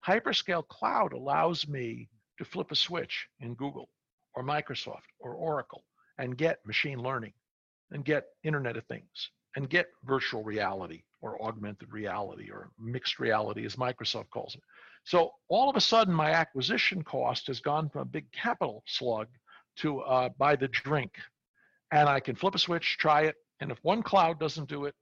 Hyperscale 0.06 0.66
cloud 0.68 1.12
allows 1.12 1.66
me 1.66 2.08
to 2.38 2.44
flip 2.44 2.70
a 2.70 2.76
switch 2.76 3.26
in 3.40 3.54
Google 3.54 3.88
or 4.34 4.44
Microsoft 4.44 5.10
or 5.18 5.34
Oracle 5.34 5.84
and 6.18 6.38
get 6.38 6.64
machine 6.64 7.00
learning 7.00 7.32
and 7.90 8.04
get 8.04 8.24
Internet 8.44 8.76
of 8.76 8.84
Things 8.86 9.30
and 9.56 9.68
get 9.68 9.86
virtual 10.04 10.42
reality 10.44 11.02
or 11.20 11.42
augmented 11.42 11.92
reality 11.92 12.50
or 12.50 12.70
mixed 12.78 13.18
reality, 13.18 13.64
as 13.66 13.76
Microsoft 13.76 14.30
calls 14.30 14.54
it. 14.54 14.62
So 15.04 15.32
all 15.48 15.68
of 15.68 15.76
a 15.76 15.80
sudden, 15.80 16.14
my 16.14 16.30
acquisition 16.30 17.02
cost 17.02 17.46
has 17.48 17.60
gone 17.60 17.88
from 17.88 18.02
a 18.02 18.06
big 18.06 18.30
capital 18.32 18.82
slug 18.86 19.28
to 19.78 20.00
uh, 20.00 20.28
buy 20.38 20.56
the 20.56 20.68
drink. 20.68 21.12
And 21.90 22.08
I 22.08 22.20
can 22.20 22.36
flip 22.36 22.54
a 22.54 22.58
switch, 22.58 22.96
try 22.98 23.22
it, 23.22 23.36
and 23.60 23.70
if 23.70 23.78
one 23.82 24.02
cloud 24.02 24.38
doesn't 24.38 24.68
do 24.68 24.84
it, 24.84 24.94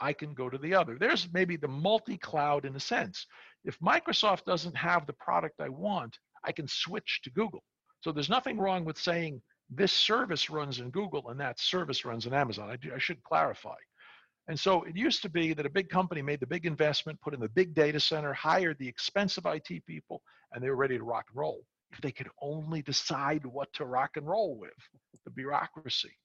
I 0.00 0.12
can 0.12 0.34
go 0.34 0.50
to 0.50 0.58
the 0.58 0.74
other. 0.74 0.96
There's 0.98 1.28
maybe 1.32 1.56
the 1.56 1.68
multi 1.68 2.16
cloud 2.16 2.64
in 2.64 2.74
a 2.74 2.80
sense. 2.80 3.26
If 3.64 3.78
Microsoft 3.78 4.44
doesn't 4.44 4.76
have 4.76 5.06
the 5.06 5.12
product 5.12 5.60
I 5.60 5.68
want, 5.68 6.18
I 6.44 6.52
can 6.52 6.66
switch 6.66 7.20
to 7.22 7.30
Google. 7.30 7.62
So 8.00 8.10
there's 8.10 8.28
nothing 8.28 8.58
wrong 8.58 8.84
with 8.84 8.98
saying 8.98 9.40
this 9.74 9.92
service 9.92 10.50
runs 10.50 10.80
in 10.80 10.90
Google 10.90 11.28
and 11.28 11.40
that 11.40 11.58
service 11.58 12.04
runs 12.04 12.26
in 12.26 12.34
Amazon. 12.34 12.70
I, 12.70 12.94
I 12.94 12.98
should 12.98 13.22
clarify. 13.22 13.76
And 14.48 14.58
so 14.58 14.82
it 14.82 14.96
used 14.96 15.22
to 15.22 15.30
be 15.30 15.54
that 15.54 15.66
a 15.66 15.70
big 15.70 15.88
company 15.88 16.20
made 16.20 16.40
the 16.40 16.46
big 16.46 16.66
investment, 16.66 17.20
put 17.20 17.34
in 17.34 17.40
the 17.40 17.48
big 17.48 17.74
data 17.74 18.00
center, 18.00 18.32
hired 18.32 18.76
the 18.78 18.88
expensive 18.88 19.46
IT 19.46 19.86
people, 19.86 20.22
and 20.52 20.62
they 20.62 20.68
were 20.68 20.76
ready 20.76 20.98
to 20.98 21.04
rock 21.04 21.26
and 21.30 21.38
roll. 21.38 21.64
If 21.92 22.00
they 22.00 22.10
could 22.10 22.28
only 22.40 22.82
decide 22.82 23.44
what 23.46 23.72
to 23.74 23.84
rock 23.84 24.16
and 24.16 24.26
roll 24.26 24.58
with, 24.58 24.70
the 25.24 25.30
bureaucracy. 25.30 26.16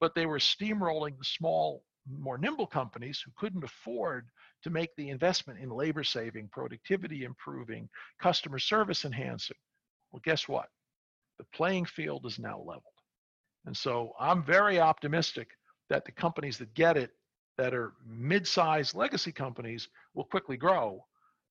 But 0.00 0.14
they 0.14 0.26
were 0.26 0.38
steamrolling 0.38 1.18
the 1.18 1.24
small, 1.24 1.84
more 2.10 2.38
nimble 2.38 2.66
companies 2.66 3.22
who 3.24 3.30
couldn't 3.36 3.62
afford 3.62 4.28
to 4.62 4.70
make 4.70 4.90
the 4.96 5.10
investment 5.10 5.60
in 5.60 5.70
labor 5.70 6.02
saving, 6.02 6.48
productivity 6.48 7.24
improving, 7.24 7.88
customer 8.20 8.58
service 8.58 9.04
enhancing. 9.04 9.56
Well, 10.10 10.22
guess 10.24 10.48
what? 10.48 10.68
The 11.40 11.46
playing 11.56 11.86
field 11.86 12.26
is 12.26 12.38
now 12.38 12.58
leveled. 12.58 12.84
And 13.64 13.74
so 13.74 14.12
I'm 14.20 14.44
very 14.44 14.78
optimistic 14.78 15.48
that 15.88 16.04
the 16.04 16.12
companies 16.12 16.58
that 16.58 16.74
get 16.74 16.98
it 16.98 17.12
that 17.56 17.72
are 17.72 17.94
mid-sized 18.06 18.94
legacy 18.94 19.32
companies 19.32 19.88
will 20.12 20.24
quickly 20.24 20.58
grow. 20.58 21.02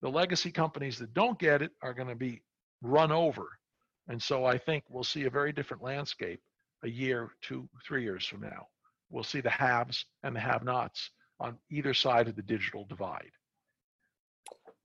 The 0.04 0.10
legacy 0.10 0.52
companies 0.52 1.00
that 1.00 1.16
don't 1.16 1.40
get 1.40 1.64
it 1.64 1.72
are 1.82 1.96
going 1.96 2.08
to 2.08 2.14
be 2.14 2.44
run 2.84 3.12
over. 3.12 3.48
And 4.08 4.22
so 4.22 4.46
I 4.46 4.60
think 4.60 4.84
we'll 4.90 5.04
see 5.04 5.24
a 5.24 5.30
very 5.32 5.52
different 5.52 5.82
landscape 5.82 6.40
a 6.84 6.88
year, 6.88 7.32
two, 7.42 7.68
three 7.84 8.04
years 8.04 8.28
from 8.28 8.42
now. 8.42 8.68
We'll 9.10 9.24
see 9.24 9.42
the 9.42 9.50
haves 9.50 10.06
and 10.22 10.36
the 10.36 10.40
have-nots 10.40 11.10
on 11.40 11.58
either 11.72 11.96
side 11.96 12.28
of 12.28 12.36
the 12.36 12.44
digital 12.44 12.86
divide. 12.86 13.32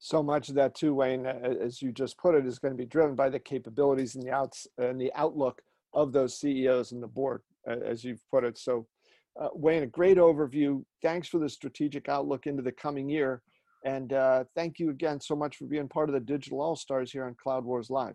So 0.05 0.22
much 0.22 0.50
of 0.50 0.55
that 0.57 0.74
too, 0.74 0.92
Wayne, 0.92 1.24
as 1.24 1.80
you 1.80 1.90
just 1.90 2.18
put 2.18 2.34
it, 2.34 2.44
is 2.44 2.59
going 2.59 2.74
to 2.74 2.76
be 2.76 2.84
driven 2.84 3.14
by 3.14 3.30
the 3.30 3.38
capabilities 3.38 4.16
and 4.16 4.22
the 4.22 4.30
outs 4.30 4.66
and 4.76 5.00
the 5.00 5.11
outlook 5.14 5.62
of 5.94 6.12
those 6.12 6.38
CEOs 6.38 6.92
and 6.92 7.02
the 7.02 7.07
board, 7.07 7.40
as 7.66 8.05
you've 8.05 8.20
put 8.30 8.44
it. 8.44 8.59
So 8.59 8.86
uh, 9.40 9.48
Wayne, 9.55 9.82
a 9.82 9.86
great 9.86 10.18
overview. 10.18 10.84
Thanks 11.00 11.26
for 11.26 11.38
the 11.38 11.48
strategic 11.48 12.11
outlook 12.11 12.46
into 12.46 12.62
the 12.62 12.72
coming 12.72 13.09
year. 13.09 13.40
And 13.86 14.12
uh, 14.12 14.44
thank 14.55 14.78
you 14.78 14.90
again 14.90 15.22
so 15.22 15.34
much 15.34 15.57
for 15.57 15.64
being 15.64 15.88
part 15.88 16.11
of 16.11 16.12
the 16.12 16.20
Digital 16.20 16.61
All 16.61 16.76
Stars 16.76 17.11
here 17.11 17.24
on 17.24 17.34
Cloud 17.42 17.64
Wars 17.64 17.88
Live. 17.88 18.14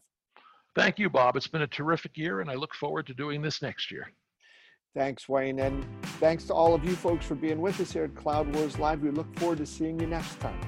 Thank 0.75 0.99
you, 0.99 1.09
Bob. 1.09 1.37
It's 1.37 1.47
been 1.47 1.63
a 1.63 1.67
terrific 1.67 2.15
year, 2.15 2.41
and 2.41 2.51
I 2.51 2.53
look 2.53 2.75
forward 2.75 3.07
to 3.07 3.15
doing 3.15 3.41
this 3.41 3.63
next 3.63 3.89
year. 3.89 4.11
Thanks, 4.93 5.27
Wayne. 5.27 5.57
And 5.57 5.83
thanks 6.19 6.43
to 6.45 6.53
all 6.53 6.75
of 6.75 6.85
you 6.85 6.95
folks 6.95 7.25
for 7.25 7.33
being 7.33 7.59
with 7.59 7.81
us 7.81 7.91
here 7.91 8.03
at 8.03 8.13
Cloud 8.13 8.55
Wars 8.55 8.77
Live. 8.77 9.01
We 9.01 9.09
look 9.09 9.39
forward 9.39 9.57
to 9.57 9.65
seeing 9.65 9.99
you 9.99 10.05
next 10.05 10.39
time. 10.39 10.59